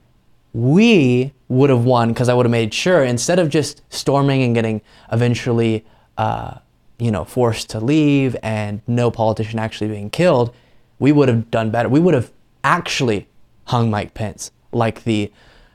we 0.54 1.34
would 1.50 1.70
have 1.70 1.84
won 1.84 2.10
because 2.14 2.30
I 2.30 2.34
would 2.34 2.46
have 2.46 2.52
made 2.52 2.74
sure 2.74 3.04
instead 3.04 3.38
of 3.38 3.50
just 3.50 3.82
storming 3.90 4.44
and 4.44 4.56
getting 4.56 4.82
eventually, 5.12 5.86
uh, 6.18 6.60
you 7.00 7.12
know, 7.12 7.26
forced 7.26 7.70
to 7.72 7.82
leave 7.82 8.38
and 8.42 8.82
no 8.88 9.12
politician 9.12 9.60
actually 9.60 9.90
being 9.90 10.10
killed, 10.10 10.56
we 11.00 11.12
would 11.12 11.28
have 11.28 11.52
done 11.52 11.70
better. 11.70 11.90
We 11.90 12.00
would 12.00 12.14
have 12.14 12.32
actually 12.64 13.28
hung 13.66 13.90
Mike 13.90 14.14
Pence 14.14 14.52
like 14.72 15.04
the 15.04 15.32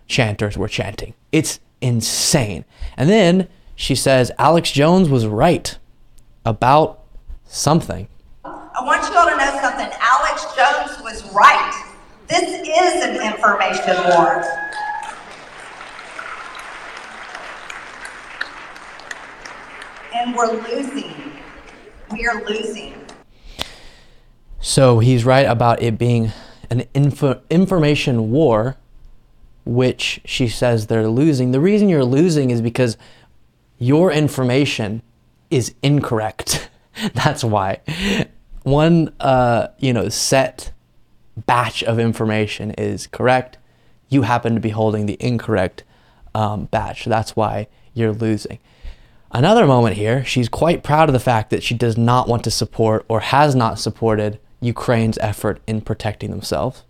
chanters 0.07 0.57
were 0.57 0.69
chanting. 0.69 1.15
It's 1.33 1.61
insane. 1.81 2.65
And 2.97 3.09
then 3.09 3.49
she 3.75 3.95
says 3.95 4.31
Alex 4.39 4.71
Jones 4.71 5.09
was 5.09 5.27
right 5.27 5.79
about 6.45 7.03
something. 7.45 8.09
I 8.45 8.83
want 8.83 9.03
you 9.09 9.17
all 9.17 9.29
to 9.29 9.37
know 9.37 9.61
something. 9.61 9.89
Alex 10.01 10.45
Jones 10.57 11.03
was 11.03 11.33
right. 11.33 11.87
This 12.29 12.45
is 12.45 13.05
an 13.05 13.17
information 13.17 13.97
war. 14.09 14.45
And 20.15 20.35
we're 20.35 20.53
losing. 20.69 21.33
We 22.13 22.27
are 22.27 22.45
losing. 22.45 22.95
So 24.61 24.99
he's 24.99 25.25
right 25.25 25.47
about 25.47 25.83
it 25.83 25.99
being 25.99 26.33
an 26.71 26.85
info- 26.95 27.41
information 27.51 28.31
war, 28.31 28.77
which 29.65 30.21
she 30.25 30.49
says 30.49 30.87
they're 30.87 31.09
losing. 31.09 31.53
The 31.53 31.61
reason 31.61 31.89
you're 31.89 32.05
losing 32.05 32.51
is 32.51 32.63
because 32.63 32.97
your 33.79 34.13
information 34.13 35.03
is 35.51 35.75
incorrect. 35.83 36.71
That's 37.15 37.43
why. 37.43 37.81
One, 38.63 39.13
uh, 39.21 39.69
you 39.79 39.93
know, 39.93 40.09
set 40.09 40.73
batch 41.47 41.83
of 41.83 41.99
information 41.99 42.73
is 42.73 43.07
correct. 43.07 43.59
You 44.09 44.23
happen 44.23 44.55
to 44.55 44.61
be 44.61 44.71
holding 44.71 45.07
the 45.07 45.17
incorrect 45.21 45.85
um, 46.35 46.67
batch. 46.67 47.05
That's 47.05 47.35
why 47.35 47.69
you're 47.95 48.13
losing. 48.13 48.59
Another 49.33 49.67
moment 49.67 49.97
here, 49.97 50.25
she's 50.25 50.49
quite 50.49 50.83
proud 50.83 51.09
of 51.09 51.13
the 51.13 51.21
fact 51.21 51.51
that 51.51 51.63
she 51.63 51.75
does 51.75 51.97
not 51.97 52.29
want 52.29 52.43
to 52.45 52.51
support 52.51 53.05
or 53.09 53.21
has 53.21 53.55
not 53.55 53.79
supported 53.79 54.41
Ukraine's 54.61 55.19
effort 55.19 55.61
in 55.67 55.81
protecting 55.81 56.31
themselves. 56.31 56.85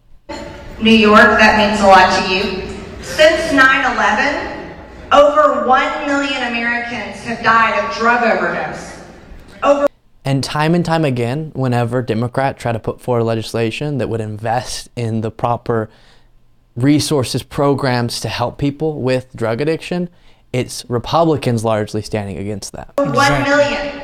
New 0.80 0.90
York, 0.90 1.38
that 1.38 1.58
means 1.58 1.80
a 1.80 1.86
lot 1.86 2.08
to 2.18 2.34
you. 2.34 2.66
Since 3.02 3.52
9 3.52 3.92
11, 3.94 4.72
over 5.12 5.66
1 5.66 6.06
million 6.06 6.42
Americans 6.48 7.22
have 7.24 7.42
died 7.42 7.84
of 7.84 7.96
drug 7.96 8.22
overdose. 8.22 9.02
Over 9.62 9.88
And 10.24 10.42
time 10.42 10.74
and 10.74 10.84
time 10.84 11.04
again, 11.04 11.52
whenever 11.54 12.02
Democrats 12.02 12.62
try 12.62 12.72
to 12.72 12.78
put 12.78 13.00
forward 13.00 13.24
legislation 13.24 13.98
that 13.98 14.08
would 14.08 14.20
invest 14.20 14.88
in 14.96 15.20
the 15.20 15.30
proper 15.30 15.90
resources, 16.76 17.42
programs 17.42 18.20
to 18.20 18.28
help 18.28 18.58
people 18.58 19.02
with 19.02 19.34
drug 19.36 19.60
addiction, 19.60 20.08
it's 20.52 20.84
Republicans 20.88 21.64
largely 21.64 22.02
standing 22.02 22.38
against 22.38 22.72
that. 22.72 22.92
1 22.96 23.12
million. 23.42 23.99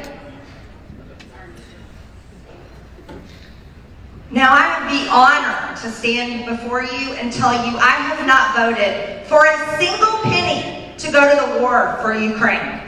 Now, 4.37 4.53
I 4.53 4.61
have 4.65 4.93
the 4.93 5.09
honor 5.11 5.81
to 5.81 5.91
stand 5.91 6.45
before 6.45 6.83
you 6.83 7.15
and 7.15 7.33
tell 7.33 7.55
you 7.55 7.79
I 7.79 7.93
have 7.93 8.27
not 8.27 8.55
voted 8.55 9.27
for 9.27 9.47
a 9.47 9.79
single 9.79 10.19
penny 10.25 10.95
to 10.99 11.11
go 11.11 11.23
to 11.27 11.55
the 11.55 11.63
war 11.63 11.97
for 12.03 12.13
Ukraine. 12.13 12.83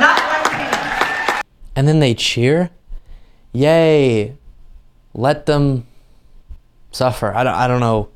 Not 0.00 0.18
one 0.18 0.50
penny. 0.50 1.42
And 1.76 1.86
then 1.86 2.00
they 2.00 2.14
cheer. 2.14 2.70
Yay. 3.52 4.36
Let 5.14 5.46
them 5.46 5.86
suffer. 6.90 7.32
I 7.32 7.44
don't, 7.44 7.54
I 7.54 7.68
don't 7.68 7.78
know. 7.78 8.08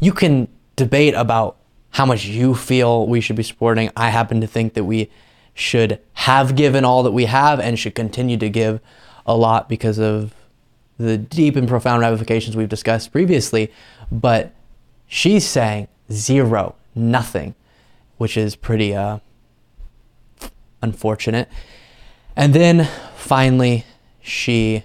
You 0.00 0.14
can 0.14 0.48
debate 0.74 1.12
about 1.12 1.58
how 1.90 2.06
much 2.06 2.24
you 2.24 2.54
feel 2.54 3.06
we 3.06 3.20
should 3.20 3.36
be 3.36 3.42
supporting. 3.42 3.90
I 3.94 4.08
happen 4.08 4.40
to 4.40 4.46
think 4.46 4.72
that 4.72 4.84
we 4.84 5.10
should 5.52 6.00
have 6.14 6.56
given 6.56 6.86
all 6.86 7.02
that 7.02 7.12
we 7.12 7.26
have 7.26 7.60
and 7.60 7.78
should 7.78 7.94
continue 7.94 8.38
to 8.38 8.48
give 8.48 8.80
a 9.26 9.36
lot 9.36 9.68
because 9.68 9.98
of 9.98 10.34
the 11.02 11.18
deep 11.18 11.56
and 11.56 11.68
profound 11.68 12.00
ramifications 12.00 12.56
we've 12.56 12.68
discussed 12.68 13.12
previously. 13.12 13.72
But 14.10 14.52
she's 15.06 15.46
saying 15.46 15.88
zero, 16.10 16.76
nothing, 16.94 17.54
which 18.18 18.36
is 18.36 18.56
pretty 18.56 18.94
uh, 18.94 19.18
unfortunate. 20.80 21.48
And 22.36 22.54
then 22.54 22.88
finally, 23.16 23.84
she 24.22 24.84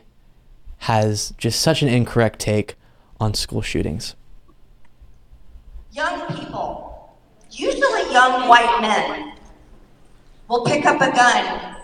has 0.79 1.33
just 1.37 1.61
such 1.61 1.81
an 1.81 1.87
incorrect 1.87 2.39
take 2.39 2.75
on 3.19 3.33
school 3.33 3.61
shootings. 3.61 4.15
Young 5.91 6.27
people, 6.27 7.17
usually 7.51 8.11
young 8.11 8.47
white 8.47 8.79
men, 8.81 9.33
will 10.47 10.63
pick 10.63 10.85
up 10.85 11.01
a 11.01 11.11
gun 11.11 11.75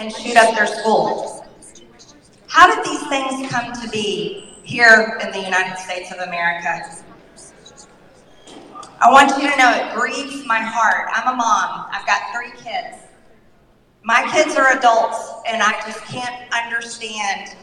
and 0.00 0.12
shoot 0.12 0.36
up 0.36 0.54
their 0.54 0.66
schools. 0.66 1.42
How 2.48 2.74
did 2.74 2.84
these 2.84 3.06
things 3.08 3.50
come 3.50 3.72
to 3.74 3.88
be 3.90 4.54
here 4.62 5.18
in 5.22 5.30
the 5.30 5.40
United 5.40 5.76
States 5.78 6.10
of 6.10 6.18
America? 6.26 6.82
I 9.00 9.10
want 9.12 9.30
you 9.40 9.50
to 9.50 9.56
know 9.56 9.70
it 9.70 9.94
grieves 9.94 10.46
my 10.46 10.58
heart. 10.58 11.08
I'm 11.12 11.34
a 11.34 11.36
mom, 11.36 11.86
I've 11.92 12.06
got 12.06 12.20
three 12.34 12.50
kids. 12.62 12.96
My 14.02 14.28
kids 14.32 14.56
are 14.56 14.76
adults, 14.76 15.30
and 15.46 15.62
I 15.62 15.72
just 15.86 16.02
can't 16.06 16.52
understand 16.52 17.54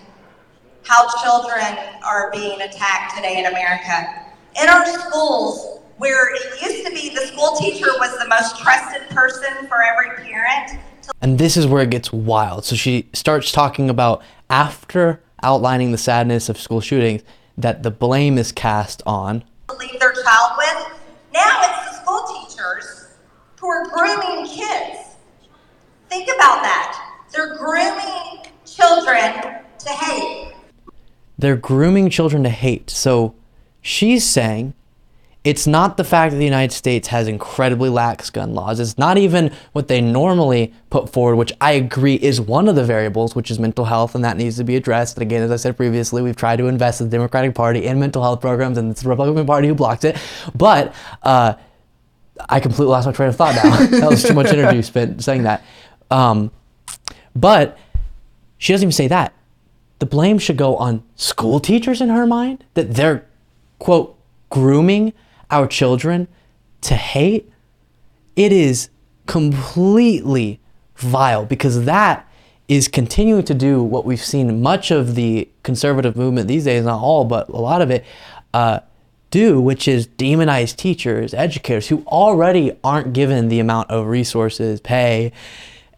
how 0.83 1.07
children 1.23 1.77
are 2.05 2.31
being 2.31 2.61
attacked 2.61 3.15
today 3.15 3.39
in 3.39 3.47
America. 3.47 4.23
In 4.61 4.69
our 4.69 4.85
schools, 4.85 5.79
where 5.97 6.33
it 6.35 6.61
used 6.61 6.85
to 6.85 6.91
be 6.93 7.13
the 7.13 7.21
school 7.21 7.55
teacher 7.55 7.87
was 7.97 8.17
the 8.19 8.27
most 8.27 8.59
trusted 8.59 9.09
person 9.09 9.67
for 9.67 9.81
every 9.81 10.23
parent, 10.23 10.79
And 11.21 11.39
this 11.39 11.57
is 11.57 11.65
where 11.65 11.81
it 11.81 11.89
gets 11.89 12.13
wild. 12.13 12.65
So 12.65 12.75
she 12.75 13.07
starts 13.13 13.51
talking 13.51 13.89
about 13.89 14.21
after 14.49 15.21
outlining 15.43 15.91
the 15.91 15.97
sadness 15.97 16.49
of 16.49 16.57
school 16.57 16.81
shootings 16.81 17.21
that 17.57 17.83
the 17.83 17.91
blame 17.91 18.37
is 18.37 18.51
cast 18.51 19.01
on 19.05 19.43
leave 19.79 19.99
their 19.99 20.13
child 20.13 20.51
with. 20.57 20.99
Now 21.33 21.61
it's 21.63 21.89
the 21.89 22.01
school 22.01 22.23
teachers 22.47 23.07
who 23.59 23.67
are 23.67 23.87
grooming 23.89 24.45
kids. 24.45 25.15
Think 26.09 26.27
about 26.27 26.61
that. 26.61 27.21
They're 27.31 27.57
grooming 27.57 28.45
children 28.65 29.61
to 29.79 29.89
hate. 29.89 30.53
they're 31.37 31.55
grooming 31.57 32.09
children 32.09 32.43
to 32.43 32.49
hate. 32.49 32.89
So 32.89 33.35
she's 33.81 34.23
saying 34.27 34.73
it's 35.45 35.67
not 35.67 35.95
the 35.95 36.03
fact 36.03 36.31
that 36.31 36.39
the 36.39 36.43
United 36.43 36.73
States 36.73 37.07
has 37.09 37.27
incredibly 37.27 37.87
lax 37.87 38.31
gun 38.31 38.55
laws. 38.55 38.79
It's 38.79 38.97
not 38.97 39.19
even 39.19 39.51
what 39.73 39.87
they 39.87 40.01
normally 40.01 40.73
put 40.89 41.07
forward, 41.13 41.35
which 41.35 41.53
I 41.61 41.73
agree 41.73 42.15
is 42.15 42.41
one 42.41 42.67
of 42.67 42.75
the 42.75 42.83
variables, 42.83 43.35
which 43.35 43.51
is 43.51 43.59
mental 43.59 43.85
health, 43.85 44.15
and 44.15 44.25
that 44.25 44.37
needs 44.37 44.57
to 44.57 44.63
be 44.63 44.75
addressed. 44.75 45.17
And 45.17 45.21
again, 45.21 45.43
as 45.43 45.51
I 45.51 45.57
said 45.57 45.77
previously, 45.77 46.23
we've 46.23 46.35
tried 46.35 46.55
to 46.57 46.65
invest 46.65 46.99
in 46.99 47.09
the 47.09 47.15
Democratic 47.15 47.53
Party 47.53 47.85
in 47.85 47.99
mental 47.99 48.23
health 48.23 48.41
programs, 48.41 48.79
and 48.79 48.89
it's 48.89 49.03
the 49.03 49.09
Republican 49.09 49.45
Party 49.45 49.67
who 49.67 49.75
blocked 49.75 50.03
it. 50.03 50.17
But 50.55 50.95
uh, 51.21 51.53
I 52.49 52.59
completely 52.59 52.87
lost 52.87 53.05
my 53.05 53.13
train 53.13 53.29
of 53.29 53.35
thought 53.35 53.53
now. 53.53 53.85
that 53.99 54.09
was 54.09 54.23
too 54.23 54.33
much 54.33 54.47
energy 54.47 54.81
spent 54.81 55.23
saying 55.23 55.43
that. 55.43 55.63
Um, 56.09 56.49
but 57.35 57.77
she 58.57 58.73
doesn't 58.73 58.85
even 58.85 58.93
say 58.93 59.07
that. 59.09 59.31
The 59.99 60.07
blame 60.07 60.39
should 60.39 60.57
go 60.57 60.75
on 60.77 61.03
school 61.15 61.59
teachers 61.59 62.01
in 62.01 62.09
her 62.09 62.25
mind 62.25 62.63
that 62.73 62.95
they're, 62.95 63.27
quote, 63.77 64.17
grooming 64.49 65.13
our 65.51 65.67
children 65.67 66.27
to 66.81 66.95
hate. 66.95 67.51
It 68.35 68.51
is 68.51 68.89
completely 69.25 70.59
vile 70.95 71.45
because 71.45 71.85
that 71.85 72.29
is 72.67 72.87
continuing 72.87 73.43
to 73.43 73.53
do 73.53 73.81
what 73.81 74.05
we've 74.05 74.23
seen 74.23 74.61
much 74.61 74.91
of 74.91 75.15
the 75.15 75.47
conservative 75.63 76.15
movement 76.15 76.47
these 76.47 76.65
days, 76.65 76.85
not 76.85 76.99
all, 76.99 77.25
but 77.25 77.47
a 77.49 77.57
lot 77.57 77.81
of 77.81 77.91
it, 77.91 78.03
uh, 78.53 78.79
do, 79.29 79.59
which 79.59 79.87
is 79.87 80.07
demonize 80.07 80.75
teachers, 80.75 81.33
educators 81.33 81.87
who 81.89 82.03
already 82.07 82.71
aren't 82.83 83.13
given 83.13 83.49
the 83.49 83.59
amount 83.59 83.89
of 83.91 84.07
resources, 84.07 84.79
pay, 84.79 85.31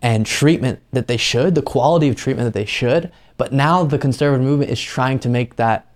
and 0.02 0.26
treatment 0.26 0.80
that 0.92 1.08
they 1.08 1.18
should, 1.18 1.56
the 1.56 1.62
quality 1.62 2.08
of 2.10 2.16
treatment 2.16 2.46
that 2.46 2.58
they 2.58 2.66
should. 2.66 3.12
But 3.38 3.54
now 3.54 3.84
the 3.84 3.98
conservative 3.98 4.46
movement 4.46 4.72
is 4.72 4.82
trying 4.82 5.20
to 5.20 5.30
make 5.30 5.56
that 5.56 5.88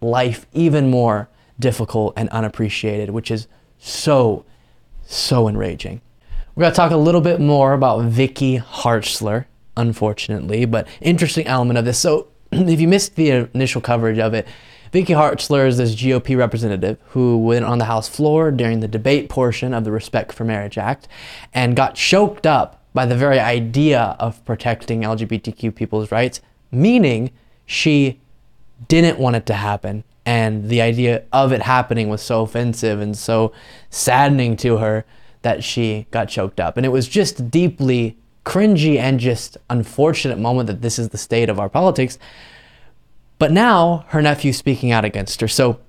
life 0.00 0.46
even 0.52 0.90
more 0.90 1.28
difficult 1.60 2.14
and 2.16 2.28
unappreciated, 2.30 3.10
which 3.10 3.30
is 3.30 3.46
so, 3.78 4.44
so 5.06 5.48
enraging. 5.48 6.00
We're 6.54 6.62
going 6.62 6.72
to 6.72 6.76
talk 6.76 6.90
a 6.90 6.96
little 6.96 7.20
bit 7.20 7.40
more 7.40 7.72
about 7.72 8.04
Vicky 8.04 8.58
Hartzler, 8.58 9.46
unfortunately, 9.76 10.64
but 10.64 10.88
interesting 11.00 11.46
element 11.46 11.78
of 11.78 11.84
this. 11.84 11.98
So, 11.98 12.28
if 12.52 12.80
you 12.80 12.88
missed 12.88 13.14
the 13.14 13.48
initial 13.54 13.80
coverage 13.80 14.18
of 14.18 14.34
it, 14.34 14.46
Vicky 14.92 15.12
Hartzler 15.12 15.68
is 15.68 15.76
this 15.76 15.94
GOP 15.94 16.36
representative 16.36 16.98
who 17.10 17.38
went 17.38 17.64
on 17.64 17.78
the 17.78 17.84
House 17.84 18.08
floor 18.08 18.50
during 18.50 18.80
the 18.80 18.88
debate 18.88 19.28
portion 19.28 19.72
of 19.72 19.84
the 19.84 19.92
Respect 19.92 20.32
for 20.32 20.44
Marriage 20.44 20.78
Act 20.78 21.06
and 21.54 21.76
got 21.76 21.94
choked 21.94 22.44
up 22.44 22.82
by 22.92 23.06
the 23.06 23.14
very 23.14 23.38
idea 23.38 24.16
of 24.18 24.44
protecting 24.44 25.02
LGBTQ 25.02 25.72
people's 25.74 26.10
rights, 26.10 26.40
meaning 26.72 27.30
she 27.66 28.20
didn't 28.88 29.18
want 29.18 29.36
it 29.36 29.46
to 29.46 29.54
happen. 29.54 30.02
And 30.26 30.68
the 30.68 30.80
idea 30.80 31.24
of 31.32 31.52
it 31.52 31.62
happening 31.62 32.08
was 32.08 32.22
so 32.22 32.42
offensive 32.42 33.00
and 33.00 33.16
so 33.16 33.52
saddening 33.88 34.56
to 34.58 34.76
her 34.78 35.04
that 35.42 35.64
she 35.64 36.06
got 36.10 36.28
choked 36.28 36.60
up. 36.60 36.76
And 36.76 36.84
it 36.84 36.90
was 36.90 37.08
just 37.08 37.50
deeply 37.50 38.16
cringy 38.44 38.98
and 38.98 39.18
just 39.18 39.56
unfortunate 39.68 40.38
moment 40.38 40.66
that 40.66 40.82
this 40.82 40.98
is 40.98 41.10
the 41.10 41.18
state 41.18 41.48
of 41.48 41.58
our 41.58 41.68
politics. 41.68 42.18
But 43.38 43.52
now 43.52 44.04
her 44.08 44.20
nephew 44.20 44.52
speaking 44.52 44.92
out 44.92 45.04
against 45.04 45.40
her. 45.40 45.48
So 45.48 45.80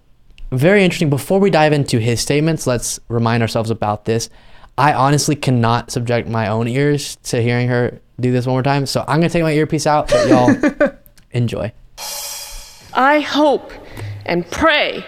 very 0.52 0.84
interesting. 0.84 1.10
Before 1.10 1.40
we 1.40 1.50
dive 1.50 1.74
into 1.74 2.00
his 2.00 2.20
statements, 2.20 2.68
let's 2.68 3.00
remind 3.08 3.42
ourselves 3.42 3.70
about 3.70 4.06
this. 4.06 4.30
I 4.78 4.94
honestly 4.94 5.36
cannot 5.36 5.92
subject 5.92 6.28
my 6.28 6.48
own 6.48 6.68
ears 6.68 7.18
to 7.24 7.42
hearing 7.42 7.68
her 7.68 8.00
do 8.20 8.32
this 8.32 8.46
one 8.46 8.56
more 8.56 8.64
time. 8.64 8.86
So 8.86 9.02
I'm 9.08 9.20
gonna 9.20 9.30
take 9.30 9.44
my 9.44 9.54
earpiece 9.54 9.88
out, 9.88 10.10
but 10.10 10.28
y'all 10.28 10.92
enjoy. 11.32 11.72
I 12.94 13.22
hope 13.22 13.72
and 14.26 14.50
pray 14.50 15.06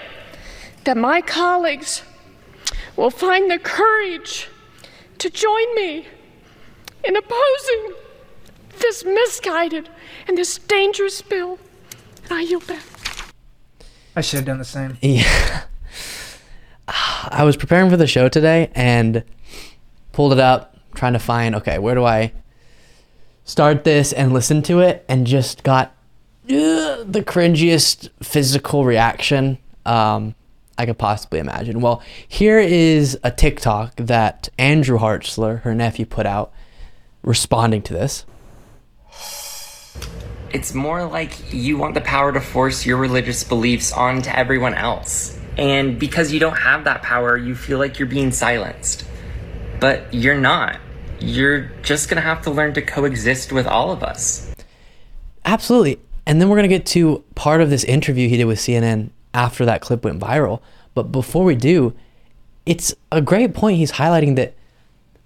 that 0.84 0.98
my 0.98 1.22
colleagues 1.22 2.04
will 2.96 3.10
find 3.10 3.50
the 3.50 3.60
courage 3.60 4.50
to 5.20 5.30
join 5.30 5.76
me 5.76 6.06
in 7.04 7.16
opposing 7.16 7.94
this 8.80 9.04
misguided 9.06 9.90
and 10.28 10.38
this 10.38 10.58
dangerous 10.58 11.22
bill. 11.22 11.60
And 12.24 12.34
I 12.34 12.42
yield 12.42 12.68
back. 12.68 12.84
I 14.16 14.22
should 14.22 14.38
have 14.38 14.46
done 14.46 14.60
the 14.60 14.66
same. 14.66 14.98
Yeah. 15.02 15.64
I 16.88 17.44
was 17.44 17.56
preparing 17.56 17.90
for 17.90 17.98
the 17.98 18.08
show 18.08 18.28
today 18.28 18.70
and 18.76 19.24
pulled 20.12 20.34
it 20.34 20.40
up, 20.40 20.78
trying 20.96 21.14
to 21.14 21.20
find, 21.20 21.56
okay, 21.56 21.80
where 21.80 21.96
do 21.96 22.04
I 22.04 22.34
start 23.46 23.84
this 23.84 24.14
and 24.14 24.34
listen 24.34 24.62
to 24.64 24.80
it, 24.80 25.06
and 25.08 25.26
just 25.26 25.64
got 25.64 25.96
uh, 26.46 27.04
the 27.06 27.24
cringiest 27.26 28.10
physical 28.22 28.86
reaction 28.86 29.58
um, 29.86 30.36
I 30.78 30.86
could 30.86 30.98
possibly 30.98 31.40
imagine. 31.40 31.82
Well, 31.82 32.02
here 32.28 32.60
is 32.60 33.18
a 33.24 33.32
TikTok 33.32 33.96
that 33.98 34.50
Andrew 34.58 34.98
Hartzler, 34.98 35.62
her 35.62 35.76
nephew, 35.76 36.06
put 36.06 36.26
out 36.26 36.52
responding 37.22 37.82
to 37.84 37.94
this. 37.94 38.26
It's 40.52 40.74
more 40.74 41.06
like 41.06 41.54
you 41.54 41.78
want 41.78 41.94
the 41.94 42.02
power 42.02 42.32
to 42.32 42.42
force 42.42 42.86
your 42.86 42.98
religious 42.98 43.44
beliefs 43.44 43.92
onto 43.92 44.30
everyone 44.30 44.74
else. 44.74 45.40
And 45.58 46.00
because 46.00 46.32
you 46.32 46.40
don't 46.40 46.58
have 46.58 46.84
that 46.86 47.04
power, 47.04 47.38
you 47.38 47.56
feel 47.56 47.78
like 47.78 48.00
you're 48.00 48.08
being 48.08 48.32
silenced. 48.32 49.06
But 49.80 50.12
you're 50.14 50.40
not. 50.40 50.80
You're 51.20 51.72
just 51.84 52.10
gonna 52.10 52.22
have 52.22 52.42
to 52.44 52.52
learn 52.52 52.74
to 52.74 52.82
coexist 52.82 53.52
with 53.52 53.68
all 53.68 53.92
of 53.92 54.04
us. 54.04 54.54
Absolutely. 55.46 56.00
And 56.26 56.40
then 56.40 56.50
we're 56.50 56.58
going 56.58 56.70
to 56.70 56.76
get 56.76 56.86
to 56.88 57.24
part 57.36 57.62
of 57.62 57.70
this 57.70 57.84
interview 57.84 58.30
he 58.30 58.38
did 58.38 58.46
with 58.46 58.60
CNN 58.60 59.10
after 59.34 59.66
that 59.66 59.82
clip 59.82 60.04
went 60.04 60.20
viral. 60.20 60.62
But 60.94 61.12
before 61.12 61.44
we 61.44 61.56
do, 61.56 61.94
it's 62.66 62.94
a 63.12 63.22
great 63.22 63.54
point 63.54 63.78
he's 63.78 63.94
highlighting 63.94 64.36
that 64.38 64.54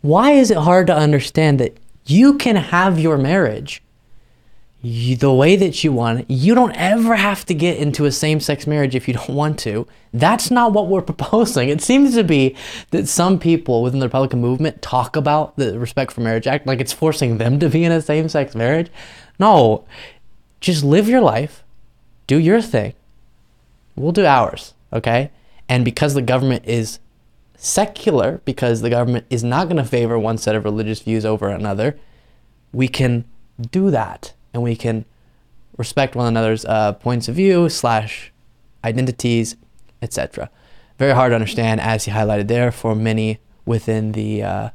why 0.01 0.31
is 0.31 0.49
it 0.49 0.57
hard 0.57 0.87
to 0.87 0.95
understand 0.95 1.59
that 1.59 1.77
you 2.05 2.37
can 2.37 2.55
have 2.55 2.99
your 2.99 3.17
marriage 3.17 3.83
you, 4.81 5.15
the 5.15 5.33
way 5.33 5.55
that 5.55 5.83
you 5.83 5.91
want 5.91 6.21
it. 6.21 6.25
You 6.29 6.53
don't 6.53 6.75
ever 6.75 7.15
have 7.15 7.45
to 7.45 7.53
get 7.53 7.77
into 7.77 8.05
a 8.05 8.11
same 8.11 8.39
sex 8.39 8.67
marriage 8.67 8.95
if 8.95 9.07
you 9.07 9.13
don't 9.13 9.29
want 9.29 9.59
to. 9.59 9.87
That's 10.13 10.51
not 10.51 10.71
what 10.71 10.87
we're 10.87 11.01
proposing. 11.13 11.69
It 11.69 11.81
seems 11.81 12.13
to 12.15 12.23
be 12.23 12.55
that 12.91 13.07
some 13.07 13.39
people 13.39 13.81
within 13.81 13.99
the 13.99 14.05
Republican 14.05 14.39
movement 14.39 14.81
talk 14.81 15.15
about 15.15 15.55
the 15.57 15.77
Respect 15.79 16.11
for 16.11 16.21
Marriage 16.21 16.47
Act 16.47 16.67
like 16.67 16.79
it's 16.79 16.93
forcing 16.93 17.37
them 17.37 17.59
to 17.59 17.69
be 17.69 17.83
in 17.83 17.91
a 17.91 18.01
same 18.01 18.29
sex 18.29 18.55
marriage. 18.55 18.89
No, 19.39 19.85
just 20.59 20.83
live 20.83 21.07
your 21.07 21.21
life, 21.21 21.63
do 22.25 22.37
your 22.37 22.61
thing. 22.61 22.93
We'll 23.95 24.11
do 24.11 24.25
ours, 24.25 24.73
okay? 24.91 25.31
And 25.69 25.83
because 25.83 26.13
the 26.13 26.21
government 26.21 26.65
is 26.65 26.99
secular, 27.57 28.41
because 28.45 28.81
the 28.81 28.89
government 28.89 29.25
is 29.29 29.43
not 29.43 29.65
going 29.65 29.77
to 29.77 29.83
favor 29.83 30.17
one 30.17 30.37
set 30.37 30.55
of 30.55 30.63
religious 30.63 31.01
views 31.01 31.25
over 31.25 31.47
another, 31.49 31.97
we 32.71 32.87
can 32.87 33.25
do 33.71 33.89
that 33.91 34.33
and 34.53 34.61
we 34.61 34.75
can 34.75 35.05
respect 35.77 36.15
one 36.15 36.27
another's 36.27 36.65
uh, 36.65 36.93
points 36.93 37.27
of 37.27 37.35
view 37.35 37.69
slash 37.69 38.31
identities, 38.83 39.55
etc. 40.01 40.49
Very 40.97 41.13
hard 41.13 41.31
to 41.31 41.35
understand, 41.35 41.81
as 41.81 42.05
he 42.05 42.11
highlighted 42.11 42.47
there, 42.47 42.71
for 42.71 42.95
many 42.95 43.39
within 43.65 44.13
the 44.13 44.43
uh, 44.43 44.69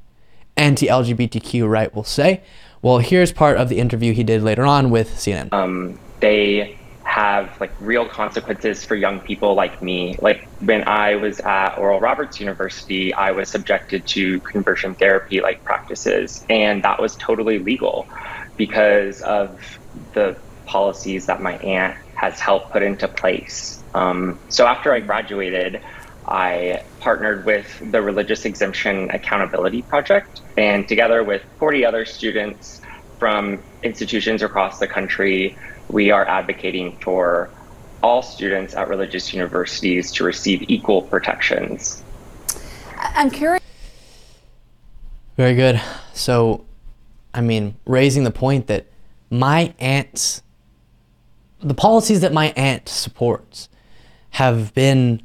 anti-LGBTQ 0.57 1.68
right 1.68 1.95
will 1.95 2.05
say. 2.05 2.43
Well, 2.83 2.99
here's 2.99 3.33
part 3.33 3.59
of 3.59 3.68
the 3.68 3.78
interview 3.78 4.12
he 4.12 4.24
did 4.24 4.43
later 4.43 4.66
on 4.66 4.91
with 4.91 5.14
CNN. 5.14 5.53
Um, 5.53 6.01
they 6.18 6.76
have 7.05 7.61
like 7.61 7.70
real 7.78 8.09
consequences 8.09 8.85
for 8.85 8.97
young 8.97 9.20
people 9.20 9.55
like 9.55 9.80
me. 9.80 10.16
Like 10.20 10.49
when 10.59 10.89
I 10.89 11.14
was 11.14 11.39
at 11.41 11.76
Oral 11.76 12.01
Roberts 12.01 12.41
University, 12.41 13.14
I 13.14 13.30
was 13.30 13.49
subjected 13.49 14.05
to 14.09 14.41
conversion 14.41 14.95
therapy 14.97 15.41
like 15.41 15.62
practices, 15.62 16.45
and 16.51 16.83
that 16.83 17.01
was 17.01 17.14
totally 17.16 17.61
legal 17.61 18.09
because 18.57 19.22
of 19.22 19.78
the 20.14 20.37
policies 20.66 21.26
that 21.26 21.41
my 21.41 21.59
aunt 21.59 21.97
has 22.14 22.41
helped 22.41 22.72
put 22.72 22.83
into 22.83 23.07
place. 23.07 23.80
Um, 23.95 24.41
so 24.49 24.66
after 24.66 24.93
I 24.93 25.01
graduated, 25.01 25.80
I 26.27 26.85
partnered 27.01 27.45
with 27.45 27.91
the 27.91 28.01
Religious 28.01 28.45
Exemption 28.45 29.11
Accountability 29.11 29.83
Project, 29.83 30.41
and 30.57 30.87
together 30.87 31.23
with 31.23 31.43
40 31.59 31.85
other 31.85 32.05
students 32.05 32.81
from 33.18 33.62
institutions 33.83 34.43
across 34.43 34.79
the 34.79 34.87
country, 34.87 35.57
we 35.89 36.11
are 36.11 36.27
advocating 36.27 36.97
for 36.99 37.51
all 38.03 38.23
students 38.23 38.75
at 38.75 38.89
religious 38.89 39.33
universities 39.33 40.11
to 40.12 40.25
receive 40.25 40.62
equal 40.68 41.03
protections. 41.03 42.03
I'm 42.97 43.31
curious. 43.31 43.62
Very 45.37 45.55
good. 45.55 45.81
So, 46.12 46.64
I 47.33 47.41
mean, 47.41 47.77
raising 47.87 48.25
the 48.25 48.31
point 48.31 48.66
that 48.66 48.87
my 49.31 49.75
aunt's, 49.79 50.43
the 51.61 51.75
policies 51.75 52.20
that 52.20 52.33
my 52.33 52.53
aunt 52.57 52.89
supports 52.89 53.68
have 54.31 54.75
been 54.75 55.23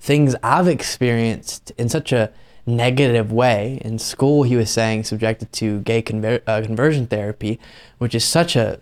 things 0.00 0.34
I've 0.42 0.66
experienced 0.66 1.72
in 1.76 1.88
such 1.88 2.10
a 2.12 2.32
negative 2.66 3.30
way. 3.30 3.80
In 3.84 3.98
school, 3.98 4.42
he 4.42 4.56
was 4.56 4.70
saying 4.70 5.04
subjected 5.04 5.52
to 5.54 5.80
gay 5.80 6.02
conver- 6.02 6.42
uh, 6.46 6.62
conversion 6.62 7.06
therapy, 7.06 7.60
which 7.98 8.14
is 8.14 8.24
such 8.24 8.56
a 8.56 8.80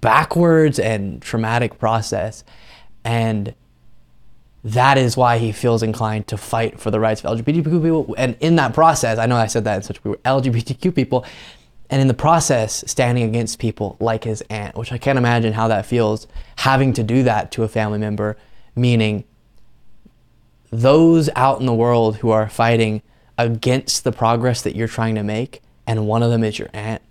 backwards 0.00 0.78
and 0.78 1.20
traumatic 1.20 1.78
process. 1.78 2.44
And 3.04 3.54
that 4.64 4.96
is 4.96 5.16
why 5.16 5.38
he 5.38 5.52
feels 5.52 5.82
inclined 5.82 6.28
to 6.28 6.36
fight 6.36 6.80
for 6.80 6.90
the 6.90 7.00
rights 7.00 7.22
of 7.22 7.36
LGBTQ 7.36 7.82
people. 7.82 8.14
And 8.16 8.36
in 8.40 8.56
that 8.56 8.74
process, 8.74 9.18
I 9.18 9.26
know 9.26 9.36
I 9.36 9.48
said 9.48 9.64
that 9.64 9.76
in 9.76 9.82
such 9.82 9.98
a 9.98 10.00
weird 10.02 10.22
LGBTQ 10.22 10.94
people, 10.94 11.24
and 11.90 12.00
in 12.00 12.08
the 12.08 12.14
process, 12.14 12.84
standing 12.86 13.24
against 13.24 13.58
people 13.58 13.96
like 14.00 14.24
his 14.24 14.42
aunt, 14.48 14.76
which 14.76 14.92
I 14.92 14.98
can't 14.98 15.18
imagine 15.18 15.52
how 15.52 15.68
that 15.68 15.84
feels, 15.84 16.26
having 16.56 16.94
to 16.94 17.02
do 17.02 17.22
that 17.24 17.50
to 17.52 17.64
a 17.64 17.68
family 17.68 17.98
member, 17.98 18.38
meaning 18.74 19.24
those 20.72 21.28
out 21.36 21.60
in 21.60 21.66
the 21.66 21.74
world 21.74 22.16
who 22.16 22.30
are 22.30 22.48
fighting 22.48 23.02
against 23.38 24.04
the 24.04 24.10
progress 24.10 24.62
that 24.62 24.74
you're 24.74 24.88
trying 24.88 25.14
to 25.14 25.22
make, 25.22 25.62
and 25.86 26.06
one 26.06 26.22
of 26.22 26.30
them 26.30 26.42
is 26.42 26.58
your 26.58 26.70
aunt. 26.72 27.02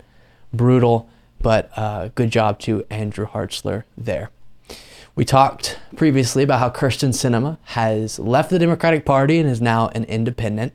Brutal, 0.52 1.08
but 1.40 1.70
uh, 1.76 2.08
good 2.14 2.30
job 2.30 2.58
to 2.60 2.84
Andrew 2.90 3.26
Hartzler 3.26 3.84
there. 3.96 4.30
We 5.14 5.24
talked 5.24 5.78
previously 5.94 6.42
about 6.42 6.58
how 6.58 6.70
Kyrsten 6.70 7.10
Sinema 7.10 7.58
has 7.64 8.18
left 8.18 8.50
the 8.50 8.58
Democratic 8.58 9.04
Party 9.04 9.38
and 9.38 9.48
is 9.48 9.60
now 9.60 9.88
an 9.88 10.04
independent. 10.04 10.72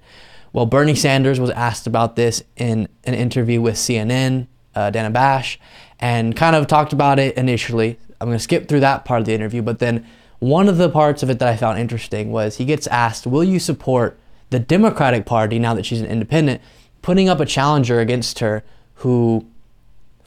Well, 0.54 0.66
Bernie 0.66 0.96
Sanders 0.96 1.40
was 1.40 1.50
asked 1.52 1.88
about 1.88 2.16
this 2.16 2.44
in 2.56 2.88
an 3.04 3.14
interview 3.14 3.62
with 3.62 3.76
CNN, 3.76 4.48
uh, 4.76 4.92
Dana 4.92 5.10
Bash, 5.10 5.60
and 6.00 6.36
kind 6.36 6.56
of 6.56 6.68
talked 6.68 6.94
about 6.94 7.20
it 7.20 7.36
initially. 7.36 8.00
I'm 8.22 8.28
going 8.28 8.38
to 8.38 8.44
skip 8.44 8.68
through 8.68 8.80
that 8.82 9.06
part 9.06 9.20
of 9.20 9.26
the 9.26 9.34
interview, 9.34 9.62
but 9.62 9.80
then 9.80 10.06
one 10.40 10.68
of 10.68 10.78
the 10.78 10.90
parts 10.90 11.24
of 11.24 11.30
it 11.30 11.40
that 11.40 11.48
I 11.48 11.58
found 11.58 11.80
interesting 11.80 12.32
was 12.32 12.58
he 12.58 12.66
gets 12.66 12.88
asked, 12.88 13.26
Will 13.26 13.44
you 13.44 13.60
support 13.60 14.20
the 14.50 14.60
Democratic 14.60 15.26
Party 15.26 15.60
now 15.60 15.74
that 15.74 15.86
she's 15.86 16.02
an 16.02 16.08
independent, 16.08 16.62
putting 17.02 17.28
up 17.30 17.40
a 17.40 17.46
challenger 17.46 18.00
against 18.00 18.40
her 18.40 18.64
who 18.96 19.46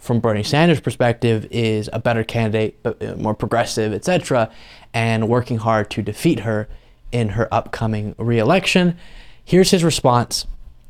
from 0.00 0.18
Bernie 0.18 0.42
Sanders' 0.42 0.80
perspective, 0.80 1.46
is 1.50 1.90
a 1.92 1.98
better 1.98 2.24
candidate, 2.24 2.78
uh, 2.84 2.94
more 3.16 3.34
progressive, 3.34 3.92
etc., 3.92 4.50
and 4.94 5.28
working 5.28 5.58
hard 5.58 5.90
to 5.90 6.02
defeat 6.02 6.40
her 6.40 6.66
in 7.12 7.30
her 7.30 7.52
upcoming 7.52 8.14
reelection. 8.18 8.96
Here's 9.44 9.70
his 9.70 9.84
response. 9.84 10.46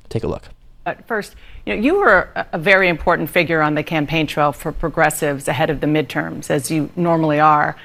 Take 0.09 0.23
a 0.23 0.29
look. 0.29 0.45
But 0.85 1.07
first, 1.07 1.35
you 1.66 1.75
know, 1.75 1.83
you 1.83 1.97
were 1.97 2.29
a 2.53 2.59
very 2.59 2.89
important 2.89 3.29
figure 3.29 3.61
on 3.61 3.75
the 3.75 3.83
campaign 3.83 4.27
trail 4.27 4.53
for 4.53 4.73
progressives 4.73 5.49
ahead 5.49 5.71
of 5.71 5.81
the 5.81 5.87
midterms, 5.87 6.49
as 6.49 6.71
you 6.71 6.91
normally 6.97 7.41
are. 7.41 7.77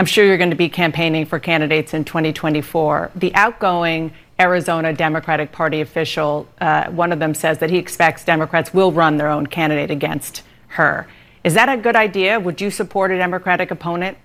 I'm 0.00 0.06
sure 0.06 0.24
you're 0.24 0.38
going 0.38 0.48
to 0.48 0.56
be 0.56 0.70
campaigning 0.70 1.26
for 1.26 1.38
candidates 1.38 1.92
in 1.92 2.06
2024. 2.06 3.10
The 3.16 3.34
outgoing 3.34 4.14
Arizona 4.40 4.94
Democratic 4.94 5.52
Party 5.52 5.82
official, 5.82 6.48
uh, 6.58 6.90
one 6.90 7.12
of 7.12 7.18
them 7.18 7.34
says 7.34 7.58
that 7.58 7.68
he 7.68 7.76
expects 7.76 8.24
Democrats 8.24 8.72
will 8.72 8.92
run 8.92 9.18
their 9.18 9.28
own 9.28 9.46
candidate 9.46 9.90
against 9.90 10.42
her. 10.68 11.06
Is 11.44 11.52
that 11.52 11.68
a 11.68 11.76
good 11.76 11.96
idea? 11.96 12.40
Would 12.40 12.62
you 12.62 12.70
support 12.70 13.10
a 13.10 13.18
Democratic 13.18 13.70
opponent 13.70 14.16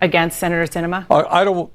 against 0.00 0.38
Senator 0.38 0.70
Sinema? 0.70 1.04
I, 1.10 1.40
I 1.40 1.44
don't. 1.44 1.72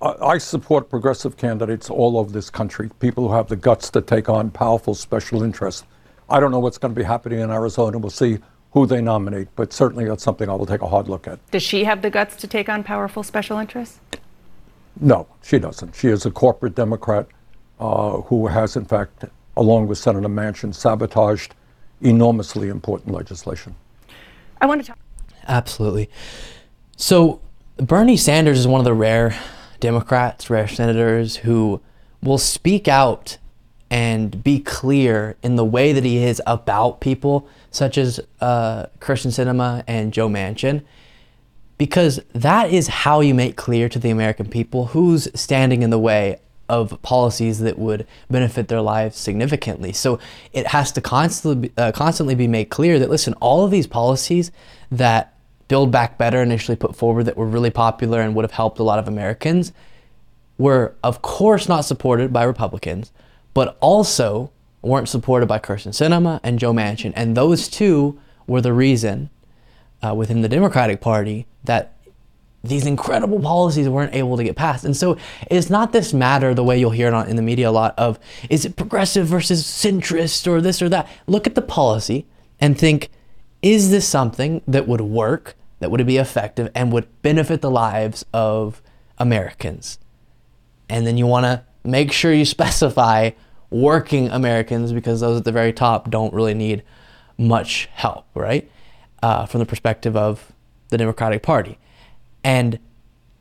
I 0.00 0.38
support 0.38 0.88
progressive 0.88 1.36
candidates 1.36 1.90
all 1.90 2.16
over 2.16 2.30
this 2.30 2.48
country, 2.48 2.90
people 3.00 3.26
who 3.26 3.34
have 3.34 3.48
the 3.48 3.56
guts 3.56 3.90
to 3.90 4.00
take 4.00 4.28
on 4.28 4.52
powerful 4.52 4.94
special 4.94 5.42
interests. 5.42 5.82
I 6.28 6.38
don't 6.38 6.52
know 6.52 6.60
what's 6.60 6.78
going 6.78 6.94
to 6.94 6.98
be 6.98 7.04
happening 7.04 7.40
in 7.40 7.50
Arizona. 7.50 7.98
We'll 7.98 8.10
see 8.10 8.38
who 8.72 8.86
they 8.86 9.00
nominate, 9.00 9.48
but 9.56 9.72
certainly 9.72 10.04
that's 10.04 10.22
something 10.22 10.48
I 10.48 10.54
will 10.54 10.66
take 10.66 10.82
a 10.82 10.88
hard 10.88 11.08
look 11.08 11.26
at. 11.26 11.38
Does 11.50 11.62
she 11.62 11.84
have 11.84 12.02
the 12.02 12.10
guts 12.10 12.36
to 12.36 12.46
take 12.46 12.68
on 12.68 12.84
powerful 12.84 13.22
special 13.22 13.58
interests? 13.58 13.98
No, 15.00 15.26
she 15.42 15.58
doesn't. 15.58 15.94
She 15.94 16.08
is 16.08 16.26
a 16.26 16.30
corporate 16.30 16.74
Democrat 16.74 17.26
uh, 17.80 18.20
who 18.22 18.46
has, 18.46 18.76
in 18.76 18.84
fact, 18.84 19.24
along 19.56 19.88
with 19.88 19.98
Senator 19.98 20.28
Manchin, 20.28 20.74
sabotaged 20.74 21.54
enormously 22.00 22.68
important 22.68 23.14
legislation. 23.14 23.74
I 24.60 24.66
want 24.66 24.80
to 24.82 24.86
talk. 24.86 24.98
Absolutely. 25.48 26.10
So, 26.96 27.40
Bernie 27.76 28.16
Sanders 28.16 28.58
is 28.58 28.66
one 28.66 28.80
of 28.80 28.84
the 28.84 28.94
rare 28.94 29.34
Democrats, 29.80 30.50
rare 30.50 30.68
senators 30.68 31.36
who 31.36 31.80
will 32.22 32.38
speak 32.38 32.86
out 32.86 33.38
and 33.90 34.44
be 34.44 34.60
clear 34.60 35.36
in 35.42 35.56
the 35.56 35.64
way 35.64 35.92
that 35.92 36.04
he 36.04 36.22
is 36.22 36.40
about 36.46 37.00
people 37.00 37.48
such 37.70 37.98
as 37.98 38.20
uh, 38.40 38.86
Sinema 39.00 39.84
and 39.86 40.12
Joe 40.12 40.28
Manchin, 40.28 40.82
because 41.78 42.20
that 42.34 42.70
is 42.70 42.88
how 42.88 43.20
you 43.20 43.34
make 43.34 43.56
clear 43.56 43.88
to 43.88 43.98
the 43.98 44.10
American 44.10 44.48
people 44.48 44.86
who's 44.86 45.28
standing 45.38 45.82
in 45.82 45.90
the 45.90 45.98
way 45.98 46.38
of 46.68 47.00
policies 47.02 47.58
that 47.58 47.78
would 47.78 48.06
benefit 48.30 48.68
their 48.68 48.80
lives 48.80 49.18
significantly. 49.18 49.92
So 49.92 50.20
it 50.52 50.68
has 50.68 50.92
to 50.92 51.00
constantly 51.00 51.72
uh, 51.76 51.90
constantly 51.92 52.36
be 52.36 52.46
made 52.46 52.66
clear 52.66 52.98
that 52.98 53.10
listen, 53.10 53.34
all 53.40 53.64
of 53.64 53.70
these 53.72 53.88
policies 53.88 54.52
that 54.90 55.34
Build 55.66 55.90
Back 55.90 56.16
Better 56.16 56.42
initially 56.42 56.76
put 56.76 56.94
forward 56.94 57.24
that 57.24 57.36
were 57.36 57.46
really 57.46 57.70
popular 57.70 58.20
and 58.20 58.34
would 58.34 58.44
have 58.44 58.52
helped 58.52 58.78
a 58.78 58.84
lot 58.84 58.98
of 58.98 59.08
Americans 59.08 59.72
were 60.58 60.94
of 61.02 61.22
course 61.22 61.68
not 61.68 61.84
supported 61.84 62.32
by 62.32 62.44
Republicans, 62.44 63.10
but 63.52 63.76
also 63.80 64.52
weren't 64.82 65.08
supported 65.08 65.46
by 65.46 65.58
Kyrsten 65.58 65.92
Sinema 65.92 66.40
and 66.42 66.58
Joe 66.58 66.72
Manchin, 66.72 67.12
and 67.14 67.36
those 67.36 67.68
two 67.68 68.18
were 68.46 68.60
the 68.60 68.72
reason 68.72 69.30
uh, 70.02 70.14
within 70.14 70.40
the 70.40 70.48
Democratic 70.48 71.00
Party 71.00 71.46
that 71.64 71.96
these 72.62 72.86
incredible 72.86 73.40
policies 73.40 73.88
weren't 73.88 74.14
able 74.14 74.36
to 74.36 74.44
get 74.44 74.56
passed. 74.56 74.84
And 74.84 74.96
so 74.96 75.16
it's 75.50 75.70
not 75.70 75.92
this 75.92 76.12
matter, 76.12 76.52
the 76.54 76.64
way 76.64 76.78
you'll 76.78 76.90
hear 76.90 77.08
it 77.08 77.14
on, 77.14 77.28
in 77.28 77.36
the 77.36 77.42
media 77.42 77.70
a 77.70 77.72
lot, 77.72 77.94
of 77.96 78.18
is 78.50 78.64
it 78.64 78.76
progressive 78.76 79.26
versus 79.26 79.62
centrist 79.64 80.46
or 80.46 80.60
this 80.60 80.82
or 80.82 80.88
that. 80.90 81.08
Look 81.26 81.46
at 81.46 81.54
the 81.54 81.62
policy 81.62 82.26
and 82.60 82.78
think, 82.78 83.08
is 83.62 83.90
this 83.90 84.06
something 84.06 84.62
that 84.66 84.86
would 84.86 85.00
work, 85.00 85.56
that 85.80 85.90
would 85.90 86.06
be 86.06 86.18
effective, 86.18 86.70
and 86.74 86.92
would 86.92 87.08
benefit 87.22 87.62
the 87.62 87.70
lives 87.70 88.24
of 88.32 88.82
Americans? 89.18 89.98
And 90.88 91.06
then 91.06 91.16
you 91.16 91.26
want 91.26 91.44
to 91.44 91.64
make 91.82 92.12
sure 92.12 92.32
you 92.32 92.44
specify 92.44 93.30
working 93.70 94.28
Americans 94.28 94.92
because 94.92 95.20
those 95.20 95.38
at 95.38 95.44
the 95.44 95.52
very 95.52 95.72
top 95.72 96.10
don't 96.10 96.34
really 96.34 96.54
need 96.54 96.82
much 97.38 97.88
help, 97.92 98.26
right? 98.34 98.70
Uh, 99.22 99.46
from 99.46 99.60
the 99.60 99.66
perspective 99.66 100.16
of 100.16 100.52
the 100.88 100.98
Democratic 100.98 101.42
Party. 101.42 101.78
And 102.42 102.78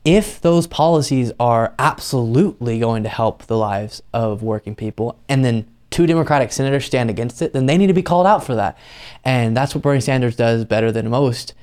if 0.06 0.40
those 0.40 0.68
policies 0.68 1.32
are 1.40 1.74
absolutely 1.78 2.80
going 2.80 3.04
to 3.04 3.10
help 3.10 3.44
the 3.44 3.58
lives 3.58 4.02
of 4.14 4.42
working 4.42 4.76
people, 4.76 5.20
and 5.28 5.44
then 5.44 5.68
two 5.90 6.06
Democratic 6.06 6.52
senators 6.52 6.86
stand 6.86 7.10
against 7.10 7.42
it, 7.42 7.54
then 7.54 7.66
they 7.66 7.78
need 7.78 7.88
to 7.88 7.94
be 7.94 8.02
called 8.02 8.28
out 8.28 8.44
for 8.44 8.56
that. 8.56 8.78
And 9.24 9.58
that's 9.58 9.74
what 9.74 9.82
Bernie 9.82 10.02
Sanders 10.02 10.36
does 10.36 10.64
better 10.66 10.92
than 10.92 11.10
most 11.10 11.54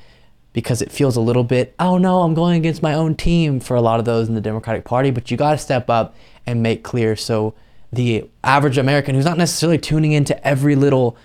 because 0.52 0.80
it 0.80 0.90
feels 0.90 1.16
a 1.16 1.20
little 1.20 1.44
bit, 1.44 1.74
oh 1.78 1.98
no, 1.98 2.22
I'm 2.22 2.32
going 2.32 2.56
against 2.56 2.82
my 2.82 2.94
own 2.94 3.14
team 3.14 3.60
for 3.60 3.76
a 3.76 3.80
lot 3.82 3.98
of 3.98 4.06
those 4.06 4.26
in 4.26 4.34
the 4.34 4.40
Democratic 4.40 4.84
Party. 4.84 5.10
But 5.10 5.30
you 5.30 5.36
got 5.36 5.52
to 5.52 5.58
step 5.58 5.90
up 5.90 6.16
and 6.46 6.62
make 6.62 6.82
clear 6.82 7.14
so 7.14 7.54
the 7.92 8.28
average 8.44 8.78
American 8.78 9.14
who's 9.14 9.24
not 9.24 9.38
necessarily 9.38 9.78
tuning 9.78 10.12
into 10.12 10.46
every 10.46 10.74
little 10.74 11.16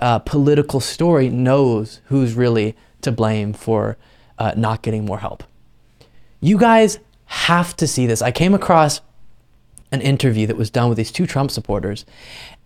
uh, 0.00 0.18
political 0.20 0.80
story 0.80 1.28
knows 1.28 2.00
who's 2.06 2.34
really 2.34 2.76
to 3.02 3.12
blame 3.12 3.52
for 3.52 3.96
uh, 4.38 4.52
not 4.56 4.82
getting 4.82 5.04
more 5.04 5.18
help. 5.18 5.44
You 6.40 6.58
guys 6.58 6.98
have 7.26 7.76
to 7.76 7.86
see 7.86 8.06
this. 8.06 8.20
I 8.20 8.30
came 8.30 8.54
across 8.54 9.00
an 9.90 10.00
interview 10.00 10.46
that 10.46 10.56
was 10.56 10.70
done 10.70 10.88
with 10.88 10.98
these 10.98 11.12
two 11.12 11.26
Trump 11.26 11.50
supporters, 11.50 12.04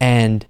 and 0.00 0.46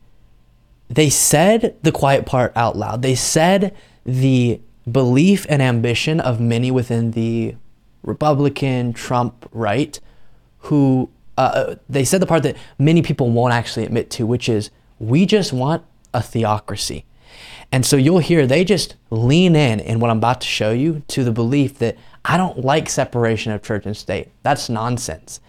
they 0.88 1.10
said 1.10 1.76
the 1.82 1.92
quiet 1.92 2.26
part 2.26 2.52
out 2.54 2.76
loud. 2.76 3.02
They 3.02 3.14
said 3.14 3.74
the 4.04 4.60
belief 4.90 5.46
and 5.48 5.60
ambition 5.60 6.20
of 6.20 6.40
many 6.40 6.70
within 6.70 7.10
the 7.12 7.56
Republican 8.02 8.92
Trump 8.92 9.48
right, 9.52 9.98
who 10.58 11.10
uh, 11.36 11.40
uh 11.40 11.74
they 11.88 12.04
said 12.04 12.20
the 12.20 12.26
part 12.26 12.42
that 12.42 12.56
many 12.78 13.02
people 13.02 13.30
won't 13.30 13.52
actually 13.52 13.84
admit 13.84 14.10
to, 14.10 14.26
which 14.26 14.48
is 14.48 14.70
we 14.98 15.26
just 15.26 15.52
want 15.52 15.84
a 16.14 16.22
theocracy. 16.22 17.04
And 17.72 17.84
so 17.84 17.96
you'll 17.96 18.20
hear 18.20 18.46
they 18.46 18.64
just 18.64 18.94
lean 19.10 19.56
in 19.56 19.80
in 19.80 19.98
what 20.00 20.10
I'm 20.10 20.18
about 20.18 20.40
to 20.42 20.46
show 20.46 20.70
you 20.70 21.02
to 21.08 21.24
the 21.24 21.32
belief 21.32 21.78
that 21.78 21.96
I 22.24 22.36
don't 22.36 22.64
like 22.64 22.88
separation 22.88 23.52
of 23.52 23.62
church 23.62 23.86
and 23.86 23.96
state. 23.96 24.30
That's 24.42 24.68
nonsense. 24.68 25.40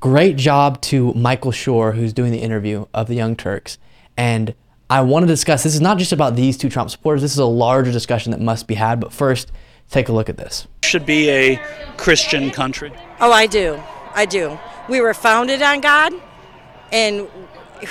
Great 0.00 0.36
job 0.36 0.80
to 0.82 1.12
Michael 1.14 1.50
Shure, 1.50 1.92
who's 1.92 2.12
doing 2.12 2.30
the 2.30 2.38
interview 2.38 2.86
of 2.94 3.08
the 3.08 3.14
Young 3.14 3.34
Turks. 3.34 3.78
And 4.16 4.54
I 4.90 5.00
want 5.00 5.24
to 5.24 5.26
discuss 5.26 5.64
this 5.64 5.74
is 5.74 5.80
not 5.80 5.98
just 5.98 6.12
about 6.12 6.36
these 6.36 6.56
two 6.56 6.68
Trump 6.68 6.90
supporters, 6.90 7.22
this 7.22 7.32
is 7.32 7.38
a 7.38 7.44
larger 7.44 7.92
discussion 7.92 8.32
that 8.32 8.40
must 8.40 8.66
be 8.66 8.74
had. 8.74 9.00
But 9.00 9.12
first, 9.12 9.50
take 9.90 10.08
a 10.08 10.12
look 10.12 10.28
at 10.28 10.36
this. 10.36 10.66
Should 10.84 11.04
be 11.04 11.28
a 11.30 11.60
Christian 11.96 12.50
country. 12.50 12.92
Oh, 13.20 13.32
I 13.32 13.46
do. 13.46 13.82
I 14.14 14.24
do. 14.24 14.58
We 14.88 15.00
were 15.00 15.14
founded 15.14 15.62
on 15.62 15.80
God, 15.80 16.12
and 16.92 17.28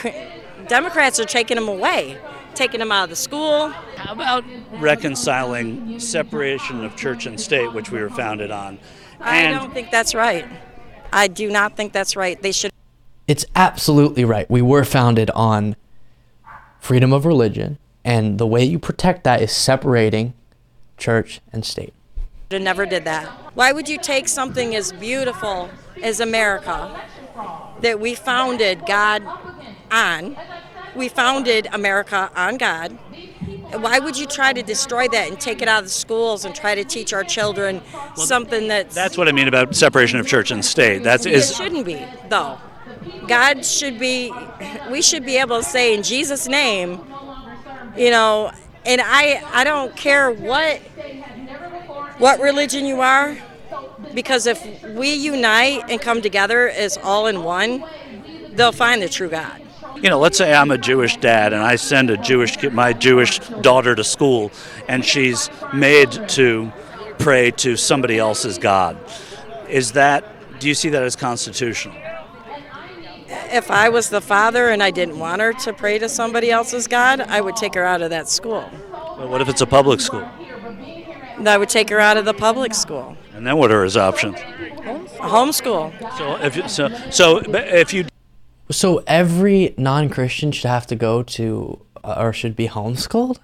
Democrats 0.67 1.19
are 1.19 1.25
taking 1.25 1.55
them 1.55 1.67
away 1.67 2.17
taking 2.57 2.79
them 2.79 2.91
out 2.91 3.05
of 3.05 3.09
the 3.09 3.15
school. 3.15 3.69
How 3.69 4.13
about 4.13 4.43
reconciling 4.73 5.99
separation 5.99 6.83
of 6.83 6.95
church 6.95 7.25
and 7.25 7.39
state, 7.39 7.71
which 7.71 7.91
we 7.91 8.01
were 8.01 8.09
founded 8.09 8.51
on? 8.51 8.79
And 9.21 9.55
I 9.55 9.59
don't 9.59 9.73
think 9.73 9.91
that's 9.91 10.13
right. 10.13 10.45
I 11.13 11.27
do 11.27 11.49
not 11.49 11.77
think 11.77 11.93
that's 11.93 12.15
right. 12.15 12.41
They 12.41 12.51
should. 12.51 12.71
It's 13.27 13.45
absolutely 13.55 14.25
right. 14.25 14.49
We 14.49 14.61
were 14.61 14.83
founded 14.83 15.29
on 15.31 15.75
freedom 16.79 17.13
of 17.13 17.25
religion, 17.25 17.77
and 18.03 18.39
the 18.39 18.47
way 18.47 18.63
you 18.63 18.79
protect 18.79 19.23
that 19.23 19.41
is 19.41 19.51
separating 19.51 20.33
church 20.97 21.41
and 21.53 21.63
state. 21.63 21.93
I 22.49 22.57
never 22.57 22.85
did 22.85 23.05
that. 23.05 23.27
Why 23.55 23.71
would 23.71 23.89
you 23.89 23.97
take 23.97 24.27
something 24.27 24.75
as 24.75 24.93
beautiful 24.93 25.69
as 26.03 26.19
America 26.19 27.01
that 27.81 27.99
we 27.99 28.15
founded 28.15 28.85
God 28.85 29.23
on? 29.91 30.37
We 30.95 31.09
founded 31.09 31.67
America 31.73 32.31
on 32.35 32.57
God. 32.57 32.97
Why 33.71 33.99
would 33.99 34.17
you 34.17 34.25
try 34.25 34.53
to 34.53 34.63
destroy 34.63 35.07
that 35.09 35.29
and 35.29 35.39
take 35.39 35.61
it 35.61 35.67
out 35.67 35.79
of 35.79 35.85
the 35.85 35.91
schools 35.91 36.45
and 36.45 36.55
try 36.55 36.73
to 36.73 36.83
teach 36.83 37.13
our 37.13 37.23
children 37.23 37.81
something 38.15 38.67
that's 38.67 38.95
That's 38.95 39.17
what 39.17 39.27
I 39.27 39.31
mean 39.31 39.47
about 39.47 39.75
separation 39.75 40.19
of 40.19 40.27
church 40.27 40.51
and 40.51 40.63
state. 40.63 41.03
That's 41.03 41.25
it 41.25 41.33
is 41.33 41.55
shouldn't 41.55 41.85
be 41.85 42.05
though. 42.29 42.57
God 43.27 43.65
should 43.65 43.99
be. 43.99 44.33
We 44.89 45.01
should 45.01 45.25
be 45.25 45.37
able 45.37 45.57
to 45.57 45.63
say 45.63 45.93
in 45.93 46.03
Jesus' 46.03 46.47
name, 46.47 47.01
you 47.95 48.09
know. 48.09 48.51
And 48.85 49.01
I 49.03 49.43
I 49.51 49.63
don't 49.65 49.95
care 49.95 50.31
what 50.31 50.77
what 52.19 52.39
religion 52.39 52.85
you 52.85 53.01
are, 53.01 53.37
because 54.17 54.47
if 54.47 54.83
we 54.95 55.13
unite 55.13 55.83
and 55.91 56.01
come 56.01 56.23
together 56.23 56.69
as 56.69 56.97
all 56.97 57.27
in 57.27 57.43
one, 57.43 57.85
they'll 58.53 58.71
find 58.71 58.99
the 58.99 59.07
true 59.07 59.29
God. 59.29 59.61
you 60.01 60.09
know, 60.09 60.17
let's 60.17 60.39
say 60.39 60.55
I'm 60.55 60.71
a 60.71 60.77
Jewish 60.79 61.17
dad 61.17 61.53
and 61.53 61.61
I 61.61 61.75
send 61.75 62.09
a 62.09 62.17
Jewish 62.17 62.57
my 62.71 62.93
Jewish 62.93 63.37
daughter 63.61 63.93
to 63.93 64.03
school, 64.03 64.51
and 64.87 65.05
she's 65.05 65.51
made 65.71 66.09
to 66.29 66.73
pray 67.19 67.51
to 67.51 67.77
somebody 67.77 68.17
else's 68.17 68.57
God. 68.57 68.97
Is 69.69 69.91
that? 69.91 70.25
Do 70.59 70.67
you 70.67 70.73
see 70.73 70.89
that 70.89 71.03
as 71.03 71.15
constitutional? 71.15 71.95
If 73.29 73.69
I 73.69 73.89
was 73.89 74.09
the 74.09 74.21
father 74.21 74.69
and 74.69 74.81
I 74.81 74.89
didn't 74.89 75.19
want 75.19 75.43
her 75.43 75.53
to 75.53 75.73
pray 75.73 75.99
to 75.99 76.09
somebody 76.09 76.49
else's 76.49 76.87
God, 76.87 77.21
I 77.21 77.39
would 77.39 77.55
take 77.55 77.75
her 77.75 77.83
out 77.83 78.01
of 78.01 78.09
that 78.09 78.27
school. 78.27 78.67
Well, 78.91 79.27
what 79.29 79.41
if 79.41 79.47
it's 79.47 79.61
a 79.61 79.67
public 79.67 79.99
school? 79.99 80.27
I 81.45 81.57
would 81.57 81.69
take 81.69 81.89
her 81.89 81.99
out 81.99 82.17
of 82.17 82.25
the 82.25 82.33
public 82.33 82.73
school. 82.73 83.17
And 83.33 83.45
then 83.45 83.57
what 83.57 83.71
are 83.71 83.83
his 83.83 83.97
options? 83.97 84.37
Homeschool. 85.17 85.91
So 86.17 86.37
if 86.37 86.55
you, 86.55 86.67
so 86.67 86.89
so 87.11 87.41
if 87.45 87.93
you 87.93 88.05
So 88.71 89.03
every 89.07 89.73
non-Christian 89.77 90.51
should 90.51 90.67
have 90.67 90.87
to 90.87 90.95
go 90.95 91.23
to 91.23 91.85
uh, 92.03 92.15
or 92.17 92.33
should 92.33 92.55
be 92.55 92.67
homeschooled. 92.67 93.39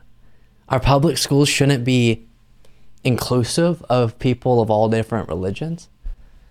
Our 0.69 0.79
public 0.79 1.17
schools 1.17 1.49
shouldn't 1.49 1.83
be 1.83 2.25
inclusive 3.03 3.83
of 3.83 4.17
people 4.19 4.61
of 4.61 4.69
all 4.71 4.89
different 4.89 5.27
religions. 5.27 5.89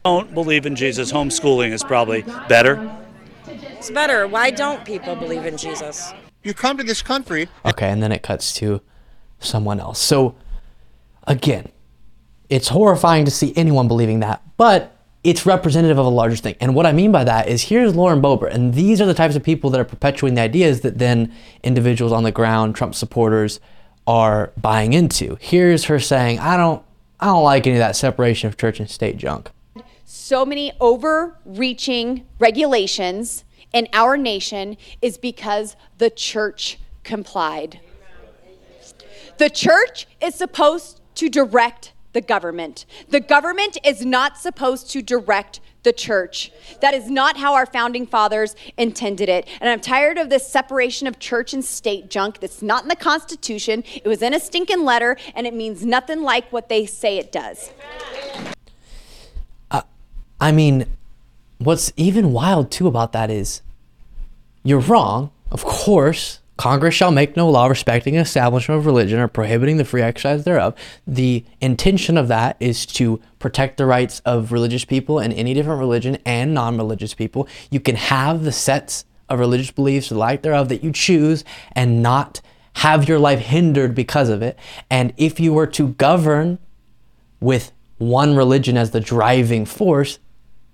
don't 0.04 0.34
believe 0.34 0.66
in 0.66 0.76
Jesus, 0.76 1.10
homeschooling 1.10 1.72
is 1.72 1.82
probably 1.82 2.22
better. 2.48 2.94
It's 3.46 3.90
better. 3.90 4.28
Why 4.28 4.50
don't 4.50 4.84
people 4.84 5.16
believe 5.16 5.46
in 5.46 5.56
Jesus? 5.56 6.12
You 6.42 6.54
come 6.54 6.76
to 6.76 6.84
this 6.84 7.02
country. 7.02 7.48
Okay, 7.64 7.88
and 7.88 8.02
then 8.02 8.12
it 8.12 8.22
cuts 8.22 8.52
to 8.54 8.80
someone 9.38 9.80
else. 9.80 9.98
So 9.98 10.34
again, 11.26 11.70
it's 12.48 12.68
horrifying 12.68 13.24
to 13.24 13.30
see 13.30 13.52
anyone 13.56 13.88
believing 13.88 14.20
that, 14.20 14.42
but 14.56 14.96
it's 15.24 15.46
representative 15.46 15.98
of 15.98 16.06
a 16.06 16.10
larger 16.10 16.36
thing. 16.36 16.56
And 16.60 16.74
what 16.74 16.84
I 16.84 16.92
mean 16.92 17.12
by 17.12 17.24
that 17.24 17.48
is 17.48 17.62
here's 17.62 17.94
Lauren 17.94 18.20
Boebert, 18.20 18.52
and 18.52 18.74
these 18.74 19.00
are 19.00 19.06
the 19.06 19.14
types 19.14 19.36
of 19.36 19.42
people 19.42 19.70
that 19.70 19.80
are 19.80 19.84
perpetuating 19.84 20.34
the 20.34 20.42
ideas 20.42 20.80
that 20.80 20.98
then 20.98 21.32
individuals 21.62 22.12
on 22.12 22.24
the 22.24 22.32
ground, 22.32 22.74
Trump 22.74 22.94
supporters, 22.94 23.60
are 24.06 24.52
buying 24.60 24.92
into. 24.92 25.38
Here's 25.40 25.84
her 25.84 26.00
saying, 26.00 26.40
I 26.40 26.56
don't 26.56 26.82
I 27.20 27.26
don't 27.26 27.44
like 27.44 27.68
any 27.68 27.76
of 27.76 27.80
that 27.80 27.94
separation 27.94 28.48
of 28.48 28.56
church 28.56 28.80
and 28.80 28.90
state 28.90 29.16
junk. 29.16 29.50
so 30.04 30.44
many 30.44 30.72
overreaching 30.80 32.26
regulations 32.40 33.44
in 33.72 33.86
our 33.92 34.16
nation 34.16 34.76
is 35.00 35.18
because 35.18 35.76
the 35.98 36.10
church 36.10 36.78
complied. 37.04 37.78
The 39.38 39.50
church 39.50 40.08
is 40.20 40.34
supposed 40.34 41.00
to 41.16 41.28
direct 41.28 41.92
the 42.12 42.20
government. 42.20 42.84
The 43.08 43.20
government 43.20 43.78
is 43.84 44.04
not 44.04 44.36
supposed 44.36 44.90
to 44.90 45.02
direct 45.02 45.60
the 45.82 45.92
church. 45.92 46.52
That 46.80 46.94
is 46.94 47.10
not 47.10 47.36
how 47.36 47.54
our 47.54 47.66
founding 47.66 48.06
fathers 48.06 48.54
intended 48.76 49.28
it. 49.28 49.48
And 49.60 49.68
I'm 49.68 49.80
tired 49.80 50.18
of 50.18 50.30
this 50.30 50.46
separation 50.46 51.06
of 51.06 51.18
church 51.18 51.52
and 51.52 51.64
state 51.64 52.08
junk 52.08 52.40
that's 52.40 52.62
not 52.62 52.82
in 52.82 52.88
the 52.88 52.96
Constitution. 52.96 53.82
It 54.04 54.06
was 54.06 54.22
in 54.22 54.34
a 54.34 54.40
stinking 54.40 54.84
letter, 54.84 55.16
and 55.34 55.46
it 55.46 55.54
means 55.54 55.84
nothing 55.84 56.22
like 56.22 56.52
what 56.52 56.68
they 56.68 56.86
say 56.86 57.18
it 57.18 57.32
does. 57.32 57.72
Uh, 59.70 59.82
I 60.40 60.52
mean, 60.52 60.86
what's 61.58 61.92
even 61.96 62.32
wild 62.32 62.70
too 62.70 62.86
about 62.86 63.12
that 63.12 63.30
is 63.30 63.62
you're 64.62 64.80
wrong. 64.80 65.30
Of 65.50 65.64
course, 65.64 66.38
Congress 66.62 66.94
shall 66.94 67.10
make 67.10 67.36
no 67.36 67.50
law 67.50 67.66
respecting 67.66 68.14
an 68.14 68.22
establishment 68.22 68.78
of 68.78 68.86
religion 68.86 69.18
or 69.18 69.26
prohibiting 69.26 69.78
the 69.78 69.84
free 69.84 70.00
exercise 70.00 70.44
thereof. 70.44 70.76
The 71.04 71.44
intention 71.60 72.16
of 72.16 72.28
that 72.28 72.56
is 72.60 72.86
to 72.86 73.20
protect 73.40 73.78
the 73.78 73.84
rights 73.84 74.22
of 74.24 74.52
religious 74.52 74.84
people 74.84 75.18
in 75.18 75.32
any 75.32 75.54
different 75.54 75.80
religion 75.80 76.18
and 76.24 76.54
non 76.54 76.76
religious 76.76 77.14
people. 77.14 77.48
You 77.72 77.80
can 77.80 77.96
have 77.96 78.44
the 78.44 78.52
sets 78.52 79.04
of 79.28 79.40
religious 79.40 79.72
beliefs 79.72 80.12
or 80.12 80.14
like 80.14 80.42
thereof 80.42 80.68
that 80.68 80.84
you 80.84 80.92
choose 80.92 81.42
and 81.72 82.00
not 82.00 82.40
have 82.74 83.08
your 83.08 83.18
life 83.18 83.40
hindered 83.40 83.96
because 83.96 84.28
of 84.28 84.40
it. 84.40 84.56
And 84.88 85.12
if 85.16 85.40
you 85.40 85.52
were 85.52 85.66
to 85.66 85.88
govern 85.88 86.60
with 87.40 87.72
one 87.98 88.36
religion 88.36 88.76
as 88.76 88.92
the 88.92 89.00
driving 89.00 89.64
force, 89.64 90.20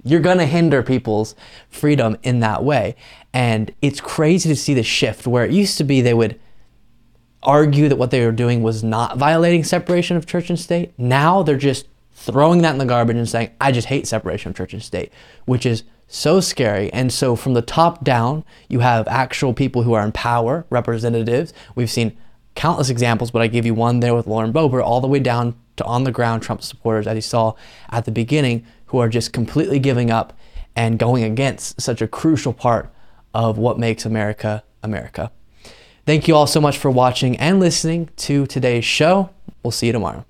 you're 0.05 0.21
going 0.21 0.39
to 0.39 0.47
hinder 0.47 0.83
people's 0.83 1.35
freedom 1.69 2.17
in 2.23 2.41
that 2.41 2.65
way. 2.65 2.97
And 3.33 3.73
it's 3.83 4.01
crazy 4.01 4.49
to 4.49 4.57
see 4.57 4.75
the 4.75 4.83
shift 4.83 5.27
where 5.27 5.45
it 5.45 5.51
used 5.51 5.79
to 5.79 5.85
be 5.85 6.01
they 6.01 6.15
would 6.15 6.39
argue 7.43 7.89
that 7.89 7.97
what 7.97 8.11
they 8.11 8.25
were 8.25 8.33
doing 8.33 8.63
was 8.63 8.83
not 8.83 9.17
violating 9.17 9.65
separation 9.65 10.17
of 10.17 10.27
church 10.27 10.51
and 10.51 10.59
state. 10.59 10.93
Now 10.99 11.43
they're 11.43 11.57
just 11.57 11.87
throwing 12.13 12.63
that 12.63 12.73
in 12.73 12.79
the 12.79 12.85
garbage 12.85 13.17
and 13.17 13.29
saying, 13.29 13.51
I 13.61 13.71
just 13.71 13.89
hate 13.89 14.07
separation 14.07 14.51
of 14.51 14.57
church 14.57 14.73
and 14.73 14.83
state, 14.83 15.13
which 15.45 15.65
is 15.65 15.85
so 16.09 16.41
scary. 16.41 16.93
And 16.93 17.13
so 17.13 17.37
from 17.37 17.55
the 17.55 17.63
top 17.63 18.03
down, 18.03 18.45
you 18.69 18.81
have 18.81 19.07
actual 19.09 19.55
people 19.55 19.83
who 19.83 19.93
are 19.93 20.05
in 20.05 20.13
power, 20.13 20.67
representatives. 20.71 21.53
We've 21.75 21.91
seen 21.91 22.17
countless 22.55 22.91
examples, 22.91 23.31
but 23.31 23.43
I 23.43 23.47
give 23.47 23.65
you 23.65 23.75
one 23.75 24.01
there 24.01 24.15
with 24.15 24.27
Lauren 24.27 24.53
Boebert, 24.53 24.83
all 24.83 25.01
the 25.01 25.07
way 25.07 25.21
down 25.21 25.55
to 25.77 25.85
on 25.85 26.03
the 26.03 26.11
ground 26.11 26.43
Trump 26.43 26.63
supporters, 26.63 27.07
as 27.07 27.15
you 27.15 27.21
saw 27.21 27.55
at 27.91 28.05
the 28.05 28.11
beginning, 28.11 28.67
who 28.89 28.99
are 28.99 29.09
just 29.09 29.33
completely 29.33 29.79
giving 29.79 30.11
up 30.11 30.39
and 30.77 30.99
going 30.99 31.25
against 31.25 31.81
such 31.81 32.01
a 32.03 32.09
crucial 32.09 32.53
part 32.53 32.93
of 33.35 33.59
what 33.59 33.79
makes 33.79 34.05
America 34.05 34.63
America. 34.83 35.31
Thank 36.07 36.29
you 36.29 36.35
all 36.35 36.47
so 36.47 36.61
much 36.61 36.79
for 36.79 36.91
watching 36.91 37.37
and 37.37 37.61
listening 37.61 38.09
to 38.17 38.47
today's 38.47 38.85
show. 38.85 39.31
We'll 39.63 39.73
see 39.73 39.89
you 39.89 39.93
tomorrow. 39.93 40.25